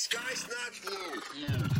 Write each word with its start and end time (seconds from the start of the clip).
sky's 0.00 0.48
not 0.48 0.72
blue. 0.82 1.79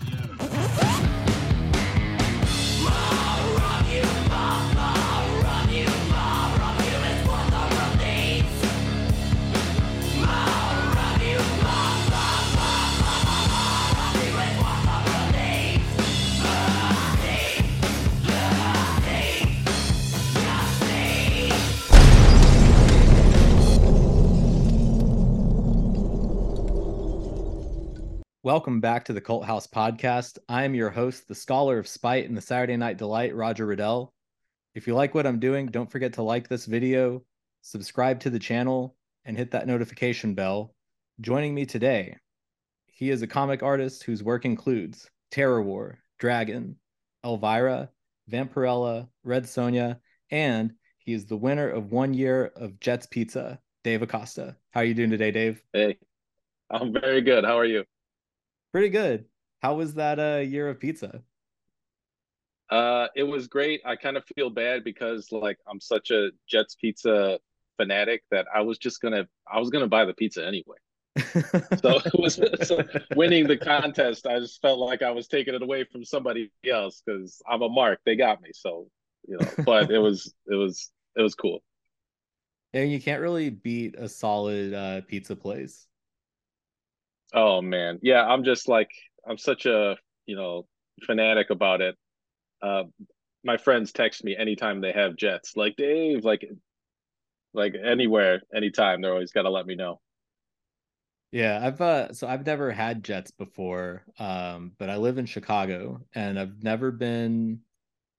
Welcome 28.43 28.81
back 28.81 29.05
to 29.05 29.13
the 29.13 29.21
Cult 29.21 29.45
House 29.45 29.67
podcast. 29.67 30.39
I 30.49 30.65
am 30.65 30.75
your 30.75 30.89
host, 30.89 31.29
the 31.29 31.35
Scholar 31.35 31.79
of 31.79 31.87
Spite 31.87 32.27
and 32.27 32.35
the 32.35 32.41
Saturday 32.41 32.75
Night 32.75 32.97
Delight, 32.97 33.35
Roger 33.35 33.67
Riddell. 33.67 34.15
If 34.75 34.87
you 34.87 34.95
like 34.95 35.15
what 35.15 35.27
I'm 35.27 35.39
doing, 35.39 35.67
don't 35.67 35.93
forget 35.93 36.15
to 36.15 36.23
like 36.23 36.49
this 36.49 36.65
video, 36.65 37.23
subscribe 37.61 38.19
to 38.21 38.31
the 38.31 38.39
channel, 38.39 38.97
and 39.27 39.37
hit 39.37 39.51
that 39.51 39.67
notification 39.67 40.33
bell. 40.33 40.75
Joining 41.21 41.55
me 41.55 41.67
today, 41.67 42.17
he 42.87 43.11
is 43.11 43.21
a 43.21 43.27
comic 43.27 43.63
artist 43.63 44.05
whose 44.05 44.23
work 44.23 44.47
includes 44.47 45.11
Terrorwar, 45.31 45.97
Dragon, 46.19 46.77
Elvira, 47.23 47.91
Vampirella, 48.33 49.07
Red 49.23 49.45
Sonja, 49.45 49.99
and 50.31 50.73
he 50.97 51.13
is 51.13 51.27
the 51.27 51.37
winner 51.37 51.69
of 51.69 51.93
one 51.93 52.15
year 52.15 52.53
of 52.57 52.81
Jets 52.81 53.05
Pizza, 53.05 53.61
Dave 53.85 54.01
Acosta. 54.01 54.57
How 54.71 54.81
are 54.81 54.85
you 54.85 54.95
doing 54.95 55.11
today, 55.11 55.31
Dave? 55.31 55.63
Hey, 55.75 55.99
I'm 56.71 56.91
very 56.91 57.21
good. 57.21 57.45
How 57.45 57.59
are 57.59 57.67
you? 57.67 57.85
Pretty 58.73 58.89
good. 58.89 59.25
How 59.63 59.75
was 59.75 59.95
that 59.95 60.19
uh, 60.19 60.39
year 60.39 60.69
of 60.69 60.81
pizza? 60.81 61.23
Uh, 62.71 63.09
it 63.17 63.25
was 63.25 63.49
great. 63.49 63.81
I 63.85 63.97
kind 63.97 64.17
of 64.17 64.25
feel 64.37 64.49
bad 64.49 64.85
because 64.85 65.33
like 65.33 65.59
I'm 65.69 65.81
such 65.81 66.11
a 66.11 66.31
Jets 66.49 66.77
Pizza 66.77 67.39
fanatic 67.77 68.23
that 68.31 68.47
I 68.55 68.61
was 68.61 68.79
just 68.79 69.01
gonna 69.01 69.27
I 69.51 69.59
was 69.59 69.71
gonna 69.71 69.89
buy 69.89 70.05
the 70.05 70.15
pizza 70.15 70.47
anyway. 70.47 70.77
So 71.81 71.99
it 72.05 72.19
was 72.19 72.41
so 72.63 72.83
winning 73.17 73.49
the 73.49 73.57
contest. 73.57 74.27
I 74.27 74.39
just 74.39 74.63
felt 74.63 74.79
like 74.79 75.03
I 75.03 75.11
was 75.11 75.27
taking 75.27 75.55
it 75.55 75.63
away 75.63 75.85
from 75.85 76.05
somebody 76.05 76.53
else 76.71 77.03
because 77.05 77.43
I'm 77.49 77.63
a 77.63 77.69
mark. 77.69 78.01
They 78.07 78.15
got 78.15 78.41
me. 78.41 78.51
So 78.55 78.87
you 79.27 79.39
know, 79.39 79.49
but 79.65 79.91
it 79.91 79.99
was 79.99 80.33
it 80.47 80.55
was 80.55 80.91
it 81.17 81.23
was 81.23 81.35
cool. 81.35 81.63
And 82.73 82.93
you 82.93 83.01
can't 83.01 83.21
really 83.21 83.51
beat 83.51 83.97
a 83.97 84.09
solid 84.09 84.75
uh, 84.75 85.01
pizza 85.03 85.35
place. 85.35 85.89
Oh 87.35 87.63
man, 87.63 87.99
yeah. 88.03 88.25
I'm 88.25 88.45
just 88.45 88.69
like 88.69 88.91
I'm 89.29 89.39
such 89.39 89.67
a 89.67 89.97
you 90.27 90.37
know 90.37 90.67
fanatic 91.07 91.51
about 91.51 91.81
it. 91.81 91.97
Uh, 92.63 92.85
my 93.45 93.57
friends 93.57 93.93
text 93.93 94.25
me 94.25 94.37
anytime 94.37 94.81
they 94.81 94.93
have 94.93 95.17
Jets. 95.17 95.57
Like 95.57 95.77
Dave, 95.77 96.25
like 96.25 96.45
like 97.53 97.75
anywhere, 97.83 98.43
anytime. 98.55 99.01
They're 99.01 99.13
always 99.13 99.33
got 99.33 99.43
to 99.43 99.51
let 99.51 99.67
me 99.67 99.77
know. 99.77 100.01
Yeah, 101.33 101.61
I've 101.63 101.81
uh 101.81 102.13
so 102.13 102.27
I've 102.27 102.45
never 102.45 102.73
had 102.73 103.05
Jets 103.05 103.31
before. 103.31 104.05
Um, 104.19 104.73
but 104.79 104.91
I 104.91 104.97
live 104.97 105.19
in 105.19 105.27
Chicago 105.27 106.01
and 106.15 106.39
I've 106.39 106.63
never 106.63 106.91
been 106.91 107.61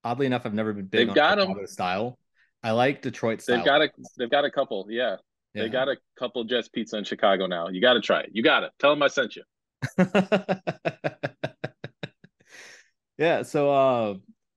oddly 0.03 0.25
enough, 0.25 0.45
I've 0.45 0.53
never 0.53 0.73
been 0.73 0.85
big 0.85 1.07
They've 1.07 1.09
on 1.09 1.15
got. 1.15 1.39
Chicago 1.39 1.65
style. 1.65 2.19
I 2.63 2.71
like 2.71 3.01
Detroit 3.01 3.41
style. 3.41 3.57
They've 3.57 3.65
got 3.65 3.81
a 3.81 3.89
they've 4.17 4.29
got 4.31 4.45
a 4.45 4.51
couple. 4.51 4.87
Yeah, 4.89 5.17
Yeah. 5.53 5.63
they 5.63 5.69
got 5.69 5.89
a 5.89 5.97
couple 6.17 6.43
Jets 6.43 6.69
Pizza 6.69 6.97
in 6.97 7.03
Chicago 7.03 7.45
now. 7.45 7.67
You 7.67 7.81
got 7.81 7.93
to 7.93 8.01
try 8.01 8.21
it. 8.21 8.29
You 8.31 8.41
got 8.43 8.63
it. 8.63 8.71
Tell 8.79 8.91
them 8.91 9.03
I 9.03 9.07
sent 9.07 9.35
you. 9.35 9.43
yeah, 13.17 13.41
so 13.43 13.71
uh 13.71 14.15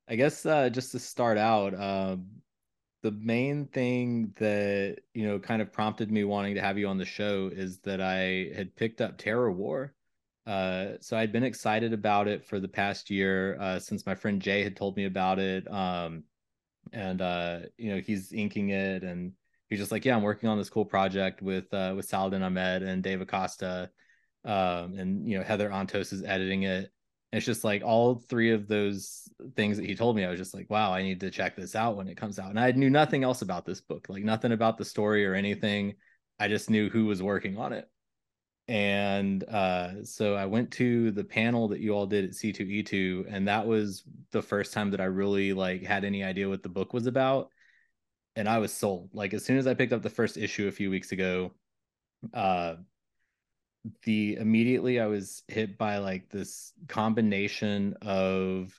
I 0.09 0.17
guess 0.17 0.45
uh 0.45 0.69
just 0.69 0.93
to 0.93 0.99
start 0.99 1.39
out, 1.39 1.75
um 1.75 2.27
the 3.05 3.11
main 3.11 3.67
thing 3.67 4.33
that 4.37 4.97
you 5.13 5.27
know 5.27 5.39
kind 5.39 5.61
of 5.61 5.71
prompted 5.71 6.11
me 6.11 6.25
wanting 6.25 6.55
to 6.55 6.63
have 6.63 6.79
you 6.79 6.89
on 6.89 6.97
the 6.97 7.05
show 7.05 7.51
is 7.53 7.79
that 7.81 8.01
I 8.01 8.51
had 8.57 8.75
picked 8.77 9.03
up 9.03 9.19
Terrorwar. 9.19 9.91
Uh, 10.47 10.93
so 11.01 11.17
I'd 11.17 11.33
been 11.33 11.45
excited 11.45 11.93
about 11.93 12.29
it 12.29 12.45
for 12.47 12.61
the 12.61 12.69
past 12.69 13.11
year 13.11 13.59
uh, 13.61 13.79
since 13.79 14.07
my 14.07 14.15
friend 14.15 14.41
Jay 14.41 14.63
had 14.63 14.75
told 14.77 14.97
me 14.97 15.05
about 15.05 15.39
it. 15.39 15.71
Um, 15.71 16.25
and 16.93 17.21
uh, 17.21 17.61
you 17.77 17.95
know 17.95 18.01
he's 18.01 18.33
inking 18.33 18.71
it, 18.71 19.03
and 19.03 19.33
he's 19.75 19.83
just 19.83 19.93
like, 19.93 20.05
"Yeah, 20.05 20.17
I'm 20.17 20.23
working 20.23 20.49
on 20.49 20.59
this 20.59 20.71
cool 20.71 20.85
project 20.85 21.43
with 21.43 21.73
uh, 21.75 21.95
with 21.97 22.07
Saladin 22.07 22.43
Ahmed 22.43 22.83
and 22.83 23.03
Dave 23.03 23.21
Acosta, 23.21 23.91
um, 24.45 24.95
and 24.99 25.29
you 25.29 25.39
know 25.39 25.45
Heather 25.45 25.71
Antos 25.71 26.13
is 26.13 26.23
editing 26.25 26.63
it." 26.63 26.91
And 27.33 27.39
it's 27.39 27.47
just 27.47 27.65
like 27.65 27.83
all 27.83 28.17
three 28.29 28.53
of 28.53 28.69
those 28.69 29.29
things 29.57 29.77
that 29.77 29.87
he 29.87 29.97
told 29.97 30.17
me. 30.17 30.25
I 30.25 30.31
was 30.31 30.39
just 30.39 30.55
like, 30.55 30.71
"Wow, 30.71 30.93
I 30.93 31.03
need 31.03 31.21
to 31.21 31.31
check 31.31 31.57
this 31.57 31.75
out 31.75 31.97
when 31.97 32.09
it 32.09 32.17
comes 32.17 32.39
out." 32.39 32.51
And 32.51 32.61
I 32.61 32.71
knew 32.73 32.91
nothing 32.91 33.25
else 33.25 33.43
about 33.43 33.67
this 33.67 33.81
book, 33.81 34.07
like 34.09 34.25
nothing 34.25 34.53
about 34.53 34.79
the 34.79 34.85
story 34.85 35.27
or 35.27 35.35
anything. 35.35 35.95
I 36.39 36.49
just 36.49 36.71
knew 36.71 36.91
who 36.91 37.07
was 37.07 37.23
working 37.23 37.59
on 37.59 37.73
it 37.73 37.89
and 38.67 39.45
uh 39.45 40.03
so 40.05 40.35
i 40.35 40.47
went 40.47 40.71
to 40.71 41.11
the 41.11 41.25
panel 41.25 41.69
that 41.69 41.81
you 41.81 41.93
all 41.93 42.07
did 42.07 42.25
at 42.25 42.31
c2e2 42.31 43.27
and 43.29 43.47
that 43.47 43.67
was 43.67 44.05
the 44.31 44.41
first 44.41 44.73
time 44.73 44.91
that 44.91 45.03
i 45.03 45.05
really 45.05 45.53
like 45.53 45.83
had 45.83 46.03
any 46.03 46.25
idea 46.25 46.49
what 46.49 46.63
the 46.63 46.69
book 46.69 46.95
was 46.95 47.07
about 47.07 47.51
and 48.37 48.49
i 48.49 48.59
was 48.59 48.73
sold 48.73 49.11
like 49.13 49.35
as 49.35 49.45
soon 49.45 49.59
as 49.59 49.67
i 49.67 49.75
picked 49.75 49.93
up 49.93 50.03
the 50.03 50.11
first 50.11 50.37
issue 50.37 50.69
a 50.69 50.73
few 50.73 50.91
weeks 50.91 51.13
ago 51.13 51.53
uh 52.35 52.77
the 54.05 54.37
immediately 54.37 54.99
i 55.01 55.07
was 55.07 55.43
hit 55.49 55.77
by 55.77 55.99
like 55.99 56.29
this 56.31 56.73
combination 56.89 57.95
of 58.03 58.79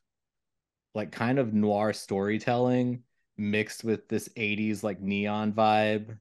like 0.96 1.12
kind 1.12 1.40
of 1.40 1.54
noir 1.54 1.94
storytelling 1.94 3.04
mixed 3.38 3.84
with 3.84 4.08
this 4.08 4.30
80s 4.38 4.84
like 4.84 5.02
neon 5.02 5.54
vibe 5.54 6.18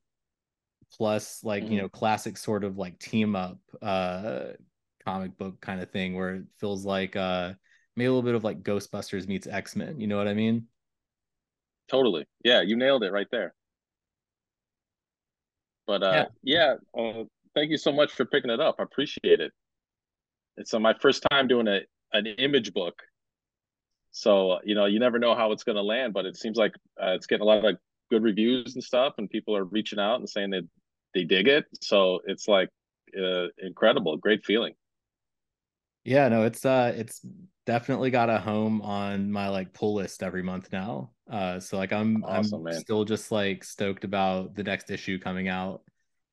plus 0.93 1.43
like 1.45 1.71
you 1.71 1.79
Mhm. 1.79 1.83
know 1.83 1.89
classic 1.89 2.37
sort 2.37 2.65
of 2.65 2.79
like 2.79 2.99
team 2.99 3.37
up 3.37 3.59
uh 3.83 4.49
comic 5.05 5.37
book 5.39 5.61
kind 5.61 5.81
of 5.81 5.91
thing 5.91 6.15
where 6.15 6.37
it 6.37 6.45
feels 6.59 6.85
like 6.85 7.17
uh 7.17 7.53
maybe 7.97 8.07
a 8.07 8.11
little 8.11 8.23
bit 8.23 8.35
of 8.35 8.45
like 8.45 8.63
ghostbusters 8.63 9.29
meets 9.29 9.47
x-men 9.47 10.01
you 10.01 10.07
know 10.07 10.17
what 10.19 10.29
i 10.29 10.35
mean 10.35 10.67
Totally. 11.91 12.27
Yeah, 12.45 12.63
you 12.63 12.77
nailed 12.77 13.05
it 13.05 13.13
right 13.13 13.27
there. 13.31 13.55
But 15.87 16.03
uh, 16.03 16.27
yeah, 16.43 16.75
uh, 16.99 17.25
thank 17.55 17.71
you 17.71 17.77
so 17.77 17.93
much 17.93 18.13
for 18.13 18.25
picking 18.25 18.51
it 18.51 18.61
up. 18.61 18.77
I 18.79 18.83
appreciate 18.85 19.41
it. 19.41 19.53
It's 20.57 20.73
uh, 20.73 20.81
my 20.81 20.95
first 20.95 21.25
time 21.31 21.47
doing 21.47 21.69
a 21.69 21.81
an 22.13 22.27
image 22.27 22.73
book, 22.73 23.03
so 24.11 24.61
you 24.65 24.75
know 24.75 24.87
you 24.87 24.99
never 24.99 25.19
know 25.19 25.35
how 25.35 25.53
it's 25.53 25.65
going 25.65 25.77
to 25.77 25.83
land, 25.83 26.15
but 26.15 26.25
it 26.25 26.37
seems 26.37 26.57
like 26.57 26.75
uh, 27.03 27.13
it's 27.13 27.27
getting 27.27 27.43
a 27.43 27.45
lot 27.45 27.59
of 27.59 27.65
like, 27.65 27.79
good 28.11 28.23
reviews 28.23 28.75
and 28.75 28.85
stuff, 28.85 29.15
and 29.19 29.29
people 29.29 29.57
are 29.57 29.65
reaching 29.65 29.99
out 29.99 30.21
and 30.21 30.29
saying 30.29 30.51
that 30.51 30.67
they 31.13 31.25
dig 31.25 31.49
it. 31.49 31.67
So 31.81 32.21
it's 32.25 32.49
like 32.49 32.71
uh, 33.19 33.49
incredible, 33.59 34.17
great 34.17 34.45
feeling. 34.45 34.75
Yeah 36.05 36.29
no 36.29 36.45
it's 36.45 36.65
uh 36.65 36.93
it's 36.97 37.25
definitely 37.67 38.11
got 38.11 38.29
a 38.29 38.39
home 38.39 38.83
on 38.83 39.31
my 39.31 39.49
like 39.49 39.73
pull 39.73 39.95
list 39.95 40.23
every 40.23 40.43
month 40.43 40.71
now 40.71 41.11
uh 41.31 41.59
so 41.59 41.77
like 41.79 41.93
i'm 41.93 42.23
Awesome, 42.27 42.63
i'm 42.63 42.65
man. 42.65 42.81
still 42.81 43.05
just 43.05 43.33
like 43.33 43.65
stoked 43.65 44.05
about 44.05 44.55
the 44.55 44.63
next 44.63 44.91
issue 44.91 45.19
coming 45.19 45.49
out 45.49 45.83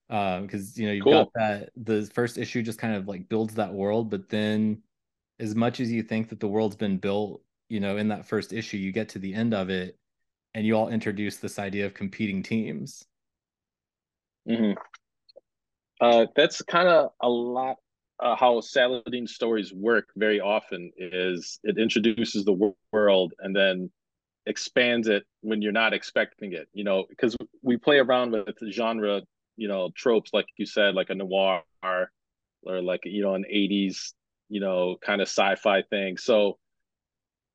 um 0.10 0.42
because 0.46 0.78
you 0.78 0.86
know 0.86 0.92
you've 0.92 1.06
Cool. 1.06 1.32
got 1.34 1.34
that 1.34 1.70
the 1.78 2.06
first 2.14 2.38
issue 2.38 2.62
just 2.62 2.80
kind 2.80 2.96
of 2.96 3.08
like 3.08 3.30
builds 3.30 3.54
that 3.56 3.74
world 3.74 4.10
but 4.10 4.28
then 4.28 4.82
as 5.40 5.56
much 5.56 5.80
as 5.80 5.90
you 5.92 6.04
think 6.04 6.28
that 6.30 6.40
the 6.40 6.48
world's 6.48 6.76
been 6.76 6.98
built 6.98 7.42
you 7.70 7.80
know 7.80 7.96
in 7.96 8.10
that 8.10 8.26
first 8.26 8.52
issue 8.52 8.78
you 8.78 8.92
get 8.92 9.08
to 9.08 9.20
the 9.20 9.34
end 9.34 9.54
of 9.54 9.70
it 9.70 9.98
and 10.54 10.66
you 10.66 10.76
all 10.76 10.90
introduce 10.90 11.38
this 11.38 11.58
idea 11.58 11.86
of 11.86 11.94
competing 11.94 12.44
teams 12.44 13.06
hmm 14.46 14.74
Uh, 16.02 16.26
that's 16.36 16.64
kind 16.64 16.88
of 16.88 17.12
a 17.22 17.30
lot 17.30 17.78
uh, 18.22 18.36
how 18.36 18.62
Saladin 18.62 19.28
stories 19.28 19.74
work 19.74 20.10
very 20.16 20.40
often 20.40 20.92
is 20.98 21.60
it 21.64 21.78
introduces 21.78 22.46
the 22.46 22.74
world 22.92 23.34
and 23.40 23.56
then 23.56 23.90
expands 24.46 25.08
it 25.08 25.24
when 25.42 25.62
you're 25.62 25.72
not 25.72 25.94
expecting 25.94 26.54
it, 26.54 26.68
you 26.74 26.84
know, 26.84 27.06
because 27.10 27.36
we 27.62 27.78
play 27.78 27.98
around 27.98 28.32
with 28.32 28.58
genre, 28.72 29.22
you 29.58 29.68
know, 29.68 29.90
tropes, 29.96 30.32
like 30.34 30.46
you 30.58 30.66
said, 30.66 30.96
like 30.96 31.10
a 31.10 31.16
noir 31.16 31.64
or 31.84 32.82
like, 32.82 33.02
you 33.06 33.24
know, 33.24 33.34
an 33.36 33.46
80s, 33.52 34.14
you 34.50 34.60
know, 34.60 34.98
kind 35.02 35.22
of 35.22 35.28
sci-fi 35.28 35.82
thing. 35.84 36.18
So 36.18 36.58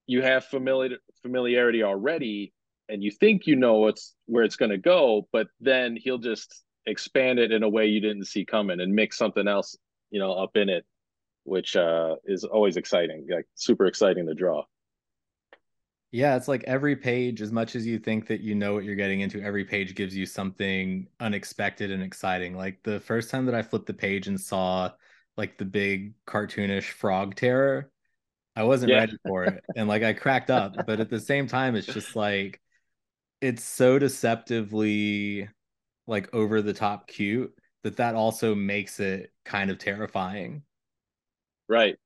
you 0.06 0.22
have 0.22 0.44
familiar 0.44 0.98
familiarity 1.22 1.82
already 1.82 2.52
and 2.88 3.02
you 3.02 3.10
think 3.10 3.46
you 3.46 3.56
know 3.56 3.74
what's 3.74 4.14
where 4.26 4.44
it's 4.44 4.56
going 4.56 4.70
to 4.70 4.78
go, 4.78 5.28
but 5.32 5.48
then 5.60 5.96
he'll 5.96 6.18
just 6.18 6.64
expand 6.86 7.38
it 7.38 7.50
in 7.50 7.62
a 7.62 7.68
way 7.68 7.86
you 7.86 8.00
didn't 8.00 8.26
see 8.26 8.44
coming 8.44 8.80
and 8.80 8.94
mix 8.94 9.18
something 9.18 9.48
else, 9.48 9.76
you 10.16 10.20
know, 10.22 10.32
up 10.32 10.56
in 10.56 10.70
it, 10.70 10.86
which 11.44 11.76
uh, 11.76 12.16
is 12.26 12.44
always 12.44 12.76
exciting, 12.78 13.26
like 13.30 13.46
super 13.56 13.86
exciting 13.86 14.26
to 14.28 14.34
draw. 14.34 14.64
Yeah, 16.12 16.36
it's 16.36 16.48
like 16.48 16.64
every 16.64 16.96
page, 16.96 17.42
as 17.42 17.52
much 17.52 17.76
as 17.76 17.86
you 17.86 17.98
think 17.98 18.26
that 18.28 18.40
you 18.40 18.54
know 18.54 18.74
what 18.74 18.84
you're 18.84 18.94
getting 18.96 19.20
into, 19.20 19.42
every 19.42 19.64
page 19.64 19.94
gives 19.94 20.16
you 20.16 20.24
something 20.24 21.08
unexpected 21.20 21.90
and 21.90 22.02
exciting. 22.02 22.56
Like 22.56 22.82
the 22.82 23.00
first 23.00 23.28
time 23.30 23.44
that 23.46 23.54
I 23.54 23.62
flipped 23.62 23.86
the 23.86 23.94
page 23.94 24.26
and 24.28 24.40
saw 24.40 24.92
like 25.36 25.58
the 25.58 25.64
big 25.64 26.14
cartoonish 26.24 26.84
frog 26.90 27.34
terror. 27.34 27.90
I 28.56 28.64
wasn't 28.64 28.92
Yeah. 28.92 28.94
ready 28.94 29.18
for 29.26 29.46
it. 29.46 29.64
And 29.76 29.88
like 29.88 30.02
I 30.04 30.14
cracked 30.14 30.50
up, 30.50 30.86
but 30.86 31.00
at 31.00 31.10
the 31.10 31.20
same 31.20 31.46
time, 31.48 31.76
it's 31.76 31.92
just 31.92 32.16
like 32.16 32.60
it's 33.40 33.62
so 33.64 33.98
deceptively 33.98 35.48
like 36.06 36.34
over 36.34 36.62
the 36.62 36.74
top 36.74 37.08
cute 37.08 37.54
that 37.84 37.96
that 37.98 38.14
also 38.16 38.54
makes 38.54 39.00
it 39.00 39.32
kind 39.46 39.70
of 39.70 39.78
terrifying. 39.78 40.62
Right. 41.68 41.96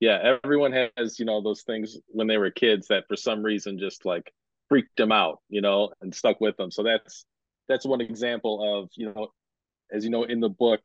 Yeah, 0.00 0.36
everyone 0.44 0.72
has, 0.72 1.18
you 1.18 1.24
know, 1.24 1.42
those 1.42 1.62
things 1.62 1.96
when 2.08 2.26
they 2.26 2.36
were 2.36 2.50
kids 2.50 2.88
that 2.88 3.04
for 3.08 3.16
some 3.16 3.42
reason 3.42 3.78
just 3.78 4.04
like 4.04 4.32
freaked 4.68 4.96
them 4.96 5.12
out, 5.12 5.40
you 5.48 5.60
know, 5.60 5.92
and 6.00 6.14
stuck 6.14 6.40
with 6.40 6.56
them. 6.56 6.70
So 6.70 6.82
that's 6.82 7.24
that's 7.68 7.84
one 7.84 8.00
example 8.00 8.82
of, 8.82 8.90
you 8.94 9.12
know, 9.12 9.28
as 9.92 10.04
you 10.04 10.10
know 10.10 10.24
in 10.24 10.40
the 10.40 10.48
book, 10.48 10.80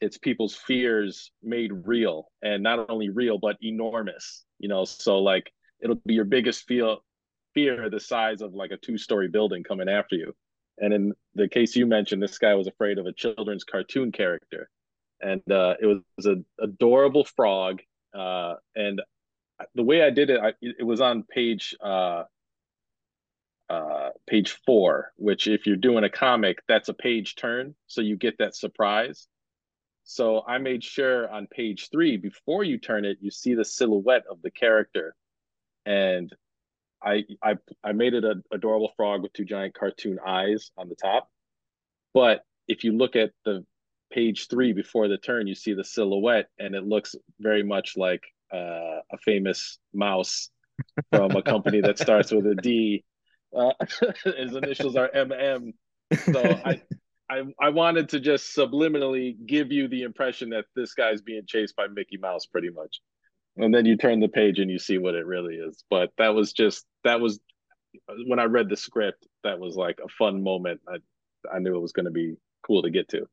it's 0.00 0.18
people's 0.18 0.54
fears 0.54 1.30
made 1.42 1.72
real 1.84 2.30
and 2.42 2.62
not 2.62 2.88
only 2.88 3.10
real 3.10 3.38
but 3.38 3.56
enormous, 3.62 4.44
you 4.58 4.68
know. 4.68 4.84
So 4.84 5.18
like 5.18 5.50
it'll 5.80 6.00
be 6.06 6.14
your 6.14 6.24
biggest 6.24 6.66
feel 6.66 7.04
fear 7.54 7.90
the 7.90 8.00
size 8.00 8.40
of 8.40 8.54
like 8.54 8.70
a 8.70 8.76
two-story 8.76 9.28
building 9.28 9.62
coming 9.62 9.88
after 9.88 10.16
you. 10.16 10.34
And 10.78 10.94
in 10.94 11.12
the 11.34 11.48
case 11.48 11.74
you 11.76 11.86
mentioned, 11.86 12.22
this 12.22 12.38
guy 12.38 12.54
was 12.54 12.68
afraid 12.68 12.98
of 12.98 13.06
a 13.06 13.12
children's 13.12 13.64
cartoon 13.64 14.12
character. 14.12 14.70
And 15.20 15.42
uh, 15.50 15.74
it 15.80 15.86
was 15.86 16.26
an 16.26 16.44
adorable 16.60 17.24
frog 17.24 17.80
uh, 18.14 18.54
and 18.74 19.00
the 19.74 19.82
way 19.82 20.02
I 20.02 20.10
did 20.10 20.30
it, 20.30 20.40
I, 20.40 20.52
it 20.60 20.86
was 20.86 21.00
on 21.00 21.24
page 21.24 21.74
uh, 21.82 22.24
uh, 23.68 24.10
page 24.26 24.56
four, 24.64 25.12
which 25.16 25.46
if 25.46 25.66
you're 25.66 25.76
doing 25.76 26.04
a 26.04 26.10
comic, 26.10 26.58
that's 26.68 26.88
a 26.88 26.94
page 26.94 27.34
turn, 27.36 27.74
so 27.86 28.00
you 28.00 28.16
get 28.16 28.38
that 28.38 28.54
surprise. 28.54 29.26
So 30.04 30.42
I 30.46 30.58
made 30.58 30.82
sure 30.82 31.30
on 31.30 31.46
page 31.48 31.90
three, 31.90 32.16
before 32.16 32.64
you 32.64 32.78
turn 32.78 33.04
it, 33.04 33.18
you 33.20 33.30
see 33.30 33.54
the 33.54 33.64
silhouette 33.64 34.24
of 34.30 34.40
the 34.42 34.50
character, 34.50 35.14
and 35.84 36.32
I 37.02 37.24
I 37.42 37.56
I 37.84 37.92
made 37.92 38.14
it 38.14 38.24
an 38.24 38.42
adorable 38.50 38.92
frog 38.96 39.22
with 39.22 39.32
two 39.32 39.44
giant 39.44 39.74
cartoon 39.74 40.18
eyes 40.24 40.70
on 40.78 40.88
the 40.88 40.96
top. 40.96 41.28
But 42.14 42.42
if 42.68 42.84
you 42.84 42.92
look 42.96 43.16
at 43.16 43.32
the 43.44 43.66
page 44.10 44.48
three 44.48 44.72
before 44.72 45.08
the 45.08 45.18
turn, 45.18 45.46
you 45.46 45.54
see 45.54 45.74
the 45.74 45.84
silhouette, 45.84 46.48
and 46.58 46.74
it 46.74 46.84
looks 46.84 47.14
very 47.40 47.62
much 47.62 47.96
like 47.96 48.22
uh, 48.52 49.00
a 49.12 49.18
famous 49.24 49.78
mouse 49.92 50.50
from 51.12 51.32
a 51.32 51.42
company 51.42 51.80
that 51.80 51.98
starts 51.98 52.32
with 52.32 52.46
a 52.46 52.54
D. 52.54 53.04
Uh, 53.56 53.72
his 54.24 54.54
initials 54.54 54.96
are 54.96 55.10
MM. 55.14 55.72
So 56.32 56.42
I, 56.42 56.80
I, 57.30 57.42
I 57.60 57.68
wanted 57.70 58.10
to 58.10 58.20
just 58.20 58.56
subliminally 58.56 59.34
give 59.46 59.72
you 59.72 59.88
the 59.88 60.02
impression 60.02 60.50
that 60.50 60.66
this 60.74 60.94
guy's 60.94 61.20
being 61.20 61.42
chased 61.46 61.76
by 61.76 61.86
Mickey 61.88 62.16
Mouse, 62.16 62.46
pretty 62.46 62.70
much. 62.70 63.00
And 63.56 63.74
then 63.74 63.86
you 63.86 63.96
turn 63.96 64.20
the 64.20 64.28
page 64.28 64.60
and 64.60 64.70
you 64.70 64.78
see 64.78 64.98
what 64.98 65.14
it 65.14 65.26
really 65.26 65.56
is. 65.56 65.82
But 65.90 66.10
that 66.18 66.34
was 66.34 66.52
just 66.52 66.86
that 67.04 67.20
was 67.20 67.40
when 68.26 68.38
I 68.38 68.44
read 68.44 68.68
the 68.68 68.76
script. 68.76 69.26
That 69.44 69.58
was 69.58 69.76
like 69.76 69.98
a 70.04 70.08
fun 70.08 70.42
moment. 70.42 70.80
I, 70.88 70.96
I 71.52 71.58
knew 71.58 71.74
it 71.74 71.80
was 71.80 71.92
going 71.92 72.06
to 72.06 72.12
be 72.12 72.36
cool 72.62 72.82
to 72.82 72.90
get 72.90 73.08
to 73.08 73.28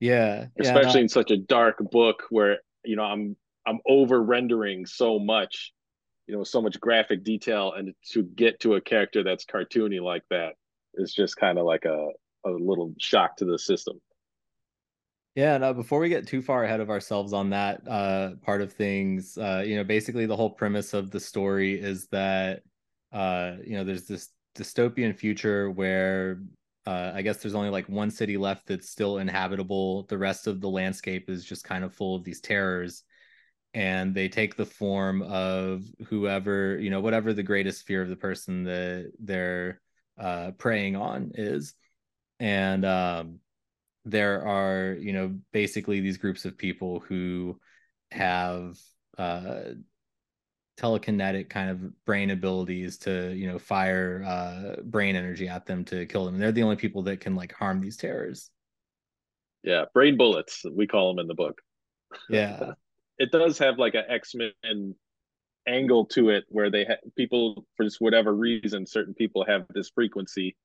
Yeah. 0.00 0.46
yeah, 0.56 0.78
especially 0.78 1.00
no, 1.00 1.04
in 1.04 1.08
such 1.08 1.30
a 1.30 1.36
dark 1.36 1.78
book 1.90 2.24
where 2.30 2.58
you 2.84 2.96
know 2.96 3.04
i'm 3.04 3.36
i'm 3.66 3.78
over 3.86 4.22
rendering 4.22 4.86
so 4.86 5.18
much 5.18 5.72
you 6.26 6.34
know 6.34 6.44
so 6.44 6.62
much 6.62 6.80
graphic 6.80 7.22
detail 7.22 7.72
and 7.76 7.94
to 8.10 8.22
get 8.22 8.60
to 8.60 8.74
a 8.74 8.80
character 8.80 9.22
that's 9.22 9.44
cartoony 9.44 10.00
like 10.00 10.22
that 10.30 10.54
is 10.94 11.12
just 11.12 11.36
kind 11.36 11.58
of 11.58 11.66
like 11.66 11.84
a 11.84 12.08
a 12.46 12.50
little 12.50 12.94
shock 12.98 13.36
to 13.36 13.44
the 13.44 13.58
system 13.58 14.00
Yeah, 15.36 15.58
no, 15.58 15.72
before 15.72 16.00
we 16.00 16.08
get 16.08 16.26
too 16.26 16.42
far 16.42 16.64
ahead 16.64 16.80
of 16.80 16.90
ourselves 16.90 17.32
on 17.32 17.50
that 17.50 17.86
uh, 17.86 18.34
part 18.42 18.60
of 18.62 18.72
things, 18.72 19.38
uh, 19.38 19.62
you 19.64 19.76
know, 19.76 19.84
basically 19.84 20.26
the 20.26 20.36
whole 20.36 20.50
premise 20.50 20.92
of 20.92 21.10
the 21.10 21.20
story 21.20 21.78
is 21.80 22.08
that, 22.08 22.62
uh, 23.12 23.52
you 23.64 23.76
know, 23.76 23.84
there's 23.84 24.06
this 24.06 24.28
dystopian 24.56 25.16
future 25.16 25.70
where 25.70 26.40
uh, 26.86 27.12
I 27.14 27.22
guess 27.22 27.38
there's 27.38 27.54
only 27.54 27.70
like 27.70 27.88
one 27.88 28.10
city 28.10 28.36
left 28.36 28.66
that's 28.66 28.90
still 28.90 29.18
inhabitable. 29.18 30.04
The 30.04 30.18
rest 30.18 30.46
of 30.46 30.60
the 30.60 30.68
landscape 30.68 31.28
is 31.28 31.44
just 31.44 31.64
kind 31.64 31.84
of 31.84 31.94
full 31.94 32.16
of 32.16 32.24
these 32.24 32.40
terrors. 32.40 33.04
And 33.72 34.14
they 34.14 34.28
take 34.28 34.56
the 34.56 34.66
form 34.66 35.22
of 35.22 35.84
whoever, 36.08 36.76
you 36.78 36.90
know, 36.90 37.00
whatever 37.00 37.32
the 37.32 37.42
greatest 37.42 37.86
fear 37.86 38.02
of 38.02 38.08
the 38.08 38.16
person 38.16 38.64
that 38.64 39.12
they're 39.20 39.80
uh, 40.18 40.52
preying 40.58 40.96
on 40.96 41.32
is. 41.34 41.74
And, 42.40 42.84
um, 42.84 43.40
there 44.04 44.46
are 44.46 44.96
you 44.98 45.12
know 45.12 45.38
basically 45.52 46.00
these 46.00 46.16
groups 46.16 46.44
of 46.44 46.56
people 46.56 47.00
who 47.00 47.58
have 48.10 48.76
uh 49.18 49.60
telekinetic 50.80 51.50
kind 51.50 51.70
of 51.70 52.04
brain 52.04 52.30
abilities 52.30 52.96
to 52.98 53.34
you 53.34 53.46
know 53.46 53.58
fire 53.58 54.24
uh 54.26 54.80
brain 54.82 55.16
energy 55.16 55.48
at 55.48 55.66
them 55.66 55.84
to 55.84 56.06
kill 56.06 56.24
them 56.24 56.34
and 56.34 56.42
they're 56.42 56.52
the 56.52 56.62
only 56.62 56.76
people 56.76 57.02
that 57.02 57.20
can 57.20 57.36
like 57.36 57.52
harm 57.52 57.80
these 57.80 57.96
terrors. 57.96 58.50
Yeah 59.62 59.84
brain 59.92 60.16
bullets 60.16 60.64
we 60.72 60.86
call 60.86 61.08
them 61.08 61.18
in 61.20 61.28
the 61.28 61.34
book. 61.34 61.60
Yeah. 62.28 62.72
It 63.22 63.32
does 63.32 63.58
have 63.58 63.76
like 63.76 63.94
an 63.94 64.04
x-men 64.08 64.94
angle 65.68 66.06
to 66.06 66.30
it 66.30 66.44
where 66.48 66.70
they 66.70 66.86
have 66.86 67.00
people 67.18 67.66
for 67.76 67.84
just 67.84 68.00
whatever 68.00 68.32
reason 68.32 68.86
certain 68.86 69.12
people 69.12 69.44
have 69.44 69.66
this 69.74 69.90
frequency 69.94 70.56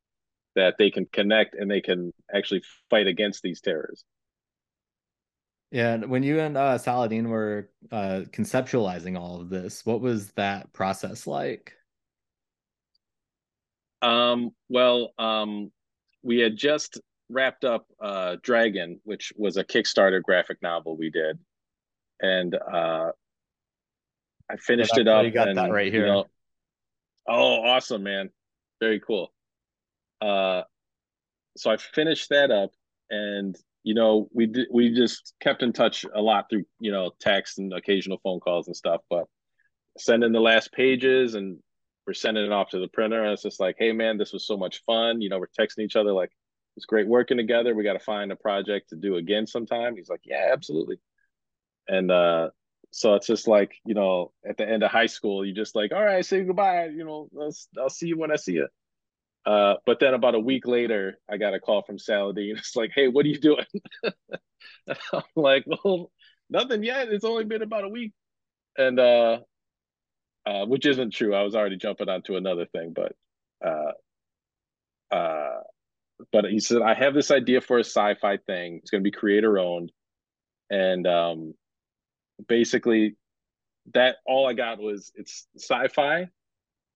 that 0.55 0.75
they 0.79 0.89
can 0.89 1.05
connect 1.11 1.53
and 1.55 1.69
they 1.69 1.81
can 1.81 2.13
actually 2.33 2.63
fight 2.89 3.07
against 3.07 3.43
these 3.43 3.59
terrors 3.59 4.05
yeah 5.75 5.93
and 5.93 6.09
when 6.09 6.23
you 6.23 6.39
and 6.39 6.55
uh 6.57 6.77
saladin 6.77 7.29
were 7.29 7.69
uh 7.91 8.21
conceptualizing 8.31 9.19
all 9.19 9.41
of 9.41 9.49
this 9.49 9.85
what 9.85 9.99
was 9.99 10.31
that 10.31 10.71
process 10.73 11.27
like 11.27 11.73
Um, 14.01 14.51
well, 14.69 15.13
um, 15.17 15.71
we 16.21 16.37
had 16.37 16.55
just 16.57 17.01
wrapped 17.27 17.65
up 17.65 17.87
uh, 17.99 18.35
Dragon, 18.43 18.99
which 19.03 19.33
was 19.35 19.57
a 19.57 19.63
Kickstarter 19.63 20.21
graphic 20.21 20.61
novel 20.61 20.95
we 20.95 21.09
did, 21.09 21.39
and 22.21 22.53
uh, 22.53 23.11
I 24.51 24.55
finished 24.57 24.95
it 24.97 25.07
up. 25.07 25.15
already 25.15 25.31
got 25.31 25.47
and, 25.47 25.57
that 25.57 25.71
right 25.71 25.87
you 25.87 25.91
here. 25.91 26.05
know- 26.07 26.25
oh, 27.27 27.63
awesome, 27.63 28.03
man! 28.03 28.29
Very 28.79 28.99
cool. 28.99 29.33
Uh, 30.21 30.61
so 31.57 31.71
I 31.71 31.77
finished 31.77 32.29
that 32.29 32.51
up, 32.51 32.71
and 33.09 33.55
you 33.85 33.93
know, 33.93 34.27
we 34.33 34.47
did, 34.47 34.67
we 34.73 34.95
just 34.95 35.35
kept 35.39 35.61
in 35.61 35.71
touch 35.71 36.05
a 36.11 36.19
lot 36.19 36.49
through 36.49 36.63
you 36.79 36.91
know 36.91 37.11
text 37.19 37.59
and 37.59 37.71
occasional 37.71 38.17
phone 38.23 38.39
calls 38.39 38.65
and 38.65 38.75
stuff, 38.75 39.01
but 39.11 39.25
sending 39.99 40.31
the 40.31 40.39
last 40.39 40.73
pages 40.73 41.35
and 41.35 41.59
we're 42.07 42.13
sending 42.13 42.43
it 42.43 42.51
off 42.51 42.71
to 42.71 42.79
the 42.79 42.87
printer. 42.87 43.23
And 43.23 43.33
it's 43.33 43.43
just 43.43 43.59
like, 43.59 43.75
hey 43.77 43.91
man, 43.91 44.17
this 44.17 44.33
was 44.33 44.47
so 44.47 44.57
much 44.57 44.81
fun. 44.85 45.21
You 45.21 45.29
know, 45.29 45.37
we're 45.37 45.47
texting 45.57 45.85
each 45.85 45.95
other 45.95 46.13
like 46.13 46.31
it's 46.75 46.87
great 46.87 47.07
working 47.07 47.37
together. 47.37 47.75
We 47.75 47.83
got 47.83 47.93
to 47.93 47.99
find 47.99 48.31
a 48.31 48.35
project 48.35 48.89
to 48.89 48.95
do 48.95 49.17
again 49.17 49.45
sometime. 49.45 49.95
He's 49.95 50.09
like, 50.09 50.21
yeah, 50.25 50.49
absolutely. 50.51 50.97
And 51.87 52.09
uh, 52.09 52.49
so 52.89 53.13
it's 53.13 53.27
just 53.27 53.47
like 53.47 53.75
you 53.85 53.93
know, 53.93 54.31
at 54.49 54.57
the 54.57 54.67
end 54.67 54.81
of 54.81 54.89
high 54.89 55.05
school, 55.05 55.45
you 55.45 55.53
just 55.53 55.75
like, 55.75 55.91
all 55.93 56.03
right, 56.03 56.25
say 56.25 56.43
goodbye. 56.43 56.87
You 56.87 57.05
know, 57.05 57.29
I'll, 57.39 57.55
I'll 57.79 57.89
see 57.91 58.07
you 58.07 58.17
when 58.17 58.31
I 58.31 58.37
see 58.37 58.53
you. 58.53 58.67
Uh, 59.45 59.75
but 59.85 59.99
then 59.99 60.13
about 60.13 60.35
a 60.35 60.39
week 60.39 60.65
later, 60.65 61.17
I 61.29 61.37
got 61.37 61.53
a 61.53 61.59
call 61.59 61.83
from 61.83 61.99
Saladin. 61.99 62.55
It's 62.57 62.75
like, 62.75 62.91
hey, 62.95 63.07
what 63.07 63.25
are 63.25 63.29
you 63.29 63.39
doing? 63.39 63.65
I'm 65.13 65.23
like, 65.35 65.65
well, 65.67 66.11
nothing 66.49 66.83
yet. 66.83 67.09
It's 67.09 67.25
only 67.25 67.43
been 67.43 67.61
about 67.61 67.83
a 67.83 67.89
week. 67.89 68.13
And 68.77 68.99
uh, 68.99 69.39
uh, 70.45 70.65
which 70.65 70.85
isn't 70.85 71.11
true. 71.11 71.33
I 71.33 71.43
was 71.43 71.55
already 71.55 71.77
jumping 71.77 72.09
onto 72.09 72.35
another 72.35 72.65
thing, 72.65 72.93
but 72.93 73.13
uh, 73.65 73.91
uh, 75.15 75.61
but 76.31 76.45
he 76.45 76.59
said 76.59 76.81
I 76.81 76.93
have 76.93 77.13
this 77.13 77.31
idea 77.31 77.61
for 77.61 77.77
a 77.77 77.83
sci-fi 77.83 78.37
thing. 78.37 78.79
It's 78.81 78.91
going 78.91 79.03
to 79.03 79.09
be 79.09 79.15
creator 79.15 79.57
owned, 79.57 79.91
and 80.69 81.07
um, 81.07 81.53
basically 82.47 83.15
that 83.93 84.17
all 84.25 84.47
I 84.47 84.53
got 84.53 84.79
was 84.79 85.11
it's 85.15 85.47
sci-fi. 85.57 86.29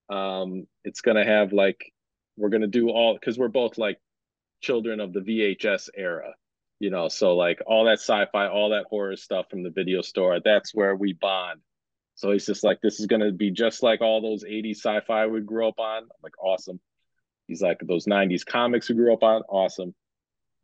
Um, 0.09 0.67
it's 0.83 1.01
going 1.01 1.17
to 1.17 1.25
have 1.25 1.53
like 1.53 1.91
we're 2.39 2.49
going 2.49 2.61
to 2.61 2.67
do 2.67 2.89
all 2.89 3.13
because 3.13 3.37
we're 3.37 3.49
both 3.49 3.77
like 3.77 3.99
children 4.61 4.99
of 4.99 5.13
the 5.13 5.19
VHS 5.19 5.89
era, 5.95 6.33
you 6.79 6.89
know. 6.89 7.07
So 7.07 7.35
like 7.35 7.61
all 7.65 7.85
that 7.85 7.99
sci-fi, 7.99 8.47
all 8.47 8.69
that 8.69 8.85
horror 8.89 9.15
stuff 9.15 9.49
from 9.49 9.63
the 9.63 9.69
video 9.69 10.01
store. 10.01 10.39
That's 10.43 10.73
where 10.73 10.95
we 10.95 11.13
bond. 11.13 11.61
So 12.15 12.31
he's 12.31 12.45
just 12.45 12.63
like, 12.63 12.81
this 12.81 12.99
is 12.99 13.05
gonna 13.05 13.31
be 13.31 13.51
just 13.51 13.83
like 13.83 14.01
all 14.01 14.21
those 14.21 14.43
80s 14.43 14.77
sci-fi 14.77 15.27
we 15.27 15.41
grew 15.41 15.67
up 15.67 15.79
on. 15.79 16.03
I'm 16.03 16.09
like, 16.23 16.37
awesome. 16.41 16.79
He's 17.47 17.61
like, 17.61 17.79
those 17.81 18.05
90s 18.05 18.45
comics 18.45 18.89
we 18.89 18.95
grew 18.95 19.13
up 19.13 19.23
on, 19.23 19.41
awesome. 19.43 19.95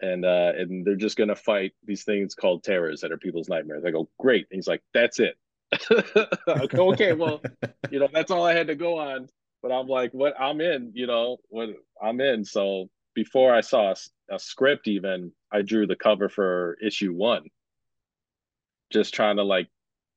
And 0.01 0.25
uh, 0.25 0.51
and 0.58 0.86
they're 0.86 0.98
just 0.98 1.17
gonna 1.17 1.36
fight 1.36 1.72
these 1.86 2.03
things 2.03 2.36
called 2.36 2.63
terrors 2.63 3.01
that 3.01 3.12
are 3.12 3.17
people's 3.17 3.48
nightmares. 3.48 3.86
I 3.86 3.91
go, 3.91 4.10
great. 4.20 4.48
And 4.51 4.58
he's 4.58 4.67
like, 4.67 4.84
that's 4.94 5.20
it. 5.20 5.38
Go, 6.70 6.91
okay, 6.94 7.13
well, 7.13 7.41
you 7.89 8.00
know, 8.00 8.08
that's 8.12 8.32
all 8.32 8.46
I 8.46 8.53
had 8.53 8.67
to 8.67 8.75
go 8.75 9.00
on. 9.00 9.27
But 9.65 9.74
I'm 9.74 9.88
like, 9.88 10.12
what? 10.12 10.39
I'm 10.39 10.62
in. 10.62 10.91
You 10.93 11.07
know, 11.07 11.38
what? 11.50 11.69
I'm 12.00 12.22
in. 12.22 12.45
So 12.45 12.88
before 13.15 13.51
I 13.51 13.62
saw 13.62 13.93
a, 13.93 14.36
a 14.36 14.38
script, 14.38 14.88
even 14.88 15.31
I 15.51 15.63
drew 15.63 15.88
the 15.88 15.95
cover 15.95 16.29
for 16.29 16.77
issue 16.84 17.12
one 17.12 17.45
just 18.93 19.15
trying 19.15 19.38
to 19.38 19.43
like 19.43 19.67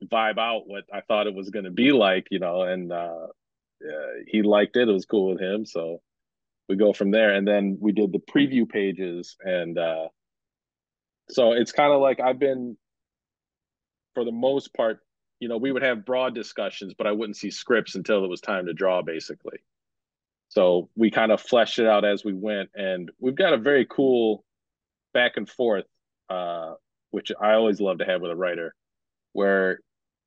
vibe 0.05 0.39
out 0.39 0.65
what 0.67 0.85
I 0.93 1.01
thought 1.01 1.27
it 1.27 1.35
was 1.35 1.49
going 1.49 1.65
to 1.65 1.71
be 1.71 1.93
like, 1.93 2.27
you 2.31 2.41
know, 2.41 2.61
and 2.61 2.93
uh, 2.93 3.29
he 4.27 4.43
liked 4.43 4.77
it. 4.77 4.87
It 4.87 4.93
was 4.93 5.07
cool 5.07 5.31
with 5.31 5.41
him, 5.41 5.65
so 5.65 6.03
we 6.69 6.77
go 6.77 6.93
from 6.93 7.11
there. 7.11 7.33
And 7.33 7.49
then 7.49 7.79
we 7.81 7.93
did 7.93 8.13
the 8.13 8.19
preview 8.19 8.69
pages, 8.69 9.35
and 9.41 9.79
uh, 9.79 10.09
so 11.31 11.53
it's 11.53 11.73
kind 11.73 11.95
of 11.95 12.03
like 12.03 12.21
I've 12.21 12.39
been, 12.39 12.77
for 14.13 14.27
the 14.27 14.31
most 14.31 14.75
part, 14.75 15.01
you 15.41 15.49
know, 15.49 15.57
we 15.57 15.73
would 15.73 15.83
have 15.83 16.05
broad 16.05 16.35
discussions, 16.35 16.95
but 16.97 17.07
I 17.07 17.13
wouldn't 17.13 17.37
see 17.37 17.51
scripts 17.51 17.95
until 17.95 18.25
it 18.25 18.29
was 18.29 18.41
time 18.41 18.67
to 18.67 18.73
draw, 18.73 19.03
basically. 19.03 19.59
So 20.49 20.89
we 20.97 21.11
kind 21.11 21.31
of 21.31 21.41
fleshed 21.41 21.79
it 21.79 21.87
out 21.87 22.05
as 22.05 22.25
we 22.25 22.33
went, 22.33 22.71
and 22.75 23.11
we've 23.21 23.35
got 23.35 23.53
a 23.53 23.59
very 23.59 23.87
cool 23.89 24.45
back 25.13 25.37
and 25.37 25.49
forth, 25.49 25.85
uh, 26.31 26.75
which 27.11 27.31
I 27.41 27.53
always 27.53 27.81
love 27.81 27.99
to 27.99 28.05
have 28.05 28.21
with 28.21 28.31
a 28.31 28.37
writer, 28.37 28.75
where 29.33 29.81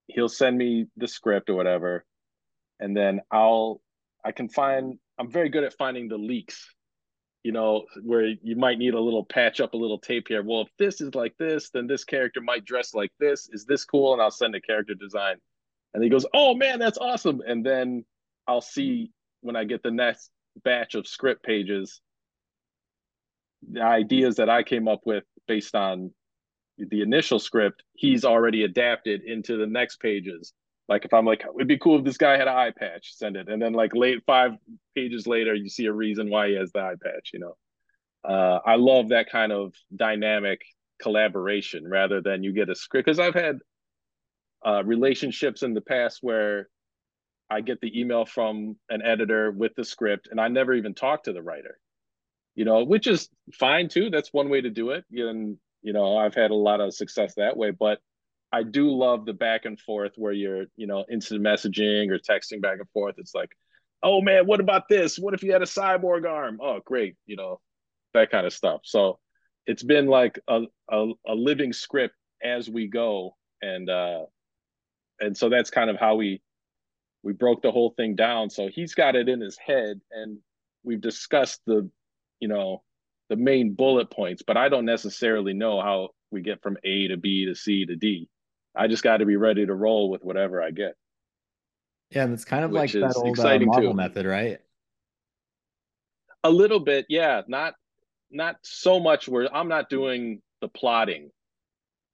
he'll 0.07 0.29
send 0.29 0.57
me 0.57 0.85
the 0.97 1.07
script 1.07 1.49
or 1.49 1.55
whatever, 1.55 2.05
and 2.79 2.95
then 2.95 3.21
I'll 3.31 3.81
I 4.23 4.31
can 4.31 4.47
find 4.47 4.99
I'm 5.19 5.31
very 5.31 5.49
good 5.49 5.63
at 5.63 5.73
finding 5.73 6.07
the 6.07 6.17
leaks, 6.17 6.73
you 7.43 7.51
know, 7.51 7.85
where 8.03 8.25
you 8.43 8.55
might 8.55 8.77
need 8.77 8.93
a 8.93 8.99
little 8.99 9.25
patch 9.25 9.59
up 9.59 9.73
a 9.73 9.77
little 9.77 9.97
tape 9.97 10.27
here. 10.27 10.43
Well, 10.43 10.61
if 10.61 10.69
this 10.77 11.01
is 11.01 11.15
like 11.15 11.35
this, 11.37 11.69
then 11.69 11.87
this 11.87 12.03
character 12.03 12.39
might 12.39 12.65
dress 12.65 12.93
like 12.93 13.11
this. 13.19 13.49
Is 13.51 13.65
this 13.65 13.83
cool? 13.83 14.13
And 14.13 14.21
I'll 14.21 14.31
send 14.31 14.55
a 14.55 14.61
character 14.61 14.93
design, 14.93 15.37
and 15.93 16.03
he 16.03 16.09
goes, 16.09 16.25
"Oh 16.33 16.53
man, 16.55 16.79
that's 16.79 16.97
awesome!" 16.97 17.41
And 17.45 17.65
then 17.65 18.05
I'll 18.47 18.61
see 18.61 19.05
hmm. 19.41 19.47
when 19.47 19.55
I 19.55 19.63
get 19.63 19.83
the 19.83 19.91
next 19.91 20.29
batch 20.63 20.95
of 20.95 21.07
script 21.07 21.43
pages, 21.43 22.01
the 23.69 23.81
ideas 23.81 24.35
that 24.35 24.49
I 24.49 24.63
came 24.63 24.87
up 24.87 25.01
with 25.05 25.23
based 25.47 25.75
on 25.75 26.11
the 26.77 27.01
initial 27.01 27.39
script, 27.39 27.83
he's 27.93 28.25
already 28.25 28.63
adapted 28.63 29.21
into 29.23 29.57
the 29.57 29.67
next 29.67 29.99
pages. 29.99 30.53
Like 30.91 31.05
if 31.05 31.13
I'm 31.13 31.25
like, 31.25 31.45
it'd 31.55 31.69
be 31.69 31.77
cool 31.77 31.99
if 31.99 32.03
this 32.03 32.17
guy 32.17 32.33
had 32.33 32.49
an 32.49 32.53
eye 32.53 32.73
patch, 32.77 33.15
send 33.15 33.37
it. 33.37 33.47
And 33.47 33.61
then 33.61 33.71
like 33.71 33.95
late 33.95 34.23
five 34.25 34.51
pages 34.93 35.25
later, 35.25 35.55
you 35.55 35.69
see 35.69 35.85
a 35.85 35.93
reason 35.93 36.29
why 36.29 36.49
he 36.49 36.55
has 36.55 36.73
the 36.73 36.81
eye 36.81 36.95
patch, 37.01 37.29
you 37.33 37.39
know. 37.39 37.55
Uh, 38.27 38.59
I 38.65 38.75
love 38.75 39.07
that 39.09 39.29
kind 39.31 39.53
of 39.53 39.73
dynamic 39.95 40.59
collaboration 41.01 41.87
rather 41.87 42.19
than 42.19 42.43
you 42.43 42.51
get 42.51 42.69
a 42.69 42.75
script. 42.75 43.05
Because 43.05 43.19
I've 43.19 43.35
had 43.35 43.59
uh, 44.65 44.83
relationships 44.83 45.63
in 45.63 45.73
the 45.73 45.79
past 45.79 46.17
where 46.19 46.67
I 47.49 47.61
get 47.61 47.79
the 47.79 47.97
email 47.97 48.25
from 48.25 48.75
an 48.89 49.01
editor 49.01 49.49
with 49.49 49.71
the 49.77 49.85
script, 49.85 50.27
and 50.29 50.41
I 50.41 50.49
never 50.49 50.73
even 50.73 50.93
talk 50.93 51.23
to 51.23 51.31
the 51.31 51.41
writer. 51.41 51.79
You 52.55 52.65
know, 52.65 52.83
which 52.83 53.07
is 53.07 53.29
fine 53.53 53.87
too. 53.87 54.09
That's 54.09 54.33
one 54.33 54.49
way 54.49 54.59
to 54.59 54.69
do 54.69 54.89
it. 54.89 55.05
And 55.09 55.57
you 55.83 55.93
know, 55.93 56.17
I've 56.17 56.35
had 56.35 56.51
a 56.51 56.55
lot 56.55 56.81
of 56.81 56.93
success 56.93 57.35
that 57.37 57.55
way. 57.55 57.71
But 57.71 57.99
I 58.51 58.63
do 58.63 58.91
love 58.91 59.25
the 59.25 59.33
back 59.33 59.65
and 59.65 59.79
forth 59.79 60.13
where 60.15 60.33
you're, 60.33 60.65
you 60.75 60.87
know, 60.87 61.05
instant 61.11 61.41
messaging 61.41 62.11
or 62.11 62.19
texting 62.19 62.61
back 62.61 62.79
and 62.79 62.89
forth. 62.89 63.15
It's 63.17 63.33
like, 63.33 63.51
oh 64.03 64.21
man, 64.21 64.45
what 64.45 64.59
about 64.59 64.89
this? 64.89 65.17
What 65.17 65.33
if 65.33 65.43
you 65.43 65.53
had 65.53 65.61
a 65.61 65.65
cyborg 65.65 66.29
arm? 66.29 66.59
Oh, 66.61 66.79
great, 66.85 67.15
you 67.25 67.35
know, 67.35 67.59
that 68.13 68.31
kind 68.31 68.45
of 68.45 68.53
stuff. 68.53 68.81
So 68.83 69.19
it's 69.65 69.83
been 69.83 70.07
like 70.07 70.39
a, 70.47 70.63
a, 70.89 71.11
a 71.27 71.33
living 71.33 71.71
script 71.73 72.15
as 72.43 72.69
we 72.69 72.87
go. 72.87 73.35
And 73.61 73.89
uh 73.89 74.25
and 75.19 75.37
so 75.37 75.49
that's 75.49 75.69
kind 75.69 75.89
of 75.89 75.97
how 75.97 76.15
we 76.15 76.41
we 77.23 77.33
broke 77.33 77.61
the 77.61 77.71
whole 77.71 77.93
thing 77.95 78.15
down. 78.15 78.49
So 78.49 78.67
he's 78.67 78.95
got 78.95 79.15
it 79.15 79.29
in 79.29 79.39
his 79.39 79.57
head, 79.57 80.01
and 80.11 80.39
we've 80.83 81.01
discussed 81.01 81.61
the, 81.65 81.89
you 82.39 82.47
know, 82.47 82.83
the 83.29 83.35
main 83.35 83.73
bullet 83.73 84.09
points. 84.09 84.41
But 84.45 84.57
I 84.57 84.69
don't 84.69 84.85
necessarily 84.85 85.53
know 85.53 85.81
how 85.81 86.09
we 86.31 86.41
get 86.41 86.61
from 86.63 86.77
A 86.83 87.07
to 87.09 87.17
B 87.17 87.45
to 87.45 87.55
C 87.55 87.85
to 87.85 87.95
D. 87.95 88.27
I 88.75 88.87
just 88.87 89.03
got 89.03 89.17
to 89.17 89.25
be 89.25 89.35
ready 89.35 89.65
to 89.65 89.73
roll 89.73 90.09
with 90.09 90.23
whatever 90.23 90.61
I 90.61 90.71
get. 90.71 90.95
Yeah, 92.09 92.23
and 92.23 92.33
it's 92.33 92.45
kind 92.45 92.65
of 92.65 92.71
like 92.71 92.91
that 92.91 93.15
old 93.15 93.39
uh, 93.39 93.59
Marvel 93.59 93.91
too. 93.91 93.93
method, 93.93 94.25
right? 94.25 94.59
A 96.43 96.49
little 96.49 96.79
bit, 96.79 97.05
yeah. 97.09 97.41
Not 97.47 97.75
not 98.29 98.57
so 98.63 98.99
much 98.99 99.27
where 99.27 99.53
I'm 99.53 99.67
not 99.67 99.89
doing 99.89 100.41
the 100.61 100.67
plotting, 100.67 101.31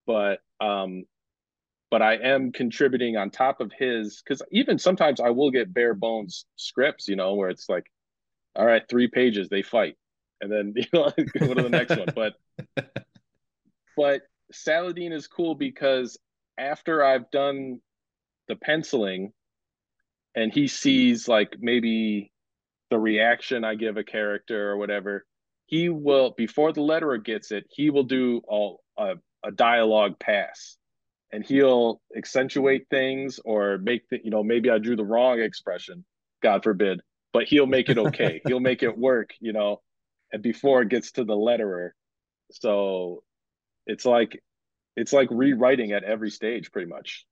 but 0.06 0.40
um 0.60 1.06
but 1.90 2.02
I 2.02 2.16
am 2.16 2.52
contributing 2.52 3.16
on 3.18 3.30
top 3.30 3.62
of 3.62 3.72
his 3.72 4.22
because 4.22 4.42
even 4.52 4.78
sometimes 4.78 5.20
I 5.20 5.30
will 5.30 5.52
get 5.52 5.74
bare 5.74 5.94
bones 5.94 6.46
scripts, 6.58 7.08
you 7.08 7.16
know, 7.16 7.36
where 7.36 7.50
it's 7.50 7.70
like, 7.70 7.86
all 8.56 8.66
right, 8.66 8.84
three 8.90 9.08
pages, 9.08 9.48
they 9.50 9.62
fight, 9.62 9.96
and 10.42 10.52
then 10.52 10.74
you 10.76 10.86
know 10.94 11.12
go 11.40 11.54
to 11.54 11.64
the 11.64 11.70
next 11.70 11.96
one. 11.98 12.10
But 12.14 12.34
but 13.98 14.22
Saladin 14.52 15.12
is 15.12 15.28
cool 15.28 15.56
because 15.56 16.18
after 16.58 17.04
I've 17.04 17.30
done 17.32 17.80
the 18.48 18.56
penciling, 18.56 19.34
and 20.36 20.54
he 20.54 20.68
sees 20.68 21.28
like 21.28 21.58
maybe 21.60 22.32
the 22.90 23.00
reaction 23.00 23.64
I 23.64 23.76
give 23.76 23.98
a 23.98 24.04
character 24.04 24.72
or 24.72 24.78
whatever, 24.78 25.26
he 25.66 25.90
will 25.90 26.34
before 26.38 26.72
the 26.74 26.82
letterer 26.82 27.24
gets 27.24 27.52
it, 27.52 27.66
he 27.70 27.90
will 27.90 28.04
do 28.04 28.42
all 28.48 28.82
a, 28.98 29.16
a 29.44 29.52
dialogue 29.52 30.20
pass. 30.20 30.78
And 31.34 31.46
he'll 31.46 32.02
accentuate 32.16 32.88
things 32.90 33.42
or 33.44 33.78
make 33.80 34.08
the, 34.10 34.20
you 34.24 34.32
know 34.32 34.44
maybe 34.44 34.70
i 34.70 34.78
drew 34.78 34.96
the 34.96 35.04
wrong 35.04 35.42
expression 35.42 36.06
god 36.42 36.64
forbid 36.64 37.02
but 37.34 37.44
he'll 37.44 37.68
make 37.68 37.90
it 37.90 37.98
okay. 37.98 38.40
He'll 38.48 38.62
make 38.62 38.82
it 38.82 38.98
work 38.98 39.32
you 39.42 39.52
know 39.52 39.82
and 40.32 40.42
before 40.42 40.82
it 40.82 40.90
gets 40.90 41.12
to 41.14 41.24
the 41.24 41.36
letterer. 41.36 41.92
So 42.52 43.24
it's 43.86 44.06
like 44.06 44.42
it's 44.98 45.14
like 45.14 45.30
rewriting 45.32 45.94
at 45.94 46.04
every 46.04 46.30
stage 46.30 46.72
pretty 46.72 46.88
much 46.88 47.26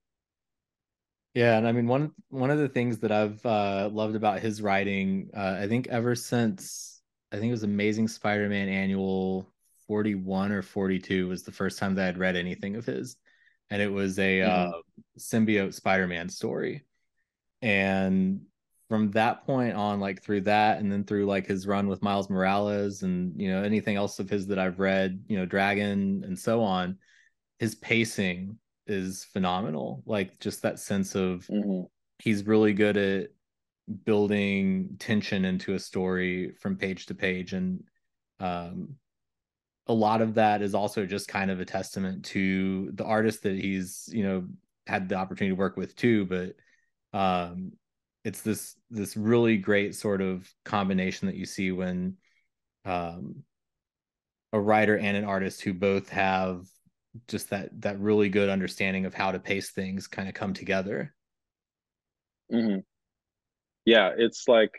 yeah 1.33 1.57
and 1.57 1.67
i 1.67 1.71
mean 1.71 1.87
one 1.87 2.11
one 2.29 2.51
of 2.51 2.59
the 2.59 2.69
things 2.69 2.99
that 2.99 3.11
i've 3.11 3.45
uh, 3.45 3.89
loved 3.91 4.15
about 4.15 4.39
his 4.39 4.61
writing 4.61 5.29
uh, 5.35 5.57
i 5.59 5.67
think 5.67 5.87
ever 5.87 6.15
since 6.15 7.01
i 7.33 7.35
think 7.35 7.49
it 7.49 7.51
was 7.51 7.63
amazing 7.63 8.07
spider-man 8.07 8.69
annual 8.69 9.51
41 9.87 10.51
or 10.51 10.61
42 10.61 11.27
was 11.27 11.43
the 11.43 11.51
first 11.51 11.77
time 11.77 11.95
that 11.95 12.07
i'd 12.07 12.17
read 12.17 12.37
anything 12.37 12.75
of 12.77 12.85
his 12.85 13.17
and 13.69 13.81
it 13.81 13.91
was 13.91 14.19
a 14.19 14.39
mm-hmm. 14.39 14.69
uh, 14.69 14.79
symbiote 15.17 15.73
Spider-Man 15.73 16.29
story. 16.29 16.83
And 17.61 18.41
from 18.89 19.11
that 19.11 19.45
point 19.45 19.75
on, 19.75 19.99
like 19.99 20.21
through 20.21 20.41
that, 20.41 20.79
and 20.79 20.91
then 20.91 21.03
through 21.03 21.25
like 21.25 21.47
his 21.47 21.65
run 21.65 21.87
with 21.87 22.03
Miles 22.03 22.29
Morales, 22.29 23.01
and 23.01 23.39
you 23.41 23.49
know 23.49 23.63
anything 23.63 23.95
else 23.95 24.19
of 24.19 24.29
his 24.29 24.47
that 24.47 24.59
I've 24.59 24.79
read, 24.79 25.23
you 25.27 25.37
know 25.37 25.45
Dragon 25.45 26.23
and 26.25 26.37
so 26.37 26.61
on, 26.61 26.99
his 27.59 27.75
pacing 27.75 28.57
is 28.87 29.23
phenomenal. 29.23 30.03
Like 30.05 30.39
just 30.39 30.61
that 30.61 30.79
sense 30.79 31.15
of 31.15 31.47
mm-hmm. 31.47 31.83
he's 32.19 32.45
really 32.45 32.73
good 32.73 32.97
at 32.97 33.29
building 34.03 34.95
tension 34.99 35.45
into 35.45 35.73
a 35.73 35.79
story 35.79 36.53
from 36.59 36.77
page 36.77 37.05
to 37.07 37.15
page, 37.15 37.53
and 37.53 37.83
um, 38.39 38.95
a 39.87 39.93
lot 39.93 40.21
of 40.21 40.35
that 40.35 40.61
is 40.61 40.73
also 40.73 41.05
just 41.05 41.27
kind 41.27 41.51
of 41.51 41.59
a 41.59 41.65
testament 41.65 42.25
to 42.25 42.91
the 42.93 43.05
artist 43.05 43.43
that 43.43 43.57
he's 43.57 44.09
you 44.11 44.23
know 44.23 44.45
had 44.87 45.09
the 45.09 45.15
opportunity 45.15 45.55
to 45.55 45.59
work 45.59 45.77
with 45.77 45.95
too 45.95 46.25
but 46.25 46.55
um 47.17 47.71
it's 48.23 48.41
this 48.41 48.75
this 48.89 49.15
really 49.15 49.57
great 49.57 49.95
sort 49.95 50.21
of 50.21 50.51
combination 50.63 51.27
that 51.27 51.35
you 51.35 51.45
see 51.45 51.71
when 51.71 52.15
um 52.85 53.43
a 54.53 54.59
writer 54.59 54.97
and 54.97 55.17
an 55.17 55.25
artist 55.25 55.61
who 55.61 55.73
both 55.73 56.09
have 56.09 56.65
just 57.27 57.49
that 57.49 57.69
that 57.81 57.99
really 57.99 58.29
good 58.29 58.49
understanding 58.49 59.05
of 59.05 59.13
how 59.13 59.31
to 59.31 59.39
pace 59.39 59.71
things 59.71 60.07
kind 60.07 60.27
of 60.27 60.33
come 60.33 60.53
together 60.53 61.13
mm-hmm. 62.51 62.79
yeah 63.85 64.11
it's 64.17 64.47
like 64.47 64.73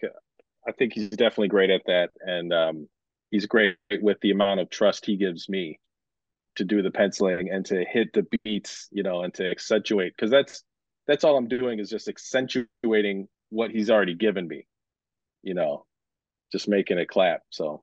i 0.66 0.72
think 0.72 0.92
he's 0.92 1.10
definitely 1.10 1.48
great 1.48 1.70
at 1.70 1.82
that 1.86 2.10
and 2.20 2.52
um 2.52 2.88
he's 3.30 3.46
great 3.46 3.76
with 4.00 4.18
the 4.20 4.30
amount 4.30 4.60
of 4.60 4.70
trust 4.70 5.06
he 5.06 5.16
gives 5.16 5.48
me 5.48 5.78
to 6.56 6.64
do 6.64 6.82
the 6.82 6.90
penciling 6.90 7.50
and 7.50 7.64
to 7.66 7.84
hit 7.84 8.12
the 8.12 8.26
beats, 8.42 8.88
you 8.90 9.02
know, 9.02 9.22
and 9.22 9.32
to 9.34 9.48
accentuate 9.50 10.14
because 10.16 10.30
that's 10.30 10.64
that's 11.06 11.22
all 11.22 11.36
I'm 11.36 11.48
doing 11.48 11.78
is 11.78 11.88
just 11.88 12.08
accentuating 12.08 13.28
what 13.50 13.70
he's 13.70 13.90
already 13.90 14.14
given 14.14 14.48
me, 14.48 14.66
you 15.42 15.54
know, 15.54 15.84
just 16.50 16.66
making 16.66 16.98
it 16.98 17.08
clap. 17.08 17.42
So 17.50 17.82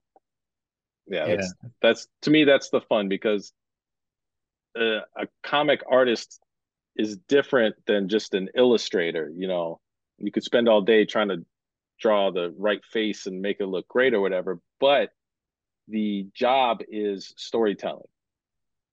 yeah, 1.08 1.28
yeah. 1.28 1.36
that's 1.36 1.54
that's 1.82 2.08
to 2.24 2.32
me 2.32 2.44
that's 2.44 2.70
the 2.70 2.82
fun 2.82 3.08
because 3.08 3.54
uh, 4.80 5.02
a 5.18 5.28
comic 5.44 5.82
artist 5.90 6.40
is 6.96 7.18
different 7.28 7.76
than 7.88 8.10
just 8.10 8.34
an 8.34 8.50
illustrator, 8.56 9.32
you 9.36 9.48
know. 9.48 9.80
You 10.18 10.32
could 10.32 10.44
spend 10.44 10.70
all 10.70 10.82
day 10.82 11.06
trying 11.06 11.30
to 11.30 11.46
draw 12.00 12.32
the 12.32 12.54
right 12.58 12.84
face 12.86 13.26
and 13.26 13.42
make 13.42 13.58
it 13.60 13.66
look 13.66 13.88
great 13.88 14.14
or 14.14 14.22
whatever, 14.22 14.60
but 14.80 15.10
the 15.88 16.28
job 16.34 16.82
is 16.88 17.34
storytelling. 17.38 18.08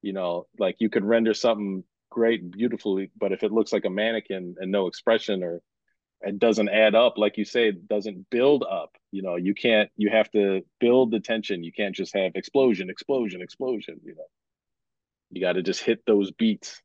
You 0.02 0.12
know, 0.12 0.46
like 0.58 0.76
you 0.78 0.88
could 0.88 1.04
render 1.04 1.34
something 1.34 1.84
great, 2.10 2.50
beautifully, 2.50 3.10
but 3.18 3.32
if 3.32 3.42
it 3.42 3.52
looks 3.52 3.72
like 3.72 3.84
a 3.84 3.90
mannequin 3.90 4.56
and 4.58 4.72
no 4.72 4.86
expression 4.86 5.42
or 5.42 5.60
it 6.22 6.38
doesn't 6.38 6.68
add 6.68 6.94
up, 6.94 7.16
like 7.16 7.38
you 7.38 7.44
say, 7.44 7.68
it 7.68 7.88
doesn't 7.88 8.28
build 8.30 8.64
up. 8.70 8.96
You 9.10 9.22
know, 9.22 9.36
you 9.36 9.54
can't. 9.54 9.90
You 9.96 10.10
have 10.10 10.30
to 10.32 10.62
build 10.78 11.10
the 11.10 11.20
tension. 11.20 11.64
You 11.64 11.72
can't 11.72 11.94
just 11.94 12.14
have 12.14 12.32
explosion, 12.34 12.90
explosion, 12.90 13.40
explosion. 13.40 14.00
You 14.04 14.14
know, 14.14 14.26
you 15.30 15.40
got 15.40 15.52
to 15.54 15.62
just 15.62 15.82
hit 15.82 16.04
those 16.06 16.30
beats. 16.32 16.80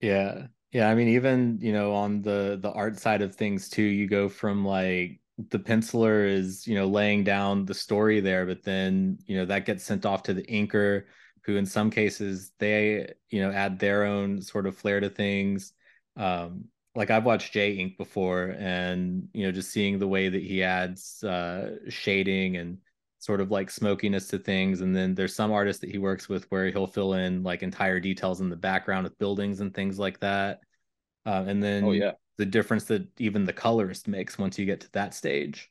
Yeah. 0.00 0.46
Yeah, 0.72 0.88
I 0.88 0.94
mean 0.94 1.08
even, 1.08 1.58
you 1.60 1.72
know, 1.72 1.92
on 1.92 2.22
the 2.22 2.58
the 2.60 2.72
art 2.72 2.98
side 2.98 3.20
of 3.22 3.34
things 3.36 3.68
too, 3.68 3.82
you 3.82 4.08
go 4.08 4.28
from 4.28 4.64
like 4.64 5.20
the 5.50 5.58
penciler 5.58 6.26
is, 6.26 6.66
you 6.66 6.74
know, 6.74 6.86
laying 6.86 7.24
down 7.24 7.66
the 7.66 7.74
story 7.74 8.20
there, 8.20 8.46
but 8.46 8.62
then, 8.62 9.18
you 9.26 9.36
know, 9.36 9.44
that 9.46 9.66
gets 9.66 9.84
sent 9.84 10.06
off 10.06 10.22
to 10.24 10.34
the 10.34 10.42
inker 10.44 11.04
who 11.44 11.56
in 11.56 11.66
some 11.66 11.90
cases 11.90 12.52
they, 12.58 13.12
you 13.30 13.42
know, 13.42 13.50
add 13.52 13.78
their 13.78 14.04
own 14.04 14.40
sort 14.40 14.66
of 14.66 14.76
flair 14.76 15.00
to 15.00 15.10
things. 15.10 15.72
Um 16.16 16.66
like 16.94 17.10
I've 17.10 17.24
watched 17.24 17.52
Jay 17.52 17.72
Ink 17.74 17.96
before 17.98 18.54
and, 18.58 19.28
you 19.32 19.44
know, 19.46 19.52
just 19.52 19.70
seeing 19.72 19.98
the 19.98 20.08
way 20.08 20.28
that 20.28 20.42
he 20.42 20.62
adds 20.62 21.22
uh 21.22 21.76
shading 21.90 22.56
and 22.56 22.78
sort 23.22 23.40
of 23.40 23.52
like 23.52 23.70
smokiness 23.70 24.26
to 24.26 24.38
things. 24.38 24.80
And 24.80 24.96
then 24.96 25.14
there's 25.14 25.36
some 25.36 25.52
artists 25.52 25.80
that 25.82 25.90
he 25.90 25.98
works 25.98 26.28
with 26.28 26.50
where 26.50 26.70
he'll 26.70 26.88
fill 26.88 27.14
in 27.14 27.44
like 27.44 27.62
entire 27.62 28.00
details 28.00 28.40
in 28.40 28.50
the 28.50 28.56
background 28.56 29.04
with 29.04 29.16
buildings 29.16 29.60
and 29.60 29.72
things 29.72 29.96
like 29.96 30.18
that. 30.20 30.60
Uh, 31.24 31.44
and 31.46 31.62
then 31.62 31.84
Oh 31.84 31.92
yeah. 31.92 32.12
the 32.36 32.46
difference 32.46 32.82
that 32.86 33.06
even 33.20 33.44
the 33.44 33.52
colorist 33.52 34.08
makes 34.08 34.38
once 34.38 34.58
you 34.58 34.66
get 34.66 34.80
to 34.80 34.92
that 34.92 35.14
stage. 35.14 35.70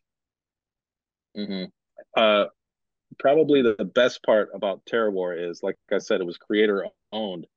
hmm 1.35 1.65
Uh, 2.15 2.45
probably 3.19 3.61
the, 3.61 3.75
the 3.77 3.85
best 3.85 4.23
part 4.23 4.49
about 4.53 4.85
Terror 4.85 5.11
Terrorwar 5.11 5.49
is, 5.51 5.63
like 5.63 5.77
I 5.91 5.99
said, 5.99 6.21
it 6.21 6.25
was 6.27 6.37
creator 6.37 6.87
owned, 7.11 7.47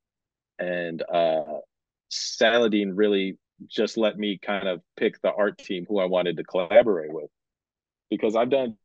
and 0.59 1.03
uh, 1.03 1.43
Saladin 2.09 2.95
really 2.95 3.37
just 3.67 3.97
let 3.97 4.17
me 4.17 4.39
kind 4.41 4.67
of 4.67 4.81
pick 4.97 5.21
the 5.21 5.33
art 5.33 5.57
team 5.59 5.85
who 5.89 5.99
I 5.99 6.05
wanted 6.05 6.37
to 6.37 6.43
collaborate 6.43 7.13
with, 7.13 7.29
because 8.09 8.35
I've 8.35 8.49
done 8.49 8.77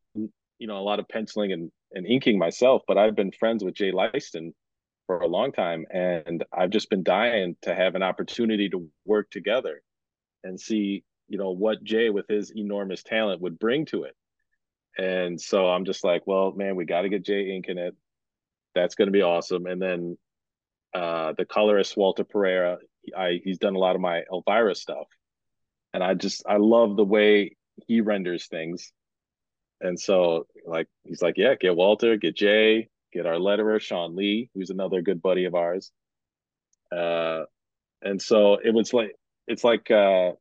you 0.61 0.67
know 0.67 0.77
a 0.77 0.87
lot 0.89 0.99
of 0.99 1.09
penciling 1.09 1.51
and, 1.51 1.71
and 1.91 2.05
inking 2.05 2.37
myself, 2.37 2.83
but 2.87 2.97
I've 2.97 3.15
been 3.15 3.31
friends 3.31 3.63
with 3.63 3.73
Jay 3.73 3.91
Leisten 3.91 4.53
for 5.07 5.19
a 5.19 5.27
long 5.27 5.51
time, 5.51 5.85
and 5.91 6.45
I've 6.53 6.69
just 6.69 6.91
been 6.91 7.01
dying 7.01 7.57
to 7.63 7.73
have 7.73 7.95
an 7.95 8.03
opportunity 8.03 8.69
to 8.69 8.87
work 9.03 9.31
together 9.31 9.81
and 10.43 10.61
see 10.61 11.03
you 11.27 11.39
know 11.39 11.49
what 11.49 11.83
Jay 11.83 12.11
with 12.11 12.27
his 12.27 12.51
enormous 12.55 13.01
talent 13.01 13.41
would 13.41 13.57
bring 13.57 13.85
to 13.87 14.03
it. 14.03 14.15
And 14.99 15.41
so 15.41 15.67
I'm 15.67 15.85
just 15.85 16.03
like, 16.03 16.27
well, 16.27 16.51
man, 16.51 16.75
we 16.75 16.85
got 16.85 17.01
to 17.01 17.09
get 17.09 17.25
Jay 17.25 17.55
Ink 17.55 17.65
in 17.67 17.79
it. 17.79 17.95
That's 18.75 18.93
going 18.93 19.07
to 19.07 19.11
be 19.11 19.23
awesome. 19.23 19.65
And 19.65 19.81
then 19.81 20.17
uh, 20.93 21.33
the 21.37 21.45
colorist 21.45 21.97
Walter 21.97 22.23
Pereira, 22.23 22.77
I 23.17 23.39
he's 23.43 23.57
done 23.57 23.75
a 23.75 23.79
lot 23.79 23.95
of 23.95 24.01
my 24.01 24.21
Elvira 24.31 24.75
stuff, 24.75 25.07
and 25.91 26.03
I 26.03 26.13
just 26.13 26.43
I 26.45 26.57
love 26.57 26.97
the 26.97 27.03
way 27.03 27.55
he 27.87 28.01
renders 28.01 28.45
things. 28.45 28.91
And 29.81 29.99
so 29.99 30.47
like 30.65 30.87
he's 31.03 31.21
like, 31.21 31.37
yeah, 31.37 31.55
get 31.55 31.75
Walter, 31.75 32.15
get 32.17 32.35
Jay, 32.35 32.89
get 33.11 33.25
our 33.25 33.35
letterer 33.35 33.81
Sean 33.81 34.15
Lee, 34.15 34.49
who's 34.53 34.69
another 34.69 35.01
good 35.01 35.21
buddy 35.21 35.45
of 35.45 35.55
ours. 35.55 35.91
Uh, 36.95 37.43
and 38.01 38.21
so 38.21 38.55
it 38.55 38.73
was 38.73 38.93
like 38.93 39.15
it's 39.47 39.63
like 39.63 39.89
uh, 39.91 40.31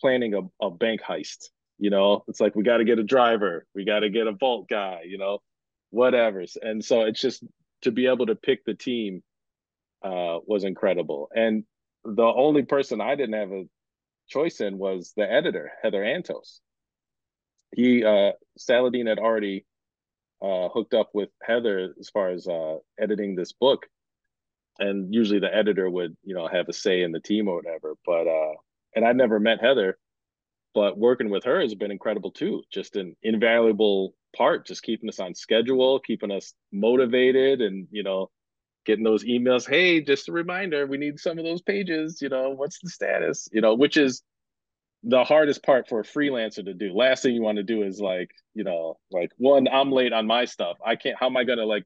planning 0.00 0.34
a, 0.34 0.64
a 0.64 0.70
bank 0.70 1.00
heist. 1.00 1.48
You 1.78 1.90
know, 1.90 2.24
it's 2.26 2.40
like 2.40 2.56
we 2.56 2.64
got 2.64 2.78
to 2.78 2.84
get 2.84 2.98
a 2.98 3.04
driver, 3.04 3.64
we 3.74 3.84
got 3.84 4.00
to 4.00 4.10
get 4.10 4.26
a 4.26 4.32
vault 4.32 4.68
guy. 4.68 5.02
You 5.06 5.18
know, 5.18 5.38
whatever. 5.90 6.44
And 6.60 6.84
so 6.84 7.02
it's 7.02 7.20
just 7.20 7.44
to 7.82 7.92
be 7.92 8.06
able 8.06 8.26
to 8.26 8.34
pick 8.34 8.64
the 8.64 8.74
team 8.74 9.22
uh, 10.02 10.38
was 10.46 10.64
incredible. 10.64 11.28
And 11.34 11.64
the 12.04 12.24
only 12.24 12.62
person 12.62 13.00
I 13.00 13.14
didn't 13.14 13.38
have 13.38 13.52
a 13.52 13.64
choice 14.28 14.60
in 14.60 14.78
was 14.78 15.12
the 15.16 15.30
editor, 15.30 15.72
Heather 15.82 16.02
Antos. 16.02 16.60
He 17.74 18.04
uh, 18.04 18.32
Saladin 18.56 19.06
had 19.06 19.18
already 19.18 19.64
uh, 20.42 20.68
hooked 20.68 20.94
up 20.94 21.10
with 21.14 21.30
Heather 21.42 21.94
as 21.98 22.08
far 22.10 22.30
as 22.30 22.46
uh, 22.46 22.76
editing 22.98 23.34
this 23.34 23.52
book, 23.52 23.86
and 24.78 25.12
usually 25.12 25.40
the 25.40 25.54
editor 25.54 25.88
would 25.90 26.16
you 26.24 26.34
know 26.34 26.48
have 26.48 26.68
a 26.68 26.72
say 26.72 27.02
in 27.02 27.12
the 27.12 27.20
team 27.20 27.48
or 27.48 27.56
whatever. 27.56 27.94
But 28.06 28.26
uh, 28.26 28.54
and 28.94 29.04
I'd 29.04 29.16
never 29.16 29.38
met 29.38 29.60
Heather, 29.60 29.98
but 30.74 30.98
working 30.98 31.30
with 31.30 31.44
her 31.44 31.60
has 31.60 31.74
been 31.74 31.90
incredible 31.90 32.30
too. 32.30 32.62
Just 32.72 32.96
an 32.96 33.16
invaluable 33.22 34.14
part, 34.36 34.66
just 34.66 34.82
keeping 34.82 35.08
us 35.08 35.20
on 35.20 35.34
schedule, 35.34 36.00
keeping 36.00 36.30
us 36.30 36.54
motivated, 36.72 37.60
and 37.60 37.88
you 37.90 38.02
know 38.02 38.30
getting 38.86 39.04
those 39.04 39.24
emails 39.24 39.68
hey 39.68 40.00
just 40.00 40.30
a 40.30 40.32
reminder 40.32 40.86
we 40.86 40.96
need 40.96 41.20
some 41.20 41.38
of 41.38 41.44
those 41.44 41.60
pages 41.60 42.22
you 42.22 42.30
know 42.30 42.48
what's 42.48 42.78
the 42.78 42.88
status 42.88 43.46
you 43.52 43.60
know 43.60 43.74
which 43.74 43.98
is 43.98 44.22
the 45.04 45.24
hardest 45.24 45.62
part 45.62 45.88
for 45.88 46.00
a 46.00 46.04
freelancer 46.04 46.64
to 46.64 46.74
do. 46.74 46.92
Last 46.92 47.22
thing 47.22 47.34
you 47.34 47.42
want 47.42 47.56
to 47.56 47.62
do 47.62 47.82
is 47.82 48.00
like 48.00 48.30
you 48.54 48.64
know 48.64 48.98
like 49.10 49.30
one 49.36 49.68
i'm 49.68 49.92
late 49.92 50.12
on 50.12 50.26
my 50.26 50.44
stuff. 50.44 50.76
I 50.84 50.96
can't 50.96 51.16
how 51.18 51.26
am 51.26 51.36
i 51.36 51.44
gonna 51.44 51.64
like 51.64 51.84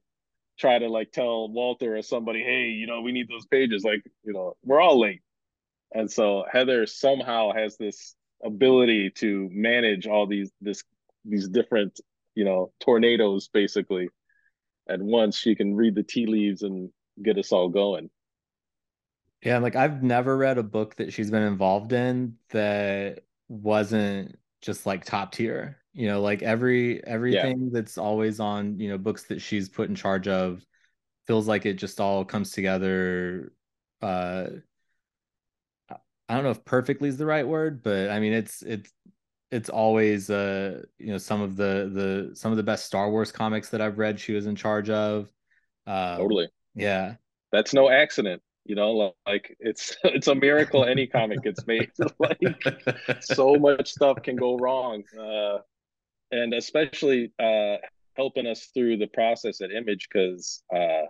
try 0.59 0.79
to 0.79 0.87
like 0.87 1.11
tell 1.11 1.49
walter 1.49 1.97
or 1.97 2.01
somebody 2.01 2.43
hey 2.43 2.65
you 2.65 2.85
know 2.85 3.01
we 3.01 3.11
need 3.11 3.27
those 3.27 3.45
pages 3.47 3.83
like 3.83 4.03
you 4.23 4.33
know 4.33 4.55
we're 4.63 4.81
all 4.81 4.99
late. 4.99 5.21
And 5.93 6.11
so 6.11 6.43
heather 6.51 6.87
somehow 6.87 7.53
has 7.53 7.77
this 7.77 8.15
ability 8.43 9.11
to 9.11 9.47
manage 9.51 10.07
all 10.07 10.25
these 10.25 10.51
this 10.59 10.83
these 11.23 11.47
different 11.47 11.99
you 12.35 12.45
know 12.45 12.71
tornadoes 12.79 13.47
basically. 13.47 14.09
At 14.89 15.01
once 15.01 15.37
she 15.37 15.55
can 15.55 15.75
read 15.75 15.95
the 15.95 16.03
tea 16.03 16.25
leaves 16.25 16.63
and 16.63 16.89
get 17.21 17.37
us 17.37 17.51
all 17.51 17.69
going 17.69 18.09
Yeah, 19.43 19.57
like 19.57 19.75
I've 19.75 20.01
never 20.01 20.37
read 20.37 20.57
a 20.57 20.63
book 20.63 20.95
that 20.95 21.11
she's 21.11 21.29
been 21.29 21.43
involved 21.43 21.91
in 21.91 22.37
that 22.51 23.23
wasn't 23.49 24.37
just 24.61 24.85
like 24.85 25.03
top 25.03 25.33
tier. 25.33 25.79
You 25.93 26.07
know, 26.07 26.21
like 26.21 26.41
every 26.41 26.95
yeah 26.95 27.01
everything 27.05 27.69
that's 27.71 27.97
always 27.97 28.39
on, 28.39 28.79
you 28.79 28.89
know, 28.89 28.97
books 28.97 29.23
that 29.23 29.41
she's 29.41 29.69
put 29.69 29.89
in 29.89 29.95
charge 29.95 30.27
of 30.27 30.65
feels 31.27 31.47
like 31.47 31.65
it 31.65 31.73
just 31.73 31.99
all 31.99 32.25
comes 32.25 32.51
together 32.51 33.53
uh 34.01 34.47
I 36.29 36.35
don't 36.35 36.43
know 36.43 36.51
if 36.51 36.65
perfectly 36.65 37.09
is 37.09 37.17
the 37.17 37.25
right 37.25 37.47
word, 37.47 37.83
but 37.83 38.09
I 38.09 38.19
mean 38.19 38.33
it's 38.33 38.61
it's 38.61 38.91
it's 39.51 39.69
always 39.69 40.29
uh 40.29 40.81
you 40.97 41.07
know 41.07 41.17
some 41.17 41.41
of 41.41 41.57
the 41.57 41.91
the 41.93 42.35
some 42.35 42.51
of 42.51 42.57
the 42.57 42.63
best 42.63 42.85
Star 42.85 43.11
Wars 43.11 43.31
comics 43.31 43.69
that 43.69 43.81
I've 43.81 43.99
read 43.99 44.19
she 44.19 44.33
was 44.33 44.47
in 44.47 44.55
charge 44.55 44.89
of. 44.89 45.29
Um 45.85 46.17
totally 46.17 46.47
yeah. 46.75 47.15
that's 47.51 47.73
no 47.73 47.89
accident 47.89 48.41
you 48.65 48.75
know 48.75 49.13
like 49.25 49.55
it's 49.59 49.95
it's 50.03 50.27
a 50.27 50.35
miracle 50.35 50.85
any 50.85 51.07
comic 51.07 51.41
gets 51.43 51.65
made. 51.67 51.91
Like 52.19 52.39
so 53.21 53.55
much 53.55 53.91
stuff 53.91 54.21
can 54.23 54.35
go 54.35 54.57
wrong 54.57 55.03
uh 55.19 55.57
and 56.31 56.53
especially 56.53 57.31
uh 57.39 57.77
helping 58.15 58.47
us 58.47 58.69
through 58.73 58.97
the 58.97 59.07
process 59.07 59.61
at 59.61 59.71
image 59.71 60.07
because 60.11 60.63
uh 60.75 61.07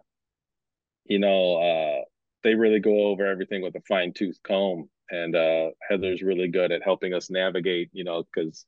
you 1.06 1.20
know 1.20 1.58
uh 1.58 2.02
they 2.44 2.56
really 2.56 2.80
go 2.80 3.06
over 3.08 3.26
everything 3.26 3.62
with 3.62 3.76
a 3.76 3.82
fine 3.82 4.14
tooth 4.14 4.40
comb 4.44 4.90
and 5.10 5.36
uh 5.36 5.70
heather's 5.88 6.22
really 6.22 6.48
good 6.48 6.72
at 6.72 6.84
helping 6.84 7.14
us 7.14 7.30
navigate 7.30 7.90
you 7.94 8.04
know 8.04 8.24
because 8.34 8.66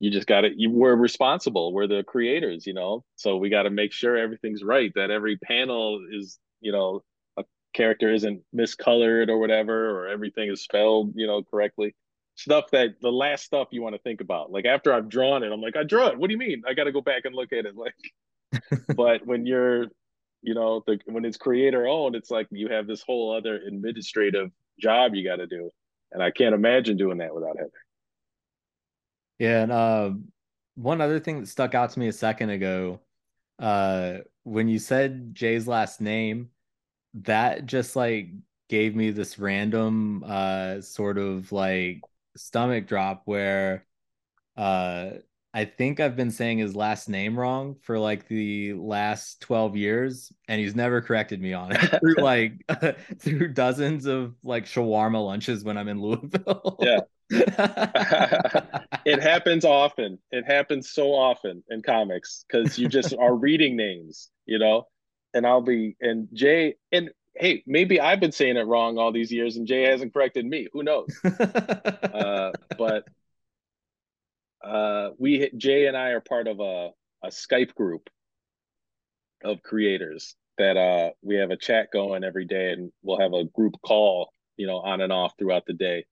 you 0.00 0.10
just 0.10 0.26
got 0.26 0.42
to 0.42 0.50
you 0.56 0.70
we're 0.70 0.94
responsible 0.94 1.72
we're 1.72 1.86
the 1.86 2.02
creators 2.02 2.66
you 2.66 2.74
know 2.74 3.04
so 3.16 3.36
we 3.36 3.50
got 3.50 3.64
to 3.64 3.70
make 3.70 3.92
sure 3.92 4.16
everything's 4.16 4.64
right 4.64 4.92
that 4.94 5.10
every 5.10 5.36
panel 5.36 6.00
is 6.10 6.38
you 6.60 6.72
know 6.72 7.02
character 7.72 8.12
isn't 8.12 8.42
miscolored 8.54 9.28
or 9.28 9.38
whatever 9.38 9.90
or 9.90 10.08
everything 10.08 10.50
is 10.50 10.62
spelled 10.62 11.12
you 11.14 11.26
know 11.26 11.42
correctly. 11.42 11.94
Stuff 12.36 12.70
that 12.72 13.00
the 13.00 13.12
last 13.12 13.44
stuff 13.44 13.68
you 13.70 13.82
want 13.82 13.94
to 13.94 14.00
think 14.02 14.20
about. 14.20 14.50
Like 14.50 14.64
after 14.64 14.92
i've 14.92 15.08
drawn 15.08 15.42
it 15.42 15.52
i'm 15.52 15.60
like 15.60 15.76
i 15.76 15.82
draw 15.82 16.08
it. 16.08 16.18
What 16.18 16.28
do 16.28 16.32
you 16.32 16.38
mean? 16.38 16.62
I 16.68 16.74
got 16.74 16.84
to 16.84 16.92
go 16.92 17.00
back 17.00 17.24
and 17.24 17.34
look 17.34 17.52
at 17.52 17.66
it. 17.66 17.74
Like 17.80 17.94
but 18.96 19.24
when 19.24 19.46
you're 19.46 19.86
you 20.42 20.54
know 20.54 20.82
the 20.86 20.98
when 21.06 21.24
it's 21.24 21.36
creator 21.36 21.86
owned 21.86 22.16
it's 22.16 22.32
like 22.32 22.48
you 22.50 22.68
have 22.68 22.88
this 22.88 23.00
whole 23.00 23.36
other 23.36 23.60
administrative 23.64 24.50
job 24.80 25.14
you 25.14 25.24
got 25.24 25.36
to 25.36 25.46
do. 25.46 25.70
And 26.12 26.22
i 26.22 26.30
can't 26.30 26.54
imagine 26.54 26.96
doing 26.96 27.18
that 27.18 27.34
without 27.34 27.56
heather. 27.56 27.70
Yeah, 29.40 29.62
and 29.62 29.72
uh, 29.72 30.10
one 30.74 31.00
other 31.00 31.18
thing 31.18 31.40
that 31.40 31.48
stuck 31.48 31.74
out 31.74 31.90
to 31.90 31.98
me 31.98 32.08
a 32.08 32.12
second 32.12 32.50
ago, 32.50 33.00
uh, 33.58 34.18
when 34.44 34.68
you 34.68 34.78
said 34.78 35.34
Jay's 35.34 35.66
last 35.66 36.02
name, 36.02 36.50
that 37.14 37.66
just 37.66 37.96
like 37.96 38.28
gave 38.68 38.94
me 38.94 39.10
this 39.10 39.38
random 39.38 40.22
uh 40.26 40.80
sort 40.80 41.18
of 41.18 41.50
like 41.52 42.02
stomach 42.36 42.86
drop 42.86 43.22
where 43.24 43.84
uh 44.56 45.10
I 45.52 45.64
think 45.64 45.98
I've 45.98 46.14
been 46.14 46.30
saying 46.30 46.58
his 46.58 46.76
last 46.76 47.08
name 47.08 47.36
wrong 47.36 47.74
for 47.82 47.98
like 47.98 48.28
the 48.28 48.74
last 48.74 49.40
12 49.40 49.76
years 49.76 50.32
and 50.46 50.60
he's 50.60 50.76
never 50.76 51.00
corrected 51.00 51.40
me 51.40 51.52
on 51.54 51.72
it 51.72 51.78
through 52.00 52.22
like 52.22 52.64
through 53.18 53.48
dozens 53.48 54.06
of 54.06 54.34
like 54.44 54.66
shawarma 54.66 55.24
lunches 55.24 55.64
when 55.64 55.76
I'm 55.76 55.88
in 55.88 56.00
Louisville. 56.00 56.76
yeah 56.80 57.00
it 57.30 59.22
happens 59.22 59.64
often. 59.64 60.18
It 60.32 60.44
happens 60.44 60.90
so 60.90 61.14
often 61.14 61.62
in 61.70 61.80
comics 61.80 62.44
because 62.48 62.76
you 62.76 62.88
just 62.88 63.14
are 63.14 63.34
reading 63.36 63.76
names, 63.76 64.30
you 64.46 64.58
know. 64.58 64.88
And 65.34 65.46
I'll 65.46 65.60
be 65.60 65.96
and 66.00 66.28
Jay 66.32 66.74
and 66.92 67.10
hey, 67.36 67.62
maybe 67.66 68.00
I've 68.00 68.20
been 68.20 68.32
saying 68.32 68.56
it 68.56 68.66
wrong 68.66 68.98
all 68.98 69.12
these 69.12 69.32
years, 69.32 69.56
and 69.56 69.66
Jay 69.66 69.82
hasn't 69.84 70.12
corrected 70.12 70.44
me. 70.44 70.68
Who 70.72 70.82
knows? 70.82 71.18
Uh, 72.20 72.52
but 72.76 73.04
uh, 74.62 75.10
we 75.18 75.50
Jay 75.56 75.86
and 75.86 75.96
I 75.96 76.08
are 76.10 76.20
part 76.20 76.48
of 76.48 76.60
a 76.60 76.90
a 77.22 77.28
Skype 77.28 77.74
group 77.74 78.10
of 79.44 79.62
creators 79.62 80.36
that 80.58 80.76
uh 80.76 81.10
we 81.22 81.36
have 81.36 81.50
a 81.50 81.56
chat 81.56 81.88
going 81.92 82.24
every 82.24 82.44
day 82.44 82.72
and 82.72 82.92
we'll 83.02 83.18
have 83.20 83.32
a 83.32 83.44
group 83.44 83.74
call, 83.82 84.32
you 84.56 84.66
know, 84.66 84.78
on 84.78 85.00
and 85.00 85.12
off 85.12 85.32
throughout 85.38 85.64
the 85.66 85.72
day 85.72 86.04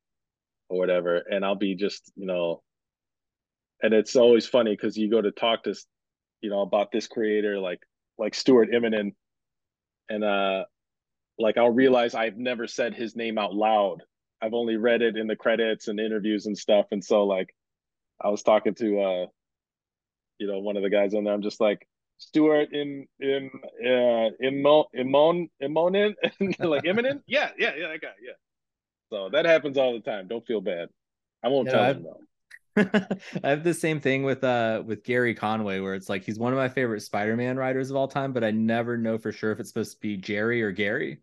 or 0.68 0.78
whatever. 0.78 1.22
And 1.30 1.44
I'll 1.44 1.54
be 1.54 1.74
just, 1.74 2.10
you 2.16 2.26
know, 2.26 2.62
and 3.82 3.92
it's 3.92 4.16
always 4.16 4.46
funny 4.46 4.72
because 4.74 4.96
you 4.96 5.10
go 5.10 5.20
to 5.20 5.30
talk 5.30 5.64
to, 5.64 5.74
you 6.40 6.50
know, 6.50 6.62
about 6.62 6.90
this 6.92 7.06
creator 7.06 7.58
like 7.58 7.80
like 8.18 8.34
Stuart 8.34 8.70
Immonen, 8.70 9.14
and 10.08 10.24
uh, 10.24 10.64
like 11.38 11.56
I'll 11.56 11.70
realize 11.70 12.14
I've 12.14 12.36
never 12.36 12.66
said 12.66 12.94
his 12.94 13.16
name 13.16 13.38
out 13.38 13.54
loud. 13.54 14.02
I've 14.40 14.54
only 14.54 14.76
read 14.76 15.02
it 15.02 15.16
in 15.16 15.26
the 15.26 15.36
credits 15.36 15.88
and 15.88 15.98
interviews 15.98 16.46
and 16.46 16.56
stuff, 16.56 16.86
and 16.90 17.04
so 17.04 17.24
like 17.24 17.54
I 18.20 18.28
was 18.28 18.42
talking 18.42 18.74
to 18.74 19.00
uh, 19.00 19.26
you 20.38 20.46
know, 20.46 20.60
one 20.60 20.76
of 20.76 20.82
the 20.82 20.90
guys 20.90 21.14
on 21.14 21.24
there. 21.24 21.34
I'm 21.34 21.42
just 21.42 21.60
like 21.60 21.86
Stuart 22.18 22.72
in 22.72 23.06
in 23.20 23.50
uh 23.84 24.30
in 24.40 24.62
Immonen 24.62 26.14
like 26.60 26.84
imminent. 26.84 27.22
Yeah, 27.26 27.50
yeah, 27.58 27.74
yeah, 27.76 27.88
that 27.88 28.00
guy. 28.00 28.14
Yeah. 28.22 28.32
So 29.10 29.30
that 29.30 29.44
happens 29.44 29.78
all 29.78 29.92
the 29.92 30.00
time. 30.00 30.28
Don't 30.28 30.46
feel 30.46 30.60
bad. 30.60 30.88
I 31.42 31.48
won't 31.48 31.68
tell 31.68 31.82
I've, 31.82 31.96
him 31.96 32.04
though. 32.04 32.20
I 33.44 33.50
have 33.50 33.64
the 33.64 33.74
same 33.74 34.00
thing 34.00 34.22
with 34.22 34.44
uh 34.44 34.82
with 34.86 35.04
Gary 35.04 35.34
Conway 35.34 35.80
where 35.80 35.94
it's 35.94 36.08
like 36.08 36.24
he's 36.24 36.38
one 36.38 36.52
of 36.52 36.56
my 36.56 36.68
favorite 36.68 37.00
Spider-Man 37.00 37.56
writers 37.56 37.90
of 37.90 37.96
all 37.96 38.08
time, 38.08 38.32
but 38.32 38.44
I 38.44 38.50
never 38.50 38.96
know 38.96 39.18
for 39.18 39.32
sure 39.32 39.52
if 39.52 39.60
it's 39.60 39.70
supposed 39.70 39.92
to 39.92 40.00
be 40.00 40.16
Jerry 40.16 40.62
or 40.62 40.70
Gary. 40.70 41.18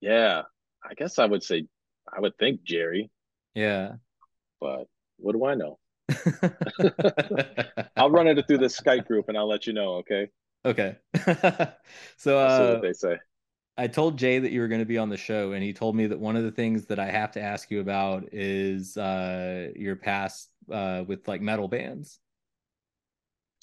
Yeah, 0.00 0.42
I 0.84 0.94
guess 0.94 1.18
I 1.18 1.26
would 1.26 1.42
say 1.42 1.66
I 2.12 2.20
would 2.20 2.36
think 2.38 2.62
Jerry. 2.62 3.10
Yeah. 3.54 3.94
But 4.60 4.86
what 5.18 5.32
do 5.32 5.44
I 5.44 5.54
know? 5.54 5.78
I'll 7.96 8.10
run 8.10 8.26
it 8.26 8.46
through 8.46 8.58
the 8.58 8.66
Skype 8.66 9.06
group 9.06 9.28
and 9.28 9.36
I'll 9.36 9.48
let 9.48 9.66
you 9.66 9.72
know, 9.72 9.94
okay? 9.96 10.28
Okay. 10.64 10.96
so 12.16 12.38
uh 12.38 12.74
what 12.74 12.82
they 12.82 12.92
say. 12.92 13.18
I 13.76 13.86
told 13.86 14.18
Jay 14.18 14.38
that 14.38 14.52
you 14.52 14.60
were 14.60 14.68
going 14.68 14.80
to 14.80 14.86
be 14.86 14.98
on 14.98 15.08
the 15.08 15.16
show, 15.16 15.52
and 15.52 15.62
he 15.62 15.72
told 15.72 15.96
me 15.96 16.06
that 16.06 16.20
one 16.20 16.36
of 16.36 16.44
the 16.44 16.50
things 16.50 16.86
that 16.86 16.98
I 16.98 17.10
have 17.10 17.32
to 17.32 17.40
ask 17.40 17.70
you 17.70 17.80
about 17.80 18.28
is 18.32 18.96
uh, 18.96 19.70
your 19.74 19.96
past 19.96 20.50
uh, 20.70 21.04
with 21.06 21.26
like 21.26 21.40
metal 21.40 21.68
bands. 21.68 22.18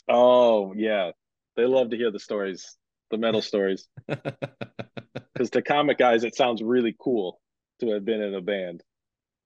Oh 0.07 0.73
yeah, 0.75 1.11
they 1.55 1.65
love 1.65 1.91
to 1.91 1.97
hear 1.97 2.11
the 2.11 2.19
stories, 2.19 2.75
the 3.11 3.17
metal 3.17 3.41
stories. 3.41 3.87
Because 5.33 5.51
to 5.51 5.61
comic 5.61 5.97
guys, 5.97 6.25
it 6.25 6.35
sounds 6.35 6.61
really 6.61 6.93
cool 6.99 7.39
to 7.79 7.91
have 7.91 8.03
been 8.03 8.21
in 8.21 8.35
a 8.35 8.41
band. 8.41 8.83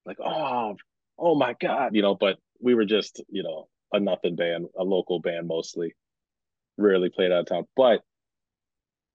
Like, 0.07 0.17
oh, 0.19 0.75
oh 1.19 1.35
my 1.35 1.53
god, 1.61 1.93
you 1.93 2.01
know. 2.01 2.15
But 2.15 2.39
we 2.59 2.73
were 2.73 2.85
just, 2.85 3.21
you 3.29 3.43
know, 3.43 3.67
a 3.91 3.99
nothing 3.99 4.35
band, 4.35 4.69
a 4.75 4.83
local 4.83 5.19
band 5.19 5.47
mostly. 5.47 5.93
Rarely 6.79 7.09
played 7.11 7.31
out 7.31 7.41
of 7.41 7.45
town, 7.45 7.67
but 7.75 8.01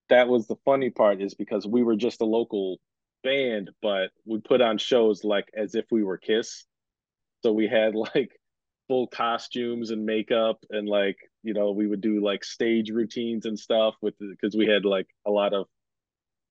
that 0.09 0.29
was 0.29 0.47
the 0.47 0.57
funny 0.65 0.91
part 0.91 1.21
is 1.21 1.35
because 1.35 1.67
we 1.67 1.83
were 1.83 1.97
just 1.97 2.21
a 2.21 2.27
local 2.27 2.79
band, 3.23 3.71
but 3.83 4.11
we 4.25 4.41
put 4.41 4.61
on 4.61 4.79
shows 4.79 5.25
like 5.25 5.49
as 5.57 5.75
if 5.75 5.87
we 5.91 6.03
were 6.03 6.19
Kiss. 6.19 6.65
So 7.43 7.53
we 7.53 7.69
had 7.69 7.95
like 8.15 8.39
full 8.89 9.07
costumes 9.07 9.91
and 9.91 10.07
makeup 10.07 10.59
and 10.71 10.89
like 10.89 11.19
you 11.43 11.53
know 11.53 11.73
we 11.73 11.87
would 11.87 12.01
do 12.01 12.25
like 12.25 12.43
stage 12.43 12.91
routines 12.91 13.45
and 13.45 13.59
stuff 13.59 13.95
with 14.01 14.15
because 14.19 14.57
we 14.57 14.67
had 14.67 14.87
like 14.87 15.07
a 15.27 15.31
lot 15.31 15.53
of 15.53 15.67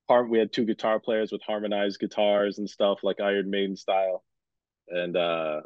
part 0.08 0.30
we 0.30 0.38
had 0.38 0.54
two 0.54 0.64
guitar 0.64 1.00
players 1.00 1.32
with 1.32 1.42
harmonized 1.42 2.00
guitars 2.00 2.60
and 2.60 2.70
stuff 2.70 3.00
like 3.02 3.20
Iron 3.20 3.50
Maiden 3.50 3.76
style 3.76 4.24
and 4.88 5.18
uh 5.18 5.62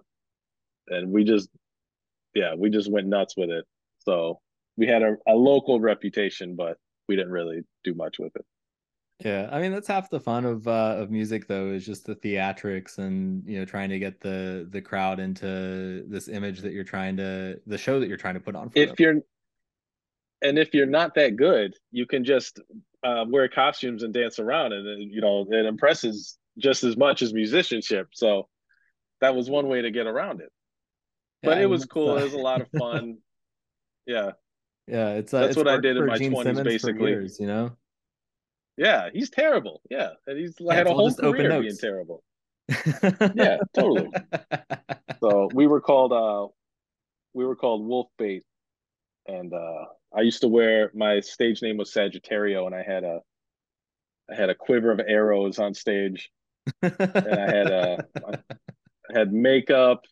and 0.87 1.11
we 1.11 1.25
just 1.25 1.49
yeah 2.33 2.55
we 2.57 2.69
just 2.69 2.89
went 2.89 3.07
nuts 3.07 3.35
with 3.35 3.49
it 3.49 3.65
so 3.99 4.39
we 4.77 4.87
had 4.87 5.03
a, 5.03 5.17
a 5.27 5.35
local 5.35 5.81
reputation 5.81 6.55
but 6.55 6.77
we 7.11 7.17
didn't 7.17 7.33
really 7.33 7.61
do 7.83 7.93
much 7.93 8.19
with 8.19 8.33
it. 8.37 8.45
Yeah, 9.19 9.49
I 9.51 9.59
mean 9.59 9.73
that's 9.73 9.89
half 9.89 10.09
the 10.09 10.19
fun 10.19 10.45
of 10.45 10.65
uh, 10.65 10.95
of 10.97 11.11
music 11.11 11.45
though 11.45 11.67
is 11.67 11.85
just 11.85 12.05
the 12.05 12.15
theatrics 12.15 12.99
and 12.99 13.43
you 13.45 13.59
know 13.59 13.65
trying 13.65 13.89
to 13.89 13.99
get 13.99 14.21
the 14.21 14.65
the 14.71 14.81
crowd 14.81 15.19
into 15.19 16.05
this 16.07 16.29
image 16.29 16.61
that 16.61 16.71
you're 16.71 16.85
trying 16.85 17.17
to 17.17 17.59
the 17.67 17.77
show 17.77 17.99
that 17.99 18.07
you're 18.07 18.17
trying 18.17 18.35
to 18.35 18.39
put 18.39 18.55
on. 18.55 18.71
if 18.73 18.87
them. 18.87 18.95
you're 18.97 19.15
and 20.41 20.57
if 20.57 20.73
you're 20.73 20.85
not 20.85 21.15
that 21.15 21.35
good, 21.35 21.75
you 21.91 22.05
can 22.05 22.23
just 22.23 22.61
uh, 23.03 23.25
wear 23.27 23.49
costumes 23.49 24.03
and 24.03 24.13
dance 24.13 24.39
around, 24.39 24.71
and 24.71 25.11
you 25.11 25.19
know 25.19 25.45
it 25.49 25.65
impresses 25.65 26.37
just 26.57 26.85
as 26.85 26.95
much 26.95 27.21
as 27.21 27.33
musicianship. 27.33 28.07
So 28.13 28.47
that 29.19 29.35
was 29.35 29.49
one 29.49 29.67
way 29.67 29.81
to 29.81 29.91
get 29.91 30.07
around 30.07 30.39
it. 30.39 30.49
But 31.43 31.57
yeah, 31.57 31.63
it 31.63 31.69
was 31.69 31.85
cool. 31.85 32.11
Uh... 32.11 32.21
It 32.21 32.23
was 32.23 32.33
a 32.33 32.37
lot 32.37 32.61
of 32.61 32.69
fun. 32.79 33.17
yeah. 34.07 34.31
Yeah, 34.87 35.09
it's 35.11 35.33
uh, 35.33 35.41
that's 35.41 35.49
it's 35.51 35.57
what 35.57 35.67
I 35.67 35.79
did 35.79 35.97
in 35.97 36.05
my 36.05 36.17
twenties, 36.17 36.61
basically. 36.61 37.11
Years, 37.11 37.39
you 37.39 37.47
know. 37.47 37.71
Yeah, 38.77 39.09
he's 39.13 39.29
terrible. 39.29 39.81
Yeah, 39.89 40.09
and 40.27 40.37
he's 40.37 40.55
yeah, 40.59 40.73
had 40.73 40.87
a 40.87 40.93
whole 40.93 41.13
career 41.13 41.61
being 41.61 41.77
terrible. 41.77 42.23
yeah, 43.35 43.57
totally. 43.73 44.09
so 45.19 45.49
we 45.53 45.67
were 45.67 45.81
called 45.81 46.13
uh, 46.13 46.47
we 47.33 47.45
were 47.45 47.55
called 47.55 47.85
Wolf 47.85 48.07
Bait, 48.17 48.43
and 49.27 49.53
uh, 49.53 49.85
I 50.15 50.21
used 50.21 50.41
to 50.41 50.47
wear 50.47 50.91
my 50.93 51.19
stage 51.19 51.61
name 51.61 51.77
was 51.77 51.93
Sagittario, 51.93 52.65
and 52.65 52.75
I 52.75 52.83
had 52.83 53.03
a 53.03 53.19
I 54.29 54.35
had 54.35 54.49
a 54.49 54.55
quiver 54.55 54.91
of 54.91 55.01
arrows 55.05 55.59
on 55.59 55.73
stage, 55.73 56.31
and 56.81 56.95
I 56.99 57.51
had 57.51 57.71
uh, 57.71 57.97
I 58.25 59.19
had 59.19 59.33
makeup 59.33 60.05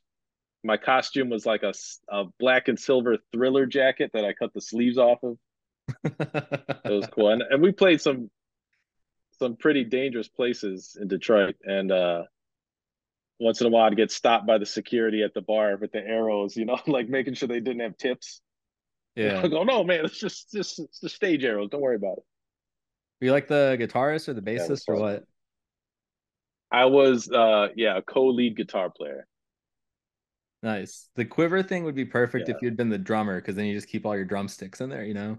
my 0.64 0.78
costume 0.78 1.30
was 1.30 1.46
like 1.46 1.64
a, 1.64 1.74
a 2.10 2.26
black 2.40 2.68
and 2.68 2.80
silver 2.80 3.18
thriller 3.32 3.66
jacket 3.66 4.12
that 4.14 4.26
I 4.26 4.34
cut 4.34 4.54
the 4.54 4.62
sleeves 4.62 4.98
off 4.98 5.20
of. 5.24 5.38
it 6.04 6.82
was 6.86 7.08
cool, 7.12 7.30
and, 7.30 7.42
and 7.50 7.62
we 7.62 7.72
played 7.72 8.02
some 8.02 8.30
some 9.40 9.56
pretty 9.56 9.86
dangerous 9.86 10.28
places 10.28 10.98
in 11.00 11.08
Detroit, 11.08 11.56
and 11.64 11.92
uh, 11.92 12.24
once 13.40 13.62
in 13.62 13.68
a 13.68 13.70
while 13.70 13.86
I'd 13.86 13.96
get 13.96 14.12
stopped 14.12 14.46
by 14.46 14.58
the 14.58 14.66
security 14.66 15.24
at 15.24 15.34
the 15.34 15.42
bar 15.42 15.78
with 15.78 15.92
the 15.92 16.00
arrows, 16.06 16.58
you 16.58 16.66
know, 16.66 16.78
like 16.88 17.10
making 17.10 17.36
sure 17.36 17.48
they 17.48 17.60
didn't 17.60 17.82
have 17.82 17.98
tips. 17.98 18.42
Yeah. 19.16 19.42
I 19.44 19.48
go, 19.50 19.64
no, 19.64 19.84
man, 19.84 20.06
it's 20.06 20.18
just 20.18 20.52
just 20.52 20.80
it's 20.80 21.00
the 21.00 21.10
stage 21.10 21.44
arrows. 21.44 21.70
Don't 21.72 21.82
worry 21.82 21.98
about 21.98 22.20
it. 22.20 22.24
Were 23.20 23.26
you 23.26 23.32
like 23.34 23.50
the 23.50 23.76
guitarist 23.78 24.30
or 24.30 24.34
the 24.34 24.42
bassist 24.42 24.84
or 24.88 24.96
what? 24.96 25.26
I 26.72 26.86
was, 26.86 27.30
uh, 27.30 27.70
yeah, 27.76 27.98
a 27.98 28.02
co-lead 28.02 28.56
guitar 28.56 28.90
player. 28.90 29.28
Nice. 30.62 31.10
The 31.16 31.26
quiver 31.26 31.64
thing 31.64 31.84
would 31.86 31.96
be 31.96 32.06
perfect 32.06 32.48
yeah. 32.48 32.56
if 32.56 32.62
you'd 32.62 32.78
been 32.78 32.90
the 32.90 32.98
drummer, 32.98 33.40
because 33.40 33.56
then 33.56 33.66
you 33.66 33.74
just 33.74 33.88
keep 33.88 34.06
all 34.06 34.16
your 34.16 34.26
drumsticks 34.26 34.82
in 34.82 34.90
there, 34.90 35.04
you 35.04 35.14
know? 35.14 35.38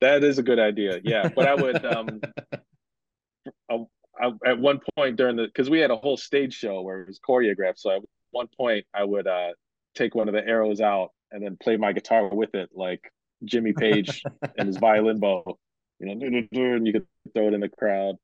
That 0.00 0.24
is 0.24 0.38
a 0.38 0.42
good 0.42 0.58
idea. 0.58 1.00
Yeah. 1.04 1.28
But 1.28 1.46
I 1.46 1.54
would 1.54 1.84
um 1.84 2.20
I, 3.70 3.84
I, 4.20 4.30
at 4.46 4.58
one 4.58 4.80
point 4.96 5.16
during 5.16 5.36
the 5.36 5.46
because 5.46 5.70
we 5.70 5.78
had 5.78 5.90
a 5.90 5.96
whole 5.96 6.16
stage 6.16 6.54
show 6.54 6.80
where 6.82 7.02
it 7.02 7.08
was 7.08 7.20
choreographed. 7.20 7.78
So 7.78 7.90
at 7.90 8.02
one 8.30 8.48
point 8.56 8.86
I 8.94 9.04
would 9.04 9.26
uh 9.26 9.50
take 9.94 10.14
one 10.14 10.28
of 10.28 10.34
the 10.34 10.46
arrows 10.46 10.80
out 10.80 11.10
and 11.30 11.44
then 11.44 11.56
play 11.62 11.76
my 11.76 11.92
guitar 11.92 12.28
with 12.28 12.54
it, 12.54 12.70
like 12.74 13.12
Jimmy 13.44 13.72
Page 13.72 14.22
and 14.58 14.66
his 14.66 14.78
violin 14.78 15.20
bow. 15.20 15.58
You 15.98 16.14
know, 16.14 16.26
and 16.26 16.86
you 16.86 16.92
could 16.92 17.06
throw 17.34 17.48
it 17.48 17.54
in 17.54 17.60
the 17.60 17.68
crowd. 17.68 18.16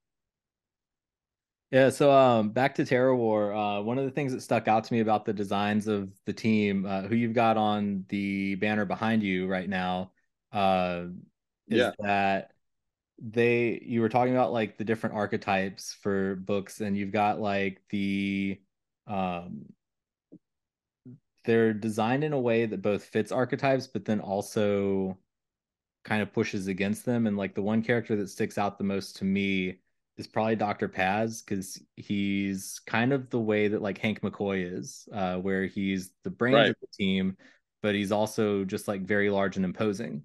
Yeah, 1.72 1.90
so 1.90 2.12
um, 2.12 2.50
back 2.50 2.76
to 2.76 2.84
Terrorwar. 2.84 3.80
Uh, 3.80 3.82
one 3.82 3.98
of 3.98 4.04
the 4.04 4.10
things 4.10 4.32
that 4.32 4.40
stuck 4.40 4.68
out 4.68 4.84
to 4.84 4.92
me 4.92 5.00
about 5.00 5.24
the 5.24 5.32
designs 5.32 5.88
of 5.88 6.10
the 6.24 6.32
team, 6.32 6.86
uh, 6.86 7.02
who 7.02 7.16
you've 7.16 7.34
got 7.34 7.56
on 7.56 8.04
the 8.08 8.54
banner 8.56 8.84
behind 8.84 9.22
you 9.22 9.48
right 9.48 9.68
now, 9.68 10.12
uh, 10.52 11.06
is 11.68 11.78
yeah. 11.78 11.90
that 11.98 12.52
they 13.18 13.80
you 13.84 14.00
were 14.00 14.08
talking 14.08 14.34
about 14.34 14.52
like 14.52 14.76
the 14.78 14.84
different 14.84 15.16
archetypes 15.16 15.92
for 15.92 16.36
books, 16.36 16.80
and 16.80 16.96
you've 16.96 17.10
got 17.12 17.40
like 17.40 17.82
the 17.90 18.60
um, 19.08 19.66
they're 21.44 21.72
designed 21.72 22.24
in 22.24 22.32
a 22.32 22.40
way 22.40 22.66
that 22.66 22.82
both 22.82 23.04
fits 23.04 23.32
archetypes, 23.32 23.86
but 23.88 24.04
then 24.04 24.20
also 24.20 25.18
kind 26.04 26.22
of 26.22 26.32
pushes 26.32 26.68
against 26.68 27.04
them. 27.04 27.26
And 27.26 27.36
like 27.36 27.54
the 27.54 27.62
one 27.62 27.82
character 27.82 28.16
that 28.16 28.28
sticks 28.28 28.58
out 28.58 28.78
the 28.78 28.84
most 28.84 29.16
to 29.16 29.24
me 29.24 29.80
is 30.18 30.26
probably 30.26 30.56
Dr. 30.56 30.88
Paz 30.88 31.42
because 31.42 31.80
he's 31.96 32.80
kind 32.86 33.12
of 33.12 33.28
the 33.30 33.40
way 33.40 33.68
that 33.68 33.82
like 33.82 33.98
Hank 33.98 34.20
McCoy 34.22 34.78
is, 34.78 35.08
uh, 35.12 35.36
where 35.36 35.66
he's 35.66 36.10
the 36.24 36.30
brains 36.30 36.54
right. 36.54 36.70
of 36.70 36.76
the 36.80 36.86
team, 36.96 37.36
but 37.82 37.94
he's 37.94 38.12
also 38.12 38.64
just 38.64 38.88
like 38.88 39.02
very 39.02 39.30
large 39.30 39.56
and 39.56 39.64
imposing. 39.64 40.22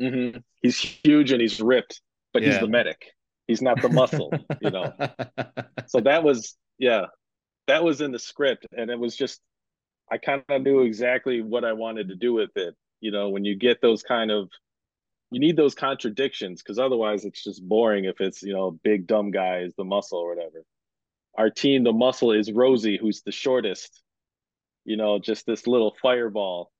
Mm-hmm. 0.00 0.38
He's 0.62 0.78
huge 0.78 1.30
and 1.32 1.40
he's 1.40 1.60
ripped, 1.60 2.00
but 2.32 2.42
yeah. 2.42 2.52
he's 2.52 2.60
the 2.60 2.68
medic. 2.68 3.12
He's 3.46 3.62
not 3.62 3.80
the 3.82 3.90
muscle, 3.90 4.32
you 4.60 4.70
know. 4.70 4.92
So 5.86 6.00
that 6.00 6.24
was, 6.24 6.56
yeah, 6.78 7.06
that 7.66 7.84
was 7.84 8.00
in 8.00 8.10
the 8.10 8.18
script, 8.18 8.66
and 8.72 8.90
it 8.90 8.98
was 8.98 9.14
just, 9.14 9.40
I 10.10 10.16
kind 10.16 10.42
of 10.48 10.62
knew 10.62 10.80
exactly 10.80 11.42
what 11.42 11.64
I 11.64 11.74
wanted 11.74 12.08
to 12.08 12.16
do 12.16 12.32
with 12.32 12.50
it. 12.56 12.74
You 13.00 13.10
know, 13.10 13.28
when 13.28 13.44
you 13.44 13.54
get 13.54 13.82
those 13.82 14.02
kind 14.02 14.30
of 14.30 14.48
you 15.34 15.40
need 15.40 15.56
those 15.56 15.74
contradictions 15.74 16.62
because 16.62 16.78
otherwise 16.78 17.24
it's 17.24 17.42
just 17.42 17.66
boring 17.66 18.04
if 18.04 18.20
it's 18.20 18.42
you 18.42 18.52
know 18.52 18.78
big 18.82 19.06
dumb 19.06 19.30
guy 19.30 19.60
is 19.60 19.74
the 19.76 19.84
muscle 19.84 20.18
or 20.18 20.34
whatever 20.34 20.64
our 21.36 21.50
team 21.50 21.84
the 21.84 21.92
muscle 21.92 22.32
is 22.32 22.52
rosie 22.52 22.98
who's 22.98 23.22
the 23.22 23.32
shortest 23.32 24.02
you 24.84 24.96
know 24.96 25.18
just 25.18 25.46
this 25.46 25.66
little 25.66 25.96
fireball 26.00 26.70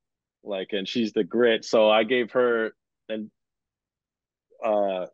like 0.43 0.69
and 0.73 0.87
she's 0.89 1.13
the 1.13 1.25
grit 1.25 1.65
so 1.65 1.91
i 1.91 2.05
gave 2.05 2.33
her 2.33 2.75
and 3.09 3.31
uh, 4.65 5.07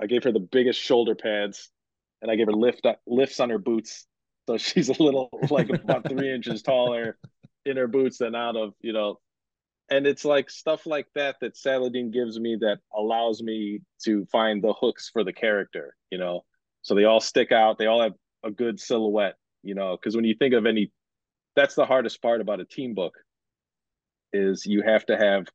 I 0.00 0.06
gave 0.06 0.24
her 0.24 0.32
the 0.32 0.40
biggest 0.40 0.80
shoulder 0.80 1.14
pads, 1.14 1.70
and 2.20 2.30
I 2.30 2.36
gave 2.36 2.46
her 2.46 2.52
lift 2.52 2.86
lifts 3.06 3.40
on 3.40 3.50
her 3.50 3.58
boots, 3.58 4.06
so 4.48 4.56
she's 4.58 4.88
a 4.88 5.02
little 5.02 5.28
like 5.50 5.68
about 5.68 6.08
three 6.08 6.32
inches 6.32 6.62
taller 6.62 7.18
in 7.64 7.76
her 7.76 7.88
boots 7.88 8.18
than 8.18 8.34
out 8.34 8.56
of 8.56 8.74
you 8.80 8.92
know. 8.92 9.18
And 9.90 10.06
it's 10.06 10.24
like 10.24 10.48
stuff 10.48 10.86
like 10.86 11.06
that 11.14 11.36
that 11.40 11.56
Saladin 11.56 12.10
gives 12.10 12.38
me 12.38 12.56
that 12.60 12.78
allows 12.94 13.42
me 13.42 13.80
to 14.04 14.24
find 14.26 14.62
the 14.62 14.72
hooks 14.72 15.10
for 15.12 15.24
the 15.24 15.32
character, 15.32 15.96
you 16.10 16.18
know. 16.18 16.44
So 16.82 16.94
they 16.94 17.04
all 17.04 17.20
stick 17.20 17.52
out. 17.52 17.78
They 17.78 17.86
all 17.86 18.02
have 18.02 18.14
a 18.44 18.50
good 18.50 18.80
silhouette, 18.80 19.36
you 19.62 19.74
know. 19.74 19.96
Because 19.96 20.16
when 20.16 20.24
you 20.24 20.34
think 20.38 20.54
of 20.54 20.66
any, 20.66 20.90
that's 21.54 21.74
the 21.74 21.84
hardest 21.84 22.22
part 22.22 22.40
about 22.40 22.60
a 22.60 22.64
team 22.64 22.94
book, 22.94 23.14
is 24.32 24.64
you 24.64 24.82
have 24.82 25.04
to 25.06 25.16
have 25.16 25.46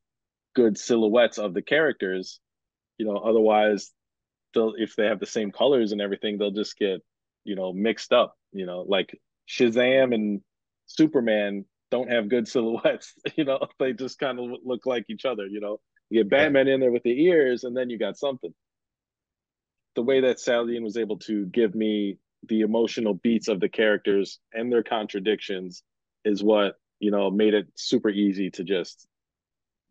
good 0.54 0.78
silhouettes 0.78 1.38
of 1.38 1.54
the 1.54 1.62
characters 1.62 2.40
you 2.98 3.06
know 3.06 3.16
otherwise 3.16 3.92
they'll 4.54 4.74
if 4.76 4.96
they 4.96 5.06
have 5.06 5.20
the 5.20 5.26
same 5.26 5.50
colors 5.50 5.92
and 5.92 6.00
everything 6.00 6.36
they'll 6.36 6.50
just 6.50 6.76
get 6.76 7.00
you 7.44 7.54
know 7.54 7.72
mixed 7.72 8.12
up 8.12 8.36
you 8.52 8.66
know 8.66 8.84
like 8.86 9.18
shazam 9.48 10.14
and 10.14 10.40
superman 10.86 11.64
don't 11.90 12.10
have 12.10 12.28
good 12.28 12.48
silhouettes 12.54 13.14
you 13.36 13.44
know 13.44 13.58
they 13.78 13.92
just 13.92 14.18
kind 14.18 14.38
of 14.38 14.58
look 14.64 14.86
like 14.86 15.04
each 15.08 15.24
other 15.24 15.46
you 15.46 15.60
know 15.60 15.78
you 16.10 16.22
get 16.22 16.30
batman 16.30 16.68
in 16.68 16.80
there 16.80 16.92
with 16.92 17.02
the 17.02 17.24
ears 17.24 17.64
and 17.64 17.76
then 17.76 17.90
you 17.90 17.98
got 17.98 18.16
something 18.16 18.52
the 19.94 20.02
way 20.02 20.20
that 20.20 20.38
Saladin 20.38 20.84
was 20.84 20.96
able 20.96 21.18
to 21.18 21.46
give 21.46 21.74
me 21.74 22.18
the 22.46 22.60
emotional 22.60 23.14
beats 23.14 23.48
of 23.48 23.58
the 23.58 23.68
characters 23.68 24.38
and 24.52 24.70
their 24.70 24.84
contradictions 24.84 25.82
is 26.24 26.42
what 26.42 26.76
you 27.00 27.10
know 27.10 27.30
made 27.30 27.54
it 27.54 27.66
super 27.74 28.08
easy 28.08 28.48
to 28.50 28.62
just 28.62 29.08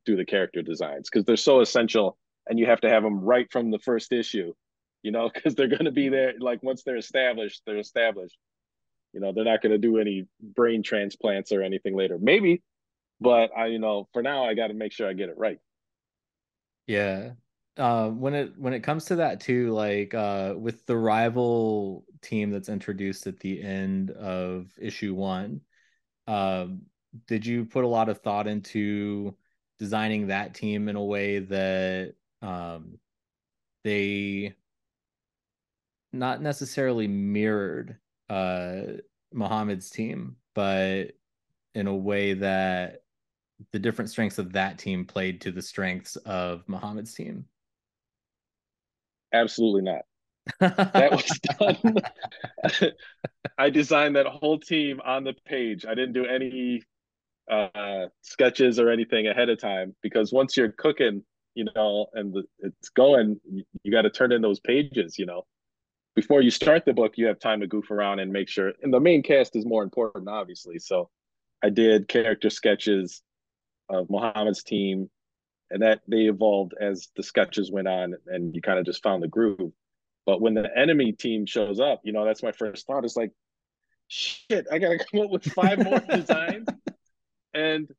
do 0.05 0.15
the 0.15 0.25
character 0.25 0.61
designs 0.61 1.09
because 1.09 1.25
they're 1.25 1.35
so 1.35 1.59
essential 1.59 2.17
and 2.49 2.57
you 2.57 2.65
have 2.65 2.81
to 2.81 2.89
have 2.89 3.03
them 3.03 3.19
right 3.19 3.51
from 3.51 3.71
the 3.71 3.79
first 3.79 4.11
issue, 4.11 4.53
you 5.03 5.11
know, 5.11 5.29
because 5.33 5.55
they're 5.55 5.67
going 5.67 5.85
to 5.85 5.91
be 5.91 6.09
there. 6.09 6.33
Like 6.39 6.63
once 6.63 6.83
they're 6.83 6.97
established, 6.97 7.61
they're 7.65 7.77
established. 7.77 8.37
You 9.17 9.21
know, 9.21 9.31
they're 9.31 9.45
not 9.45 9.63
going 9.63 9.71
to 9.71 9.79
do 9.79 9.97
any 9.97 10.27
brain 10.39 10.83
transplants 10.83 11.51
or 11.51 11.63
anything 11.63 11.95
later. 11.95 12.19
Maybe, 12.21 12.61
but 13.19 13.49
I, 13.57 13.65
you 13.65 13.79
know, 13.79 14.07
for 14.13 14.21
now, 14.21 14.45
I 14.45 14.53
got 14.53 14.67
to 14.67 14.75
make 14.75 14.91
sure 14.91 15.09
I 15.09 15.13
get 15.13 15.29
it 15.29 15.37
right. 15.39 15.57
Yeah. 16.85 17.31
Uh, 17.77 18.09
when 18.09 18.35
it 18.35 18.53
when 18.59 18.73
it 18.73 18.81
comes 18.81 19.05
to 19.05 19.15
that 19.15 19.39
too, 19.39 19.71
like 19.71 20.13
uh, 20.13 20.53
with 20.55 20.85
the 20.85 20.95
rival 20.95 22.05
team 22.21 22.51
that's 22.51 22.69
introduced 22.69 23.25
at 23.25 23.39
the 23.39 23.59
end 23.59 24.11
of 24.11 24.67
issue 24.79 25.15
one, 25.15 25.61
um, 26.27 26.83
did 27.25 27.43
you 27.43 27.65
put 27.65 27.85
a 27.85 27.87
lot 27.87 28.09
of 28.09 28.19
thought 28.19 28.45
into 28.45 29.35
designing 29.79 30.27
that 30.27 30.53
team 30.53 30.89
in 30.89 30.95
a 30.95 31.03
way 31.03 31.39
that 31.39 32.13
um, 32.43 32.99
they 33.83 34.53
not 36.13 36.39
necessarily 36.39 37.07
mirrored 37.07 37.97
uh, 38.29 38.83
Muhammad's 39.33 39.89
team, 39.89 40.37
but 40.53 41.11
in 41.73 41.87
a 41.87 41.95
way 41.95 42.33
that 42.33 43.03
the 43.71 43.79
different 43.79 44.09
strengths 44.09 44.37
of 44.37 44.53
that 44.53 44.77
team 44.77 45.05
played 45.05 45.41
to 45.41 45.51
the 45.51 45.61
strengths 45.61 46.15
of 46.17 46.63
Muhammad's 46.67 47.13
team. 47.13 47.45
Absolutely 49.33 49.81
not. 49.81 50.01
that 50.59 51.11
was 51.11 51.39
done. 51.59 52.91
I 53.57 53.69
designed 53.69 54.15
that 54.15 54.27
whole 54.27 54.59
team 54.59 55.01
on 55.03 55.23
the 55.23 55.33
page. 55.45 55.85
I 55.85 55.95
didn't 55.95 56.13
do 56.13 56.25
any 56.25 56.81
uh, 57.51 58.07
sketches 58.21 58.79
or 58.79 58.89
anything 58.89 59.27
ahead 59.27 59.49
of 59.49 59.59
time 59.59 59.95
because 60.01 60.31
once 60.31 60.55
you're 60.55 60.71
cooking, 60.71 61.23
you 61.55 61.65
know, 61.75 62.07
and 62.13 62.33
the, 62.33 62.43
it's 62.59 62.89
going, 62.89 63.39
you, 63.51 63.63
you 63.83 63.91
got 63.91 64.03
to 64.03 64.09
turn 64.09 64.31
in 64.31 64.41
those 64.41 64.59
pages, 64.59 65.17
you 65.17 65.25
know. 65.25 65.43
Before 66.17 66.41
you 66.41 66.49
start 66.49 66.83
the 66.83 66.93
book, 66.93 67.13
you 67.15 67.27
have 67.27 67.37
time 67.37 67.59
to 67.59 67.67
goof 67.67 67.91
around 67.91 68.17
and 68.17 68.33
make 68.33 68.49
sure. 68.49 68.73
And 68.81 68.91
the 68.91 68.99
main 68.99 69.21
cast 69.21 69.55
is 69.55 69.67
more 69.67 69.83
important, 69.83 70.27
obviously. 70.27 70.79
So 70.79 71.11
I 71.63 71.69
did 71.69 72.07
character 72.07 72.49
sketches 72.49 73.21
of 73.87 74.09
Muhammad's 74.09 74.63
team, 74.63 75.11
and 75.69 75.83
that 75.83 76.01
they 76.07 76.21
evolved 76.21 76.73
as 76.81 77.09
the 77.15 77.21
sketches 77.21 77.71
went 77.71 77.87
on, 77.87 78.15
and 78.25 78.55
you 78.55 78.63
kind 78.63 78.79
of 78.79 78.85
just 78.85 79.03
found 79.03 79.21
the 79.21 79.27
groove. 79.27 79.71
But 80.25 80.41
when 80.41 80.55
the 80.55 80.67
enemy 80.75 81.11
team 81.11 81.45
shows 81.45 81.79
up, 81.79 82.01
you 82.03 82.13
know, 82.13 82.25
that's 82.25 82.41
my 82.41 82.51
first 82.51 82.87
thought. 82.87 83.05
Is 83.05 83.15
like, 83.15 83.31
shit, 84.07 84.65
I 84.71 84.79
gotta 84.79 84.97
come 85.11 85.21
up 85.21 85.29
with 85.29 85.45
five 85.45 85.83
more 85.83 85.99
designs. 85.99 86.67
And 87.53 87.91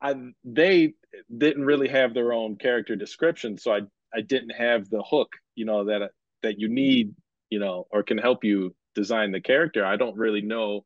I 0.00 0.14
they 0.44 0.94
didn't 1.36 1.64
really 1.64 1.88
have 1.88 2.14
their 2.14 2.32
own 2.32 2.54
character 2.54 2.94
description, 2.94 3.58
so 3.58 3.72
I 3.72 3.80
I 4.14 4.20
didn't 4.20 4.50
have 4.50 4.88
the 4.88 5.02
hook, 5.02 5.32
you 5.56 5.64
know, 5.64 5.86
that 5.86 6.12
that 6.42 6.58
you 6.58 6.68
need, 6.68 7.14
you 7.50 7.58
know, 7.58 7.86
or 7.90 8.02
can 8.02 8.18
help 8.18 8.44
you 8.44 8.74
design 8.94 9.32
the 9.32 9.40
character. 9.40 9.84
I 9.84 9.96
don't 9.96 10.16
really 10.16 10.42
know 10.42 10.84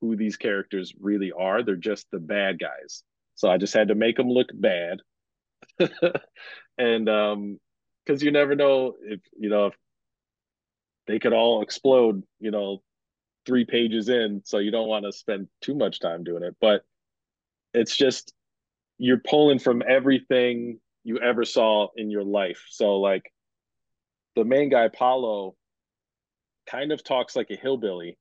who 0.00 0.16
these 0.16 0.36
characters 0.36 0.92
really 1.00 1.32
are. 1.32 1.62
They're 1.62 1.76
just 1.76 2.06
the 2.10 2.18
bad 2.18 2.58
guys. 2.58 3.02
So 3.34 3.50
I 3.50 3.58
just 3.58 3.74
had 3.74 3.88
to 3.88 3.94
make 3.94 4.16
them 4.16 4.28
look 4.28 4.48
bad. 4.52 4.98
and 6.78 7.08
um 7.08 7.58
because 8.04 8.22
you 8.22 8.30
never 8.32 8.54
know 8.54 8.94
if 9.02 9.20
you 9.38 9.48
know 9.48 9.66
if 9.66 9.74
they 11.06 11.18
could 11.18 11.32
all 11.32 11.62
explode, 11.62 12.22
you 12.38 12.50
know, 12.50 12.82
three 13.46 13.64
pages 13.64 14.08
in, 14.08 14.42
so 14.44 14.58
you 14.58 14.70
don't 14.70 14.88
want 14.88 15.04
to 15.04 15.12
spend 15.12 15.48
too 15.60 15.74
much 15.74 16.00
time 16.00 16.22
doing 16.22 16.42
it. 16.42 16.54
But 16.60 16.82
it's 17.74 17.96
just 17.96 18.32
you're 18.98 19.20
pulling 19.26 19.58
from 19.58 19.82
everything 19.86 20.78
you 21.04 21.18
ever 21.18 21.44
saw 21.44 21.88
in 21.96 22.10
your 22.10 22.22
life. 22.22 22.62
So 22.68 23.00
like 23.00 23.32
the 24.36 24.44
main 24.44 24.68
guy 24.68 24.88
Paulo 24.88 25.54
kind 26.66 26.92
of 26.92 27.02
talks 27.02 27.36
like 27.36 27.50
a 27.50 27.56
hillbilly. 27.56 28.18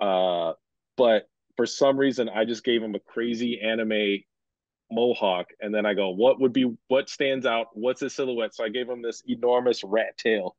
Uh 0.00 0.52
but 0.96 1.28
for 1.56 1.66
some 1.66 1.96
reason 1.96 2.28
I 2.28 2.44
just 2.44 2.64
gave 2.64 2.82
him 2.82 2.94
a 2.94 3.00
crazy 3.00 3.60
anime 3.60 4.22
mohawk 4.90 5.46
and 5.60 5.74
then 5.74 5.86
I 5.86 5.94
go 5.94 6.10
what 6.10 6.40
would 6.40 6.52
be 6.52 6.72
what 6.88 7.08
stands 7.08 7.46
out 7.46 7.68
what's 7.72 8.00
his 8.00 8.14
silhouette 8.14 8.54
so 8.54 8.64
I 8.64 8.68
gave 8.68 8.88
him 8.88 9.02
this 9.02 9.22
enormous 9.26 9.82
rat 9.82 10.16
tail 10.18 10.56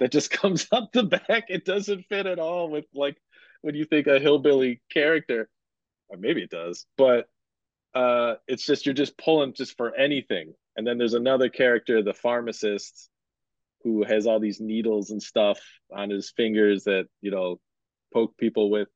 that 0.00 0.12
just 0.12 0.30
comes 0.42 0.66
up 0.70 0.90
the 0.92 1.04
back 1.04 1.44
it 1.48 1.64
doesn't 1.64 2.06
fit 2.08 2.26
at 2.26 2.38
all 2.38 2.68
with 2.68 2.84
like 2.94 3.16
when 3.62 3.74
you 3.74 3.84
think 3.84 4.06
a 4.06 4.18
hillbilly 4.20 4.82
character 4.92 5.48
or 6.08 6.18
maybe 6.18 6.42
it 6.42 6.50
does 6.50 6.86
but 6.98 7.28
uh, 7.94 8.34
it's 8.48 8.66
just 8.66 8.86
you're 8.86 8.94
just 8.94 9.16
pulling 9.16 9.54
just 9.54 9.76
for 9.76 9.94
anything. 9.94 10.52
And 10.76 10.86
then 10.86 10.98
there's 10.98 11.14
another 11.14 11.48
character, 11.48 12.02
the 12.02 12.12
pharmacist, 12.12 13.08
who 13.84 14.02
has 14.02 14.26
all 14.26 14.40
these 14.40 14.60
needles 14.60 15.10
and 15.10 15.22
stuff 15.22 15.60
on 15.94 16.10
his 16.10 16.32
fingers 16.36 16.84
that 16.84 17.04
you 17.20 17.30
know 17.30 17.60
poke 18.12 18.36
people 18.36 18.70
with. 18.70 18.88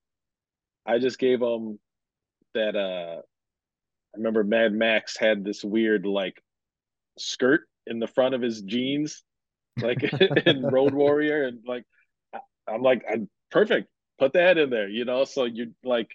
I 0.87 0.99
just 0.99 1.19
gave 1.19 1.41
him 1.41 1.79
that. 2.55 2.75
Uh, 2.75 3.21
I 3.21 4.17
remember 4.17 4.43
Mad 4.43 4.73
Max 4.73 5.17
had 5.17 5.45
this 5.45 5.63
weird 5.63 6.07
like 6.07 6.43
skirt 7.19 7.61
in 7.87 7.99
the 7.99 8.07
front 8.07 8.35
of 8.35 8.41
his 8.41 8.63
jeans, 8.63 9.23
like 9.81 10.03
in 10.47 10.63
Road 10.63 10.95
Warrior, 10.95 11.45
and 11.45 11.61
like 11.67 11.85
I'm 12.67 12.83
like 12.83 13.05
I'm 13.11 13.29
perfect. 13.51 13.89
Put 14.19 14.33
that 14.33 14.59
in 14.59 14.71
there, 14.71 14.89
you 14.89 15.05
know. 15.05 15.25
So 15.25 15.45
you 15.45 15.75
like 15.85 16.11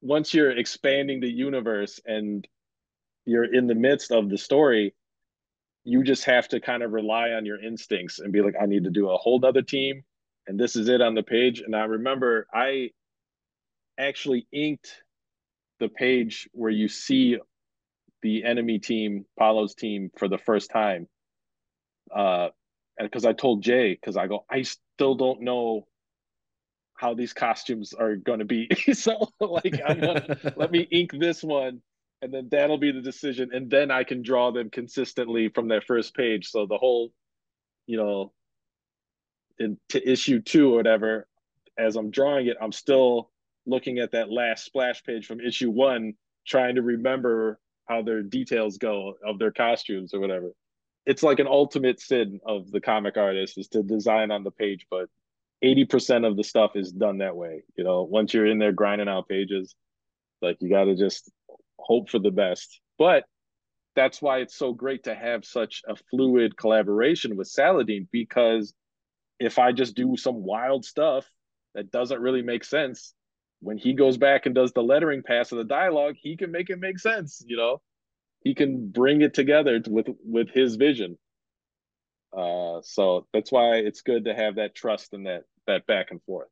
once 0.00 0.32
you're 0.32 0.56
expanding 0.56 1.20
the 1.20 1.30
universe 1.30 1.98
and 2.04 2.46
you're 3.24 3.52
in 3.52 3.66
the 3.66 3.74
midst 3.74 4.12
of 4.12 4.28
the 4.28 4.38
story, 4.38 4.94
you 5.88 6.02
just 6.04 6.24
have 6.26 6.46
to 6.48 6.60
kind 6.60 6.82
of 6.82 6.92
rely 6.92 7.30
on 7.30 7.46
your 7.46 7.58
instincts 7.58 8.18
and 8.18 8.30
be 8.30 8.42
like, 8.42 8.54
I 8.60 8.66
need 8.66 8.84
to 8.84 8.90
do 8.90 9.08
a 9.08 9.16
whole 9.16 9.42
other 9.42 9.62
team, 9.62 10.02
and 10.46 10.60
this 10.60 10.76
is 10.76 10.86
it 10.88 11.00
on 11.00 11.14
the 11.14 11.22
page. 11.22 11.60
And 11.60 11.74
I 11.74 11.84
remember 11.84 12.46
I 12.52 12.90
actually 13.98 14.46
inked 14.52 15.02
the 15.80 15.88
page 15.88 16.46
where 16.52 16.70
you 16.70 16.88
see 16.88 17.38
the 18.20 18.44
enemy 18.44 18.78
team, 18.78 19.24
Paulo's 19.40 19.74
team, 19.74 20.10
for 20.18 20.28
the 20.28 20.36
first 20.36 20.70
time. 20.70 21.08
Uh, 22.14 22.48
and 22.98 23.08
because 23.08 23.24
I 23.24 23.32
told 23.32 23.62
Jay, 23.62 23.94
because 23.94 24.18
I 24.18 24.26
go, 24.26 24.44
I 24.50 24.62
still 24.62 25.14
don't 25.14 25.40
know 25.40 25.86
how 26.96 27.14
these 27.14 27.32
costumes 27.32 27.94
are 27.94 28.16
going 28.16 28.40
to 28.40 28.44
be. 28.44 28.68
so 28.92 29.32
like 29.40 29.80
I'm 29.86 30.00
gonna 30.00 30.52
let 30.54 30.70
me 30.70 30.80
ink 30.90 31.12
this 31.18 31.42
one 31.42 31.80
and 32.22 32.32
then 32.32 32.48
that'll 32.50 32.78
be 32.78 32.92
the 32.92 33.00
decision 33.00 33.50
and 33.52 33.70
then 33.70 33.90
I 33.90 34.04
can 34.04 34.22
draw 34.22 34.50
them 34.50 34.70
consistently 34.70 35.48
from 35.48 35.68
that 35.68 35.84
first 35.84 36.14
page. 36.14 36.48
So 36.48 36.66
the 36.66 36.78
whole 36.78 37.12
you 37.86 37.96
know 37.96 38.32
into 39.58 40.10
issue 40.10 40.40
2 40.40 40.72
or 40.72 40.76
whatever 40.76 41.26
as 41.78 41.96
I'm 41.96 42.10
drawing 42.10 42.46
it 42.46 42.56
I'm 42.60 42.72
still 42.72 43.30
looking 43.66 43.98
at 43.98 44.12
that 44.12 44.30
last 44.30 44.64
splash 44.64 45.02
page 45.02 45.26
from 45.26 45.40
issue 45.40 45.70
1 45.70 46.14
trying 46.46 46.76
to 46.76 46.82
remember 46.82 47.58
how 47.86 48.02
their 48.02 48.22
details 48.22 48.78
go 48.78 49.14
of 49.24 49.38
their 49.38 49.50
costumes 49.50 50.12
or 50.12 50.20
whatever. 50.20 50.50
It's 51.06 51.22
like 51.22 51.38
an 51.38 51.46
ultimate 51.46 52.00
sin 52.00 52.40
of 52.46 52.70
the 52.70 52.80
comic 52.80 53.16
artist 53.16 53.58
is 53.58 53.68
to 53.68 53.82
design 53.82 54.30
on 54.30 54.44
the 54.44 54.50
page 54.50 54.86
but 54.90 55.08
80% 55.64 56.26
of 56.26 56.36
the 56.36 56.44
stuff 56.44 56.72
is 56.76 56.92
done 56.92 57.18
that 57.18 57.36
way. 57.36 57.64
You 57.76 57.84
know, 57.84 58.02
once 58.02 58.32
you're 58.32 58.46
in 58.46 58.58
there 58.58 58.72
grinding 58.72 59.08
out 59.08 59.28
pages, 59.28 59.74
like 60.40 60.58
you 60.60 60.70
got 60.70 60.84
to 60.84 60.94
just 60.94 61.30
hope 61.78 62.10
for 62.10 62.18
the 62.18 62.30
best. 62.30 62.80
But 62.98 63.24
that's 63.94 64.22
why 64.22 64.38
it's 64.38 64.56
so 64.56 64.72
great 64.72 65.04
to 65.04 65.14
have 65.14 65.44
such 65.44 65.82
a 65.88 65.96
fluid 66.10 66.56
collaboration 66.56 67.36
with 67.36 67.48
Saladin 67.48 68.08
because 68.12 68.72
if 69.40 69.58
I 69.58 69.72
just 69.72 69.94
do 69.94 70.16
some 70.16 70.44
wild 70.44 70.84
stuff 70.84 71.28
that 71.74 71.90
doesn't 71.90 72.20
really 72.20 72.42
make 72.42 72.64
sense, 72.64 73.14
when 73.60 73.78
he 73.78 73.92
goes 73.92 74.16
back 74.16 74.46
and 74.46 74.54
does 74.54 74.72
the 74.72 74.82
lettering 74.82 75.22
pass 75.22 75.50
of 75.52 75.58
the 75.58 75.64
dialogue, 75.64 76.14
he 76.20 76.36
can 76.36 76.52
make 76.52 76.70
it 76.70 76.78
make 76.78 76.98
sense, 76.98 77.42
you 77.46 77.56
know. 77.56 77.80
He 78.44 78.54
can 78.54 78.88
bring 78.88 79.20
it 79.22 79.34
together 79.34 79.82
with 79.88 80.06
with 80.24 80.48
his 80.50 80.76
vision. 80.76 81.18
Uh 82.36 82.80
so 82.82 83.26
that's 83.32 83.50
why 83.50 83.76
it's 83.76 84.02
good 84.02 84.26
to 84.26 84.34
have 84.34 84.56
that 84.56 84.74
trust 84.74 85.12
and 85.12 85.26
that 85.26 85.42
that 85.66 85.86
back 85.86 86.12
and 86.12 86.22
forth. 86.22 86.48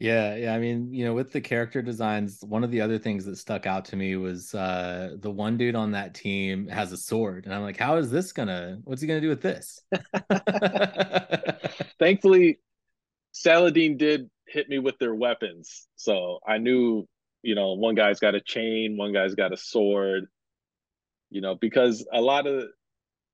Yeah, 0.00 0.34
yeah. 0.34 0.54
I 0.54 0.58
mean, 0.58 0.94
you 0.94 1.04
know, 1.04 1.12
with 1.12 1.30
the 1.30 1.42
character 1.42 1.82
designs, 1.82 2.40
one 2.42 2.64
of 2.64 2.70
the 2.70 2.80
other 2.80 2.98
things 2.98 3.26
that 3.26 3.36
stuck 3.36 3.66
out 3.66 3.84
to 3.86 3.96
me 3.96 4.16
was 4.16 4.54
uh 4.54 5.16
the 5.20 5.30
one 5.30 5.58
dude 5.58 5.74
on 5.74 5.92
that 5.92 6.14
team 6.14 6.68
has 6.68 6.90
a 6.92 6.96
sword, 6.96 7.44
and 7.44 7.54
I'm 7.54 7.60
like, 7.62 7.76
how 7.76 7.96
is 7.98 8.10
this 8.10 8.32
gonna? 8.32 8.78
What's 8.84 9.02
he 9.02 9.06
gonna 9.08 9.20
do 9.20 9.28
with 9.28 9.42
this? 9.42 9.82
Thankfully, 11.98 12.60
Saladin 13.32 13.98
did 13.98 14.30
hit 14.48 14.68
me 14.70 14.78
with 14.78 14.98
their 14.98 15.14
weapons, 15.14 15.88
so 15.96 16.40
I 16.46 16.58
knew, 16.58 17.06
you 17.42 17.54
know, 17.54 17.74
one 17.74 17.94
guy's 17.94 18.20
got 18.20 18.34
a 18.34 18.40
chain, 18.40 18.96
one 18.96 19.12
guy's 19.12 19.34
got 19.34 19.52
a 19.52 19.56
sword. 19.58 20.26
You 21.30 21.40
know, 21.42 21.54
because 21.54 22.06
a 22.12 22.20
lot 22.20 22.46
of 22.46 22.68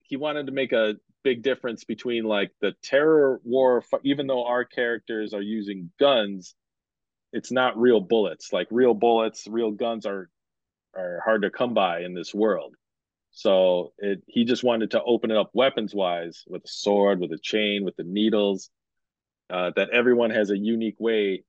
he 0.03 0.17
wanted 0.17 0.47
to 0.47 0.53
make 0.53 0.73
a 0.73 0.97
big 1.27 1.43
difference 1.43 1.83
between 1.83 2.23
like 2.23 2.53
the 2.61 2.73
terror 2.85 3.41
war 3.43 3.83
even 4.05 4.29
though 4.29 4.45
our 4.47 4.65
characters 4.65 5.35
are 5.35 5.43
using 5.43 5.91
guns 5.99 6.55
it's 7.33 7.53
not 7.53 7.79
real 7.79 8.01
bullets. 8.01 8.53
Like 8.53 8.69
real 8.71 8.95
bullets 8.95 9.47
real 9.47 9.71
guns 9.71 10.07
are 10.07 10.31
are 10.95 11.21
hard 11.25 11.43
to 11.43 11.51
come 11.51 11.75
by 11.75 12.01
in 12.01 12.15
this 12.15 12.33
world. 12.35 12.75
So 13.33 13.93
it 13.99 14.23
he 14.27 14.45
just 14.45 14.65
wanted 14.65 14.93
to 14.93 15.03
open 15.03 15.31
it 15.31 15.37
up 15.37 15.51
weapons 15.53 15.95
wise 15.95 16.45
with 16.47 16.65
a 16.65 16.69
sword 16.69 17.21
with 17.21 17.33
a 17.33 17.39
chain 17.39 17.85
with 17.85 17.97
the 17.97 18.05
needles 18.05 18.71
uh, 19.51 19.73
that 19.77 19.91
everyone 19.91 20.31
has 20.31 20.51
a 20.51 20.57
unique 20.57 20.99
way 20.99 21.45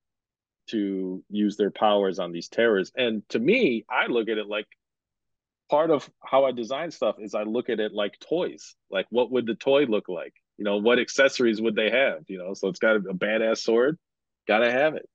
to 0.70 1.24
use 1.30 1.56
their 1.56 1.70
powers 1.70 2.18
on 2.18 2.32
these 2.32 2.48
terrors. 2.48 2.92
And 2.94 3.26
to 3.30 3.38
me 3.38 3.84
i 3.88 4.06
look 4.06 4.28
at 4.28 4.38
it 4.38 4.48
like 4.48 4.66
part 5.68 5.90
of 5.90 6.08
how 6.24 6.44
I 6.44 6.52
design 6.52 6.90
stuff 6.90 7.16
is 7.18 7.34
I 7.34 7.42
look 7.42 7.68
at 7.68 7.80
it 7.80 7.92
like 7.92 8.18
toys. 8.20 8.74
Like, 8.90 9.06
what 9.10 9.30
would 9.30 9.46
the 9.46 9.54
toy 9.54 9.84
look 9.84 10.08
like? 10.08 10.34
You 10.56 10.64
know, 10.64 10.78
what 10.78 10.98
accessories 10.98 11.60
would 11.60 11.76
they 11.76 11.90
have? 11.90 12.24
You 12.26 12.38
know, 12.38 12.54
so 12.54 12.68
it's 12.68 12.80
got 12.80 12.96
a, 12.96 13.00
badass 13.00 13.58
sword, 13.58 13.98
gotta 14.46 14.70
have 14.70 14.94
it. 14.94 15.08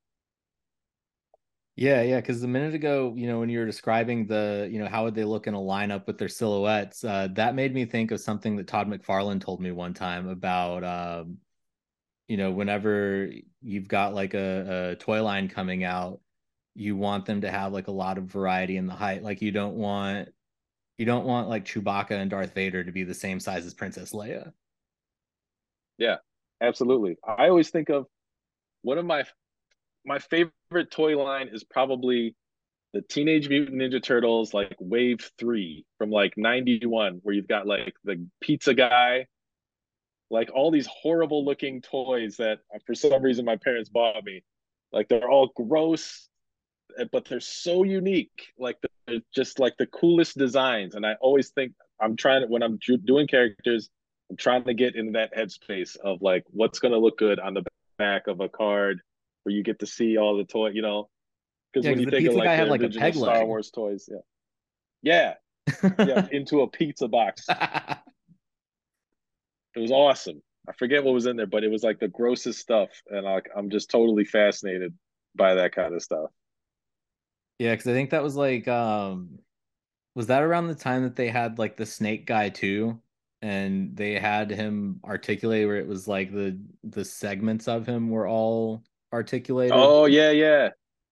Yeah, 1.76 2.02
yeah. 2.04 2.22
Because 2.22 2.44
a 2.44 2.48
minute 2.48 2.76
ago, 2.76 3.14
you 3.18 3.28
know, 3.28 3.40
when 3.40 3.50
you 3.50 3.60
were 3.60 3.66
describing 3.66 4.28
the, 4.28 4.70
you 4.72 4.80
know, 4.80 4.88
how 4.88 5.06
would 5.06 5.16
they 5.16 5.24
look 5.24 5.48
in 5.48 5.56
a 5.56 5.60
lineup 5.60 6.06
with 6.06 6.20
their 6.20 6.30
silhouettes, 6.30 7.04
uh, 7.04 7.28
that 7.34 7.56
made 7.56 7.74
me 7.74 7.86
think 7.86 8.12
of 8.12 8.22
something 8.22 8.56
that 8.58 8.68
Todd 8.68 8.88
McFarlane 8.88 9.42
told 9.42 9.60
me 9.60 9.72
one 9.72 9.96
time 9.96 10.30
about, 10.30 10.84
um, 10.84 11.38
you 12.28 12.38
know, 12.38 12.52
whenever 12.52 13.30
you've 13.62 13.88
got 13.88 14.14
like 14.14 14.36
a, 14.36 14.92
a 14.92 14.96
toy 14.98 15.24
line 15.24 15.50
coming 15.50 15.84
out, 15.84 16.22
you 16.76 16.96
want 16.96 17.26
them 17.26 17.42
to 17.42 17.52
have 17.52 17.74
like 17.74 17.88
a 17.88 17.92
lot 17.92 18.18
of 18.18 18.26
variety 18.26 18.78
in 18.78 18.88
the 18.88 18.94
height. 18.94 19.24
Like 19.24 19.42
you 19.42 19.52
don't 19.52 19.76
want 19.76 20.30
you 20.98 21.06
don't 21.06 21.26
want 21.26 21.50
like 21.50 21.66
Chewbacca 21.66 22.12
and 22.12 22.30
Darth 22.30 22.54
Vader 22.54 22.84
to 22.84 22.92
be 22.92 23.04
the 23.04 23.14
same 23.14 23.40
size 23.40 23.66
as 23.66 23.74
Princess 23.74 24.14
Leia. 24.14 24.54
Yeah, 25.98 26.18
absolutely. 26.62 27.18
I 27.26 27.50
always 27.50 27.70
think 27.70 27.90
of 27.90 28.08
one 28.82 28.98
of 28.98 29.06
my 29.06 29.24
my 30.06 30.20
favorite 30.20 30.92
toy 30.92 31.18
line 31.22 31.50
is 31.52 31.64
probably 31.64 32.36
the 32.94 33.02
Teenage 33.02 33.50
Mutant 33.50 33.82
Ninja 33.82 34.04
Turtles 34.04 34.54
like 34.54 34.76
wave 34.80 35.32
3 35.40 35.86
from 35.98 36.12
like 36.12 36.34
91 36.38 37.20
where 37.24 37.34
you've 37.34 37.48
got 37.48 37.66
like 37.66 37.96
the 38.04 38.28
pizza 38.42 38.74
guy 38.74 39.26
like 40.30 40.50
all 40.54 40.72
these 40.72 40.88
horrible 40.88 41.46
looking 41.46 41.82
toys 41.82 42.38
that 42.38 42.60
for 42.86 42.96
some 42.96 43.22
reason 43.22 43.46
my 43.46 43.56
parents 43.56 43.90
bought 43.90 44.24
me. 44.24 44.44
Like 44.92 45.08
they're 45.08 45.30
all 45.30 45.52
gross 45.56 46.28
eh, 46.98 47.06
but 47.12 47.26
they're 47.26 47.40
so 47.40 47.84
unique. 47.84 48.48
Like 48.58 48.78
they're 48.82 48.90
just 49.34 49.60
like 49.60 49.76
the 49.78 49.88
coolest 49.88 50.38
designs. 50.38 50.96
And 50.96 51.06
I 51.06 51.16
always 51.22 51.50
think 51.50 51.74
I'm 52.00 52.16
trying 52.16 52.42
to 52.42 52.48
when 52.48 52.64
I'm 52.64 52.80
doing 53.06 53.28
characters, 53.28 53.90
I'm 54.30 54.38
trying 54.38 54.64
to 54.66 54.74
get 54.74 54.96
in 54.96 55.14
that 55.14 55.36
headspace 55.36 55.98
of 55.98 56.22
like 56.22 56.44
what's 56.50 56.80
gonna 56.80 56.98
look 56.98 57.18
good 57.18 57.40
on 57.40 57.54
the 57.54 57.64
back 57.98 58.28
of 58.28 58.40
a 58.40 58.50
card 58.50 59.02
where 59.44 59.56
you 59.56 59.64
get 59.64 59.80
to 59.80 59.86
see 59.86 60.18
all 60.18 60.38
the 60.38 60.46
toy, 60.46 60.70
you 60.70 60.82
know. 60.82 61.10
Because 61.72 61.86
yeah, 61.86 61.92
when 61.92 62.02
you 62.02 62.10
think 62.10 62.28
of 62.28 62.36
like 62.36 62.60
the 62.60 62.66
like 62.66 62.82
original 62.82 63.14
Star 63.14 63.38
leg. 63.40 63.48
Wars 63.48 63.72
toys, 63.72 64.10
yeah, 64.12 64.20
yeah, 65.02 65.34
yeah, 66.00 66.28
into 66.32 66.62
a 66.62 66.68
pizza 66.68 67.08
box. 67.08 67.46
it 67.50 68.00
was 69.80 69.92
awesome. 69.92 70.42
I 70.68 70.74
forget 70.74 71.04
what 71.04 71.14
was 71.14 71.26
in 71.26 71.36
there, 71.36 71.48
but 71.48 71.64
it 71.64 71.72
was 71.72 71.84
like 71.84 72.00
the 72.00 72.08
grossest 72.08 72.60
stuff, 72.60 72.90
and 73.10 73.26
like 73.26 73.50
I'm 73.56 73.70
just 73.70 73.90
totally 73.90 74.26
fascinated 74.26 74.94
by 75.36 75.56
that 75.56 75.74
kind 75.74 75.94
of 75.94 76.02
stuff. 76.02 76.30
Yeah, 77.60 77.72
because 77.72 77.88
I 77.88 77.94
think 77.94 78.12
that 78.12 78.24
was 78.24 78.36
like 78.36 78.68
um 78.68 79.40
was 80.16 80.28
that 80.28 80.44
around 80.44 80.68
the 80.68 80.76
time 80.76 81.04
that 81.04 81.16
they 81.16 81.30
had 81.30 81.60
like 81.60 81.76
the 81.76 81.86
snake 81.86 82.26
guy 82.26 82.50
too? 82.50 83.00
And 83.42 83.96
they 83.96 84.14
had 84.14 84.50
him 84.52 85.02
articulate 85.04 85.68
where 85.68 85.78
it 85.78 85.88
was 85.88 86.08
like 86.08 86.32
the 86.32 86.60
the 86.84 87.04
segments 87.04 87.68
of 87.68 87.86
him 87.86 88.10
were 88.10 88.28
all 88.28 88.84
articulated. 89.12 89.74
Oh 89.76 90.06
yeah, 90.06 90.32
yeah. 90.32 90.70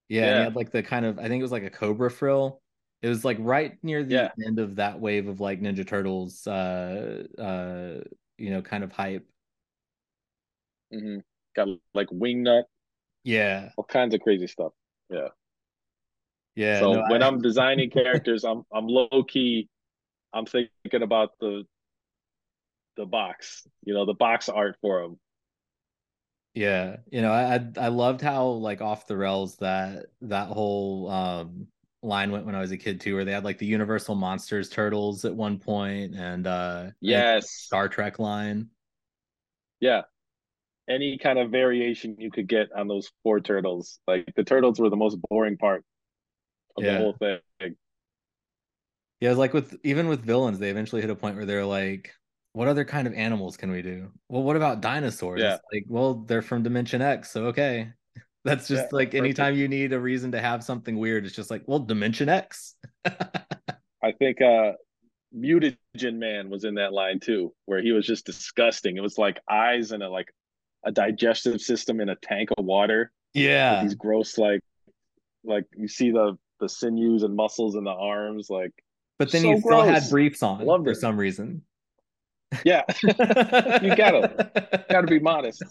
Yeah, 0.08 0.22
yeah. 0.22 0.38
he 0.38 0.44
had 0.44 0.56
like 0.56 0.72
the 0.72 0.84
kind 0.84 1.06
of 1.06 1.20
I 1.20 1.28
think 1.28 1.40
it 1.40 1.44
was 1.44 1.52
like 1.52 1.64
a 1.64 1.70
cobra 1.70 2.10
frill. 2.10 2.62
It 3.02 3.10
was 3.10 3.26
like 3.26 3.38
right 3.40 3.78
near 3.84 4.04
the 4.04 4.14
yeah. 4.14 4.30
end 4.46 4.60
of 4.60 4.76
that 4.76 5.00
wave 5.00 5.28
of 5.28 5.40
like 5.40 5.62
Ninja 5.62 5.88
Turtles 5.88 6.46
uh 6.48 7.24
uh 7.38 8.04
you 8.38 8.52
know 8.52 8.62
kind 8.62 8.84
of 8.84 8.92
hype. 8.92 9.28
Mm-hmm. 10.94 11.20
Got 11.56 11.68
like 11.94 12.08
wing 12.12 12.44
nut. 12.44 12.66
Yeah. 13.24 13.70
All 13.78 13.84
kinds 13.84 14.14
of 14.14 14.22
crazy 14.22 14.48
stuff. 14.48 14.74
Yeah. 15.10 15.30
Yeah. 16.56 16.80
So 16.80 16.94
no, 16.94 17.04
when 17.10 17.24
I... 17.24 17.28
I'm 17.28 17.42
designing 17.42 17.90
characters, 17.90 18.44
I'm 18.44 18.64
I'm 18.74 18.88
low 18.88 19.24
key. 19.28 19.70
I'm 20.34 20.46
thinking 20.46 21.02
about 21.02 21.32
the 21.40 21.64
the 22.98 23.06
box, 23.06 23.66
you 23.84 23.94
know, 23.94 24.06
the 24.06 24.14
box 24.14 24.50
art 24.50 24.76
for 24.82 25.02
them. 25.02 25.20
Yeah, 26.54 26.98
you 27.10 27.22
know, 27.22 27.32
I 27.32 27.66
I 27.78 27.88
loved 27.88 28.22
how 28.22 28.48
like 28.48 28.82
off 28.82 29.08
the 29.08 29.16
rails 29.16 29.56
that 29.58 30.08
that 30.22 30.48
whole 30.48 31.10
um 31.10 31.68
line 32.04 32.32
went 32.32 32.46
when 32.46 32.56
I 32.56 32.62
was 32.62 32.72
a 32.72 32.78
kid 32.78 33.00
too, 33.00 33.16
where 33.16 33.26
they 33.26 33.32
had 33.32 33.46
like 33.46 33.58
the 33.58 33.66
Universal 33.66 34.16
Monsters 34.16 34.70
turtles 34.70 35.24
at 35.24 35.34
one 35.34 35.60
point, 35.60 36.16
and 36.16 36.46
uh 36.46 36.88
yes, 37.00 37.50
Star 37.50 37.88
Trek 37.88 38.20
line. 38.20 38.68
Yeah, 39.80 40.02
any 40.90 41.18
kind 41.18 41.40
of 41.40 41.52
variation 41.52 42.18
you 42.20 42.30
could 42.30 42.48
get 42.48 42.68
on 42.76 42.90
those 42.90 43.10
four 43.24 43.40
turtles. 43.40 44.00
Like 44.06 44.34
the 44.36 44.44
turtles 44.44 44.80
were 44.80 44.90
the 44.90 44.98
most 44.98 45.18
boring 45.30 45.58
part 45.58 45.86
of 46.78 46.84
yeah. 46.84 46.94
the 46.94 46.98
whole 47.00 47.16
thing. 47.20 47.76
Yeah, 49.20 49.30
it's 49.30 49.38
like 49.38 49.54
with 49.54 49.78
even 49.84 50.08
with 50.08 50.24
villains, 50.24 50.58
they 50.58 50.70
eventually 50.70 51.02
hit 51.02 51.12
a 51.12 51.16
point 51.16 51.36
where 51.36 51.46
they're 51.46 51.66
like, 51.66 52.12
what 52.54 52.68
other 52.68 52.84
kind 52.84 53.08
of 53.08 53.14
animals 53.14 53.56
can 53.56 53.72
we 53.72 53.82
do? 53.82 54.12
Well, 54.30 54.44
what 54.44 54.56
about 54.56 54.82
dinosaurs? 54.82 55.42
Yeah. 55.42 55.58
Like, 55.72 55.86
well, 55.88 56.16
they're 56.16 56.42
from 56.42 56.64
Dimension 56.64 57.02
X, 57.02 57.32
so 57.32 57.46
okay. 57.46 57.92
That's 58.44 58.68
just 58.68 58.86
yeah, 58.86 58.90
like 58.92 59.14
anytime 59.14 59.56
you 59.56 59.68
need 59.68 59.94
a 59.94 60.00
reason 60.00 60.32
to 60.32 60.42
have 60.42 60.64
something 60.64 60.98
weird, 60.98 61.26
it's 61.26 61.36
just 61.36 61.52
like, 61.52 61.62
well, 61.68 61.78
Dimension 61.78 62.28
X. 62.28 62.76
I 63.06 64.12
think 64.18 64.42
uh 64.42 64.72
Mutagen 65.36 66.16
Man 66.16 66.50
was 66.50 66.64
in 66.64 66.76
that 66.76 66.92
line 66.92 67.20
too, 67.20 67.54
where 67.66 67.82
he 67.82 67.92
was 67.92 68.06
just 68.06 68.26
disgusting. 68.26 68.98
It 68.98 69.02
was 69.02 69.20
like 69.20 69.40
eyes 69.48 69.92
and 69.92 70.02
a 70.02 70.10
like 70.10 70.34
a 70.84 70.92
digestive 70.92 71.62
system 71.62 72.02
in 72.02 72.10
a 72.10 72.16
tank 72.16 72.50
of 72.58 72.66
water. 72.66 73.12
Yeah. 73.36 73.84
These 73.84 73.96
gross 73.96 74.40
like 74.40 74.62
like 75.44 75.66
you 75.78 75.88
see 75.88 76.12
the 76.12 76.38
the 76.62 76.70
sinews 76.70 77.24
and 77.24 77.36
muscles 77.36 77.76
in 77.76 77.84
the 77.84 77.92
arms, 77.92 78.50
like. 78.50 78.72
But 79.20 79.32
then 79.32 79.42
so 79.42 79.52
he 79.54 79.60
still 79.60 79.84
had 79.84 80.10
briefs 80.10 80.42
on 80.42 80.66
Loved 80.66 80.86
for 80.86 80.92
it. 80.92 80.96
some 80.96 81.18
reason. 81.18 81.64
Yeah, 82.66 82.84
you 83.04 83.96
gotta 83.96 84.84
gotta 84.90 85.08
be 85.08 85.20
modest. 85.20 85.64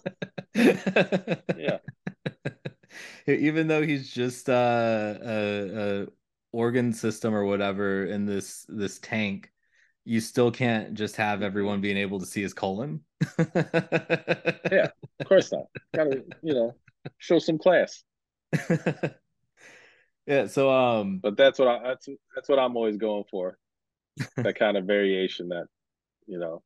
yeah. 0.54 1.78
Even 3.26 3.68
though 3.68 3.82
he's 3.82 4.10
just 4.10 4.48
uh, 4.48 5.14
a, 5.22 6.02
a 6.02 6.06
organ 6.52 6.92
system 6.92 7.34
or 7.34 7.44
whatever 7.44 8.06
in 8.06 8.24
this 8.24 8.66
this 8.68 8.98
tank, 8.98 9.50
you 10.04 10.20
still 10.20 10.50
can't 10.50 10.94
just 10.94 11.16
have 11.16 11.42
everyone 11.42 11.80
being 11.80 11.96
able 11.96 12.18
to 12.18 12.26
see 12.26 12.42
his 12.42 12.54
colon. 12.54 13.00
yeah, 13.38 14.88
of 15.20 15.26
course 15.26 15.52
not. 15.52 15.64
Gotta 15.94 16.24
you 16.42 16.54
know 16.54 16.74
show 17.18 17.38
some 17.38 17.58
class. 17.58 18.02
Yeah. 20.30 20.46
So, 20.46 20.70
um, 20.70 21.18
but 21.18 21.36
that's 21.36 21.58
what 21.58 21.66
I 21.66 21.82
that's 21.88 22.08
that's 22.36 22.48
what 22.48 22.60
I'm 22.60 22.76
always 22.76 22.96
going 22.96 23.24
for. 23.32 23.58
that 24.36 24.56
kind 24.56 24.76
of 24.76 24.84
variation. 24.84 25.48
That 25.48 25.66
you 26.26 26.38
know. 26.38 26.62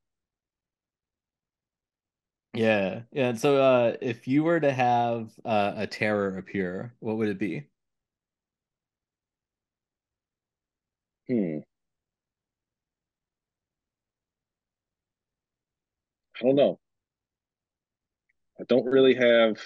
Yeah, 2.52 3.02
yeah. 3.12 3.28
And 3.30 3.40
so, 3.40 3.56
uh, 3.56 3.96
if 4.02 4.28
you 4.28 4.44
were 4.44 4.60
to 4.60 4.70
have 4.72 5.30
uh, 5.46 5.72
a 5.76 5.86
terror 5.86 6.36
appear, 6.36 6.94
what 7.00 7.16
would 7.16 7.28
it 7.30 7.38
be? 7.38 7.66
Hmm. 11.28 11.58
I 16.40 16.44
don't 16.44 16.56
know. 16.56 16.78
I 18.60 18.64
don't 18.68 18.84
really 18.86 19.14
have 19.14 19.58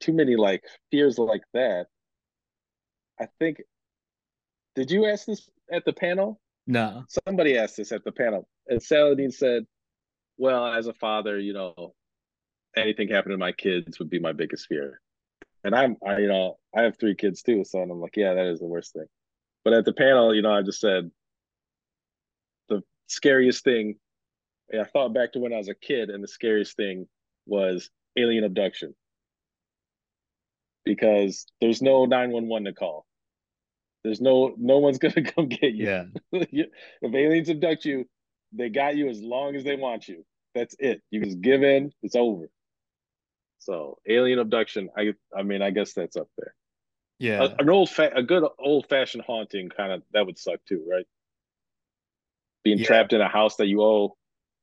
too 0.00 0.12
many 0.12 0.36
like 0.36 0.62
fears 0.90 1.18
like 1.18 1.42
that. 1.54 1.86
I 3.20 3.26
think. 3.38 3.62
Did 4.74 4.90
you 4.90 5.06
ask 5.06 5.26
this 5.26 5.48
at 5.72 5.84
the 5.84 5.92
panel? 5.92 6.40
No. 6.66 7.04
Somebody 7.26 7.56
asked 7.56 7.76
this 7.76 7.92
at 7.92 8.04
the 8.04 8.12
panel, 8.12 8.48
and 8.68 8.82
Saladin 8.82 9.30
said, 9.30 9.66
"Well, 10.36 10.66
as 10.66 10.86
a 10.86 10.94
father, 10.94 11.38
you 11.38 11.52
know, 11.52 11.94
anything 12.76 13.08
happening 13.08 13.34
to 13.34 13.38
my 13.38 13.52
kids 13.52 13.98
would 13.98 14.10
be 14.10 14.18
my 14.18 14.32
biggest 14.32 14.66
fear." 14.66 15.00
And 15.64 15.74
I'm, 15.74 15.96
I, 16.06 16.18
you 16.18 16.28
know, 16.28 16.58
I 16.76 16.82
have 16.82 16.98
three 16.98 17.14
kids 17.14 17.42
too, 17.42 17.64
so 17.64 17.80
I'm 17.80 17.90
like, 18.00 18.16
yeah, 18.16 18.34
that 18.34 18.46
is 18.46 18.60
the 18.60 18.66
worst 18.66 18.92
thing. 18.92 19.06
But 19.64 19.72
at 19.72 19.84
the 19.84 19.92
panel, 19.92 20.32
you 20.32 20.42
know, 20.42 20.52
I 20.52 20.62
just 20.62 20.80
said 20.80 21.10
the 22.68 22.82
scariest 23.08 23.64
thing. 23.64 23.96
I 24.72 24.84
thought 24.84 25.14
back 25.14 25.32
to 25.32 25.40
when 25.40 25.52
I 25.52 25.58
was 25.58 25.68
a 25.68 25.74
kid, 25.74 26.10
and 26.10 26.22
the 26.22 26.28
scariest 26.28 26.76
thing 26.76 27.08
was 27.46 27.90
alien 28.16 28.44
abduction 28.44 28.94
because 30.86 31.44
there's 31.60 31.82
no 31.82 32.06
911 32.06 32.64
to 32.64 32.72
call. 32.72 33.04
There's 34.04 34.20
no 34.20 34.54
no 34.56 34.78
one's 34.78 34.98
gonna 35.04 35.22
come 35.22 35.48
get 35.48 35.74
you. 35.74 35.86
Yeah. 35.86 36.04
if 36.32 37.14
aliens 37.14 37.50
abduct 37.50 37.84
you, 37.84 38.06
they 38.52 38.70
got 38.70 38.96
you 38.96 39.08
as 39.10 39.20
long 39.20 39.54
as 39.56 39.64
they 39.64 39.76
want 39.76 40.08
you. 40.08 40.24
That's 40.54 40.74
it. 40.78 41.02
You 41.10 41.22
just 41.24 41.42
give 41.42 41.62
in. 41.62 41.92
It's 42.02 42.16
over. 42.16 42.48
So 43.58 43.98
alien 44.08 44.38
abduction. 44.38 44.88
I 44.96 45.12
I 45.36 45.42
mean 45.42 45.60
I 45.60 45.70
guess 45.70 45.92
that's 45.92 46.16
up 46.16 46.28
there. 46.38 46.54
Yeah. 47.18 47.42
A, 47.42 47.56
an 47.58 47.68
old 47.68 47.90
fa- 47.90 48.12
a 48.14 48.22
good 48.22 48.44
old 48.58 48.88
fashioned 48.88 49.24
haunting 49.26 49.68
kind 49.68 49.92
of 49.92 50.02
that 50.12 50.24
would 50.24 50.38
suck 50.38 50.60
too, 50.68 50.86
right? 50.90 51.06
Being 52.62 52.78
Yeah. 52.78 52.86
trapped 52.86 53.12
in 53.12 53.20
a 53.20 53.28
house 53.28 53.56
that 53.56 53.66
you 53.66 53.82
owe, 53.82 54.16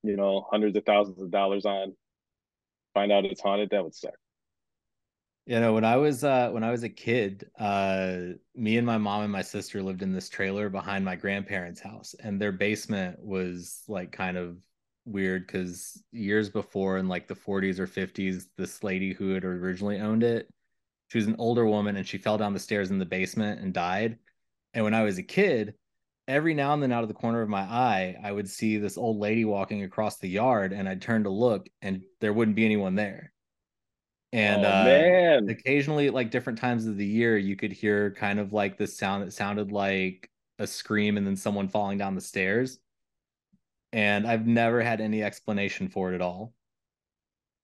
you 0.04 0.16
know, 0.16 0.48
hundreds 0.50 0.78
of 0.78 0.86
thousands 0.86 1.22
of 1.22 1.32
dollars 1.32 1.66
on. 1.66 1.96
Find 2.94 3.12
out 3.12 3.26
it's 3.26 3.42
haunted. 3.42 3.72
That 3.72 3.84
would 3.84 3.96
suck. 3.96 4.14
You 5.46 5.60
know, 5.60 5.74
when 5.74 5.84
I 5.84 5.98
was 5.98 6.24
uh 6.24 6.50
when 6.52 6.64
I 6.64 6.72
was 6.72 6.84
a 6.84 6.90
kid, 6.90 7.50
uh 7.60 8.20
me 8.56 8.78
and 8.78 8.88
my 8.88 8.98
mom 8.98 9.24
and 9.24 9.32
my 9.32 9.42
sister 9.42 9.84
lived 9.84 10.02
in 10.02 10.14
this 10.14 10.30
trailer 10.30 10.70
behind 10.70 11.04
my 11.04 11.16
grandparents' 11.18 11.82
house 11.82 12.16
and 12.20 12.40
their 12.42 12.54
basement 12.54 13.20
was 13.24 13.84
like 13.90 14.12
kind 14.14 14.38
of 14.38 14.58
weird 15.06 15.48
cuz 15.50 16.02
years 16.12 16.50
before 16.50 16.98
in 16.98 17.10
like 17.10 17.28
the 17.28 17.36
40s 17.36 17.78
or 17.80 17.88
50s 17.88 18.48
this 18.58 18.84
lady 18.84 19.14
who 19.14 19.32
had 19.32 19.44
originally 19.44 20.00
owned 20.00 20.24
it, 20.24 20.50
she 21.10 21.18
was 21.18 21.28
an 21.28 21.36
older 21.40 21.66
woman 21.66 21.98
and 21.98 22.08
she 22.08 22.18
fell 22.18 22.38
down 22.38 22.54
the 22.54 22.60
stairs 22.60 22.92
in 22.92 23.00
the 23.00 23.06
basement 23.06 23.62
and 23.62 23.74
died. 23.74 24.20
And 24.74 24.84
when 24.86 24.94
I 24.94 25.04
was 25.04 25.18
a 25.18 25.24
kid, 25.24 25.76
every 26.28 26.54
now 26.54 26.74
and 26.74 26.82
then 26.84 26.94
out 26.94 27.04
of 27.04 27.10
the 27.10 27.16
corner 27.16 27.42
of 27.42 27.50
my 27.50 27.62
eye, 27.64 28.18
I 28.24 28.32
would 28.32 28.50
see 28.50 28.78
this 28.78 28.98
old 28.98 29.20
lady 29.20 29.46
walking 29.46 29.84
across 29.84 30.20
the 30.20 30.30
yard 30.30 30.74
and 30.74 30.88
I'd 30.90 31.02
turn 31.02 31.24
to 31.26 31.30
look 31.30 31.68
and 31.82 32.04
there 32.22 32.34
wouldn't 32.34 32.56
be 32.56 32.66
anyone 32.66 32.96
there. 32.96 33.33
And 34.34 34.66
oh, 34.66 34.70
uh 34.70 35.52
occasionally 35.52 36.10
like 36.10 36.32
different 36.32 36.60
times 36.60 36.88
of 36.88 36.98
the 36.98 37.06
year 37.06 37.38
you 37.38 37.56
could 37.56 37.72
hear 37.72 38.12
kind 38.12 38.40
of 38.40 38.52
like 38.52 38.78
this 38.78 38.98
sound 38.98 39.24
that 39.24 39.32
sounded 39.32 39.72
like 39.72 40.30
a 40.60 40.68
scream 40.68 41.18
and 41.18 41.26
then 41.26 41.36
someone 41.36 41.68
falling 41.68 41.98
down 41.98 42.16
the 42.16 42.22
stairs 42.22 42.80
and 43.92 44.26
i've 44.28 44.46
never 44.48 44.82
had 44.82 45.02
any 45.02 45.24
explanation 45.24 45.88
for 45.88 46.12
it 46.12 46.16
at 46.16 46.22
all 46.22 46.54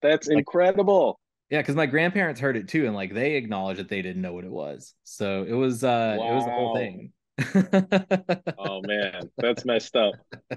that's 0.02 0.28
like- 0.28 0.38
incredible. 0.38 1.18
yeah 1.50 1.60
because 1.60 1.74
my 1.76 1.86
grandparents 1.86 2.40
heard 2.40 2.56
it 2.56 2.68
too 2.68 2.86
and 2.86 2.94
like 2.94 3.12
they 3.14 3.34
acknowledged 3.34 3.80
that 3.80 3.88
they 3.88 4.02
didn't 4.02 4.22
know 4.22 4.32
what 4.32 4.44
it 4.44 4.50
was 4.50 4.94
so 5.04 5.44
it 5.48 5.52
was 5.54 5.84
uh 5.84 6.16
it 6.18 6.34
was 6.34 6.46
a 6.46 6.50
whole 6.50 6.74
thing 6.76 7.12
Oh 8.58 8.82
man, 8.82 9.30
that's 9.38 9.64
messed 9.64 9.96
up. 9.96 10.14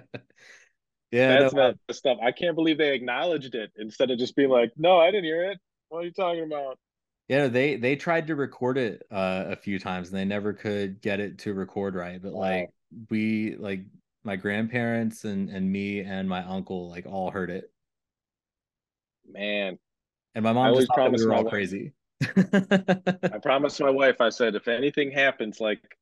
yeah 1.12 1.40
That's 1.40 1.54
no, 1.54 1.74
messed 1.88 2.06
up. 2.06 2.18
I 2.22 2.32
can't 2.32 2.56
believe 2.56 2.78
they 2.78 2.94
acknowledged 2.94 3.56
it 3.56 3.72
instead 3.78 4.12
of 4.12 4.18
just 4.20 4.36
being 4.36 4.50
like, 4.50 4.72
"No, 4.78 5.00
I 5.00 5.08
didn't 5.12 5.26
hear 5.26 5.44
it. 5.52 5.60
What 5.94 6.00
are 6.00 6.06
you 6.06 6.12
talking 6.12 6.44
about?" 6.44 6.80
yeah 7.28 7.48
they 7.48 7.76
they 7.76 7.96
tried 7.96 8.26
to 8.28 8.36
record 8.36 8.80
it 8.80 9.04
uh 9.12 9.46
a 9.48 9.56
few 9.56 9.78
times 9.78 10.10
and 10.10 10.18
they 10.18 10.26
never 10.26 10.54
could 10.54 11.00
get 11.02 11.20
it 11.20 11.38
to 11.40 11.54
record 11.54 11.94
right 11.94 12.20
but 12.22 12.34
Wow. 12.34 12.40
like 12.42 12.70
we 13.12 13.56
like 13.58 13.82
my 14.24 14.36
grandparents 14.36 15.24
and 15.24 15.50
and 15.50 15.72
me 15.72 16.00
and 16.02 16.28
my 16.28 16.44
uncle 16.44 16.90
like 16.90 17.06
all 17.06 17.30
heard 17.30 17.52
it 17.52 17.72
Man, 19.32 19.78
and 20.36 20.44
my 20.44 20.50
I 20.50 20.54
mom 20.54 20.68
always 20.68 20.86
just 20.88 20.96
thought 20.96 21.14
we 21.14 21.24
were 21.24 21.34
all 21.34 21.44
wife- 21.44 21.52
crazy 21.52 21.94
I 22.36 23.38
promised 23.42 23.80
my 23.80 23.90
wife. 23.92 24.20
I 24.20 24.30
said, 24.30 24.56
if 24.56 24.68
anything 24.68 25.12
happens, 25.12 25.62
like 25.62 25.98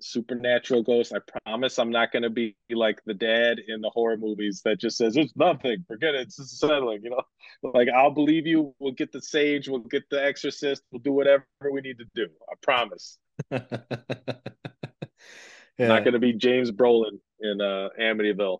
supernatural 0.00 0.82
ghosts, 0.82 1.12
I 1.12 1.18
promise 1.44 1.78
I'm 1.78 1.90
not 1.90 2.12
going 2.12 2.22
to 2.24 2.30
be 2.30 2.56
like 2.70 3.00
the 3.06 3.14
dad 3.14 3.58
in 3.66 3.80
the 3.80 3.90
horror 3.90 4.16
movies 4.16 4.62
that 4.64 4.78
just 4.80 4.96
says 4.96 5.16
it's 5.16 5.34
nothing. 5.36 5.84
Forget 5.88 6.14
it. 6.14 6.22
It's 6.22 6.36
just 6.36 6.58
settling. 6.58 7.00
You 7.02 7.10
know, 7.10 7.22
like 7.62 7.88
I'll 7.88 8.10
believe 8.10 8.46
you. 8.46 8.74
We'll 8.78 8.92
get 8.92 9.12
the 9.12 9.22
sage. 9.22 9.68
We'll 9.68 9.80
get 9.80 10.08
the 10.10 10.22
exorcist. 10.24 10.82
We'll 10.90 11.02
do 11.02 11.12
whatever 11.12 11.46
we 11.72 11.80
need 11.80 11.98
to 11.98 12.06
do. 12.14 12.28
I 12.50 12.54
promise. 12.62 13.18
yeah 13.50 13.60
Not 15.88 16.04
going 16.04 16.14
to 16.14 16.18
be 16.18 16.32
James 16.32 16.70
Brolin 16.72 17.18
in 17.40 17.60
uh, 17.60 17.90
Amityville. 18.00 18.58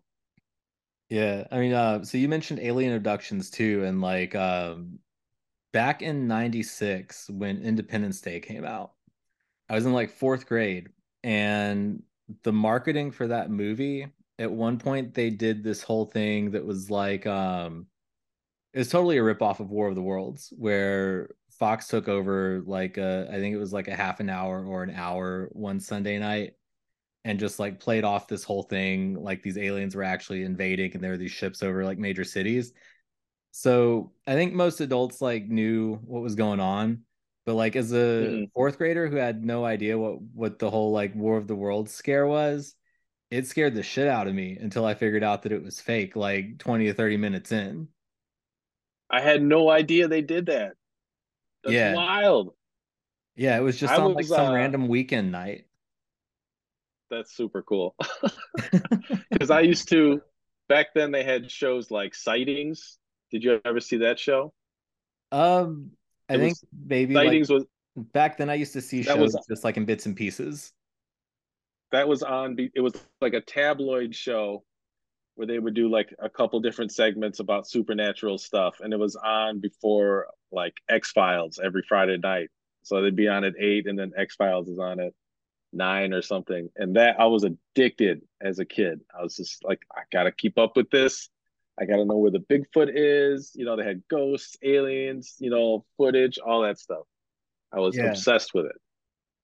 yeah 1.09 1.45
i 1.51 1.59
mean 1.59 1.73
uh 1.73 2.03
so 2.03 2.17
you 2.17 2.27
mentioned 2.27 2.59
alien 2.59 2.93
abductions 2.93 3.49
too 3.49 3.83
and 3.85 4.01
like 4.01 4.35
um 4.35 4.99
back 5.73 6.01
in 6.01 6.27
96 6.27 7.29
when 7.29 7.61
independence 7.61 8.21
day 8.21 8.39
came 8.39 8.65
out 8.65 8.91
i 9.69 9.75
was 9.75 9.85
in 9.85 9.93
like 9.93 10.11
fourth 10.11 10.45
grade 10.45 10.89
and 11.27 12.01
the 12.43 12.53
marketing 12.53 13.11
for 13.11 13.27
that 13.27 13.51
movie 13.51 14.07
at 14.39 14.49
one 14.49 14.79
point 14.79 15.13
they 15.13 15.29
did 15.29 15.61
this 15.61 15.83
whole 15.83 16.05
thing 16.05 16.51
that 16.51 16.65
was 16.65 16.89
like 16.89 17.27
um 17.27 17.85
it 18.73 18.79
was 18.79 18.87
totally 18.87 19.17
a 19.17 19.21
ripoff 19.21 19.59
of 19.59 19.69
war 19.69 19.89
of 19.89 19.95
the 19.95 20.01
worlds 20.01 20.53
where 20.57 21.29
fox 21.59 21.89
took 21.89 22.07
over 22.07 22.63
like 22.65 22.97
a, 22.97 23.27
i 23.29 23.35
think 23.35 23.53
it 23.53 23.59
was 23.59 23.73
like 23.73 23.89
a 23.89 23.95
half 23.95 24.21
an 24.21 24.29
hour 24.29 24.65
or 24.65 24.83
an 24.83 24.89
hour 24.95 25.49
one 25.51 25.81
sunday 25.81 26.17
night 26.17 26.53
and 27.25 27.41
just 27.41 27.59
like 27.59 27.77
played 27.77 28.05
off 28.05 28.29
this 28.29 28.45
whole 28.45 28.63
thing 28.63 29.21
like 29.21 29.43
these 29.43 29.57
aliens 29.57 29.97
were 29.97 30.03
actually 30.03 30.43
invading 30.43 30.93
and 30.93 31.03
there 31.03 31.11
were 31.11 31.17
these 31.17 31.29
ships 31.29 31.61
over 31.61 31.83
like 31.83 31.97
major 31.97 32.23
cities. 32.23 32.71
So 33.51 34.13
i 34.25 34.33
think 34.33 34.53
most 34.53 34.79
adults 34.79 35.19
like 35.19 35.45
knew 35.45 35.95
what 36.05 36.21
was 36.21 36.35
going 36.35 36.61
on 36.61 37.03
but 37.47 37.55
like 37.55 37.77
as 37.77 37.93
a 37.93 38.43
Mhm. 38.43 38.51
fourth 38.55 38.77
grader 38.79 39.09
who 39.09 39.17
had 39.17 39.45
no 39.45 39.65
idea 39.65 39.97
what 39.99 40.21
what 40.21 40.59
the 40.59 40.71
whole 40.71 40.93
like 40.93 41.15
war 41.15 41.37
of 41.39 41.47
the 41.47 41.55
worlds 41.55 41.93
scare 41.95 42.27
was 42.27 42.75
it 43.31 43.47
scared 43.47 43.75
the 43.75 43.83
shit 43.83 44.07
out 44.09 44.27
of 44.27 44.35
me 44.35 44.57
until 44.59 44.85
i 44.85 44.95
figured 44.95 45.23
out 45.23 45.43
that 45.43 45.53
it 45.53 45.63
was 45.63 45.81
fake 45.81 46.15
like 46.17 46.59
20 46.59 46.87
to 46.87 46.95
30 46.95 47.17
minutes 47.17 47.51
in 47.53 47.89
I 49.09 49.19
had 49.21 49.41
no 49.41 49.69
idea 49.69 50.07
they 50.07 50.21
did 50.21 50.45
that. 50.47 50.75
That's 51.63 51.73
Yeah. 51.73 51.83
wild. 51.83 52.55
yeah 53.35 53.57
it 53.57 53.61
was 53.61 53.79
just 53.79 53.93
I 53.93 53.99
on 53.99 54.13
like 54.15 54.25
some 54.25 54.49
uh, 54.49 54.51
random 54.51 54.87
weekend 54.87 55.31
night 55.31 55.65
That's 57.09 57.35
super 57.35 57.61
cool. 57.61 57.95
Because 59.31 59.51
I 59.51 59.61
used 59.61 59.89
to 59.89 60.21
back 60.67 60.87
then 60.93 61.11
they 61.11 61.23
had 61.23 61.51
shows 61.51 61.91
like 61.91 62.15
sightings. 62.15 62.97
Did 63.31 63.43
you 63.43 63.61
ever 63.65 63.79
see 63.79 63.97
that 63.97 64.19
show? 64.19 64.53
um 65.31 65.91
i 66.29 66.37
think 66.37 66.57
maybe 66.85 67.13
like 67.13 67.49
was 67.49 67.65
back 68.13 68.37
then 68.37 68.49
i 68.49 68.53
used 68.53 68.73
to 68.73 68.81
see 68.81 69.03
shows 69.03 69.33
was- 69.33 69.45
just 69.49 69.63
like 69.63 69.77
in 69.77 69.85
bits 69.85 70.05
and 70.05 70.15
pieces 70.15 70.73
that 71.91 72.07
was 72.07 72.21
on 72.23 72.55
it 72.75 72.81
was 72.81 72.93
like 73.21 73.33
a 73.33 73.41
tabloid 73.41 74.13
show 74.13 74.63
where 75.35 75.47
they 75.47 75.59
would 75.59 75.75
do 75.75 75.87
like 75.87 76.13
a 76.19 76.29
couple 76.29 76.59
different 76.59 76.91
segments 76.91 77.39
about 77.39 77.67
supernatural 77.67 78.37
stuff 78.39 78.79
and 78.81 78.91
it 78.91 78.97
was 78.97 79.15
on 79.15 79.59
before 79.59 80.27
like 80.51 80.73
X-Files 80.89 81.59
every 81.63 81.83
Friday 81.87 82.17
night. 82.17 82.49
So 82.81 83.01
they'd 83.01 83.15
be 83.15 83.27
on 83.27 83.43
at 83.43 83.53
8 83.57 83.85
and 83.87 83.97
then 83.97 84.13
X-Files 84.17 84.67
is 84.67 84.79
on 84.79 84.99
at 84.99 85.13
9 85.73 86.13
or 86.13 86.23
something. 86.23 86.69
And 86.75 86.95
that 86.95 87.19
I 87.19 87.25
was 87.25 87.43
addicted 87.43 88.21
as 88.41 88.57
a 88.57 88.65
kid. 88.65 89.01
I 89.17 89.21
was 89.21 89.35
just 89.35 89.63
like 89.63 89.79
I 89.95 90.01
got 90.11 90.23
to 90.23 90.31
keep 90.31 90.57
up 90.57 90.75
with 90.75 90.89
this. 90.89 91.29
I 91.79 91.85
got 91.85 91.97
to 91.97 92.05
know 92.05 92.17
where 92.17 92.31
the 92.31 92.39
Bigfoot 92.39 92.91
is. 92.93 93.51
You 93.55 93.65
know, 93.65 93.75
they 93.75 93.85
had 93.85 94.03
ghosts, 94.09 94.57
aliens, 94.63 95.35
you 95.39 95.49
know, 95.49 95.85
footage, 95.97 96.37
all 96.39 96.61
that 96.63 96.79
stuff. 96.79 97.03
I 97.71 97.79
was 97.79 97.97
Yeah. 97.97 98.09
obsessed 98.09 98.53
with 98.53 98.65
it. 98.65 98.75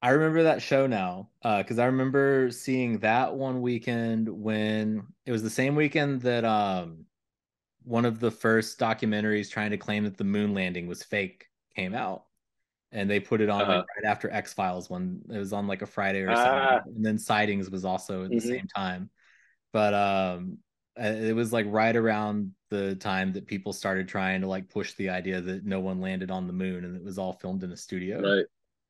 I 0.01 0.09
remember 0.09 0.43
that 0.43 0.61
show 0.61 0.85
now 0.85 1.29
because 1.41 1.79
I 1.79 1.85
remember 1.85 2.51
seeing 2.51 2.99
that 2.99 3.35
one 3.35 3.61
weekend 3.61 4.27
when 4.27 5.07
it 5.25 5.31
was 5.31 5.43
the 5.43 5.49
same 5.49 5.75
weekend 5.75 6.21
that 6.23 6.43
um 6.43 7.05
one 7.83 8.05
of 8.05 8.19
the 8.19 8.31
first 8.31 8.79
documentaries 8.79 9.49
trying 9.51 9.71
to 9.71 9.77
claim 9.77 10.03
that 10.05 10.17
the 10.17 10.23
moon 10.23 10.53
landing 10.53 10.87
was 10.87 11.03
fake 11.03 11.47
came 11.75 11.93
out, 11.95 12.25
and 12.91 13.09
they 13.09 13.19
put 13.19 13.41
it 13.41 13.49
on 13.49 13.61
Uh-huh. 13.63 13.83
right 13.95 14.05
after 14.05 14.29
X 14.31 14.53
Files 14.53 14.89
when 14.89 15.21
it 15.29 15.37
was 15.37 15.53
on 15.53 15.67
like 15.67 15.81
a 15.81 15.85
Friday 15.85 16.21
or 16.21 16.35
Ah. 16.35 16.35
something, 16.35 16.95
and 16.95 17.05
then 17.05 17.17
Sightings 17.17 17.69
was 17.69 17.85
also 17.85 18.25
at 18.25 18.33
the 18.35 18.41
Mhm. 18.41 18.41
same 18.41 18.67
time, 18.75 19.09
but 19.73 19.93
um 19.93 20.57
uh, 20.59 20.72
it 20.95 21.35
was 21.35 21.51
like 21.51 21.65
right 21.69 21.95
around 21.95 22.51
the 22.69 22.95
time 22.95 23.33
that 23.33 23.47
people 23.47 23.73
started 23.73 24.07
trying 24.07 24.41
to 24.41 24.47
like 24.47 24.69
push 24.69 24.93
the 24.93 25.09
idea 25.09 25.41
that 25.41 25.65
no 25.65 25.79
one 25.79 26.01
landed 26.01 26.31
on 26.31 26.47
the 26.47 26.53
moon 26.53 26.85
and 26.85 26.95
it 26.95 27.03
was 27.03 27.17
all 27.17 27.33
filmed 27.33 27.63
in 27.63 27.71
a 27.71 27.77
studio. 27.77 28.45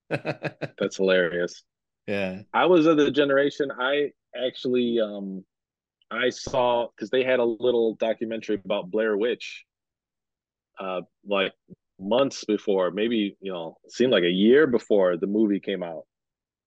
Right. 0.09 0.23
That's 0.79 0.97
hilarious. 0.97 1.63
yeah. 2.07 2.41
I 2.53 2.65
was 2.65 2.85
of 2.85 2.97
the 2.97 3.11
generation 3.11 3.71
I 3.77 4.11
actually 4.35 4.99
um 4.99 5.43
I 6.11 6.29
saw 6.29 6.87
because 6.95 7.09
they 7.09 7.23
had 7.23 7.39
a 7.39 7.45
little 7.45 7.95
documentary 7.95 8.61
about 8.63 8.91
Blair 8.91 9.17
Witch, 9.17 9.65
uh, 10.79 11.01
like 11.25 11.53
months 11.99 12.43
before, 12.45 12.91
maybe 12.91 13.37
you 13.41 13.51
know, 13.51 13.77
seemed 13.89 14.11
like 14.11 14.23
a 14.23 14.29
year 14.29 14.67
before 14.67 15.17
the 15.17 15.27
movie 15.27 15.59
came 15.59 15.81
out, 15.83 16.03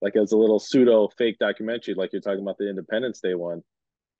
like 0.00 0.16
as 0.16 0.32
a 0.32 0.36
little 0.36 0.58
pseudo 0.58 1.08
fake 1.16 1.38
documentary, 1.38 1.94
like 1.94 2.12
you're 2.12 2.22
talking 2.22 2.42
about 2.42 2.58
the 2.58 2.68
Independence 2.68 3.20
Day 3.20 3.34
one. 3.34 3.62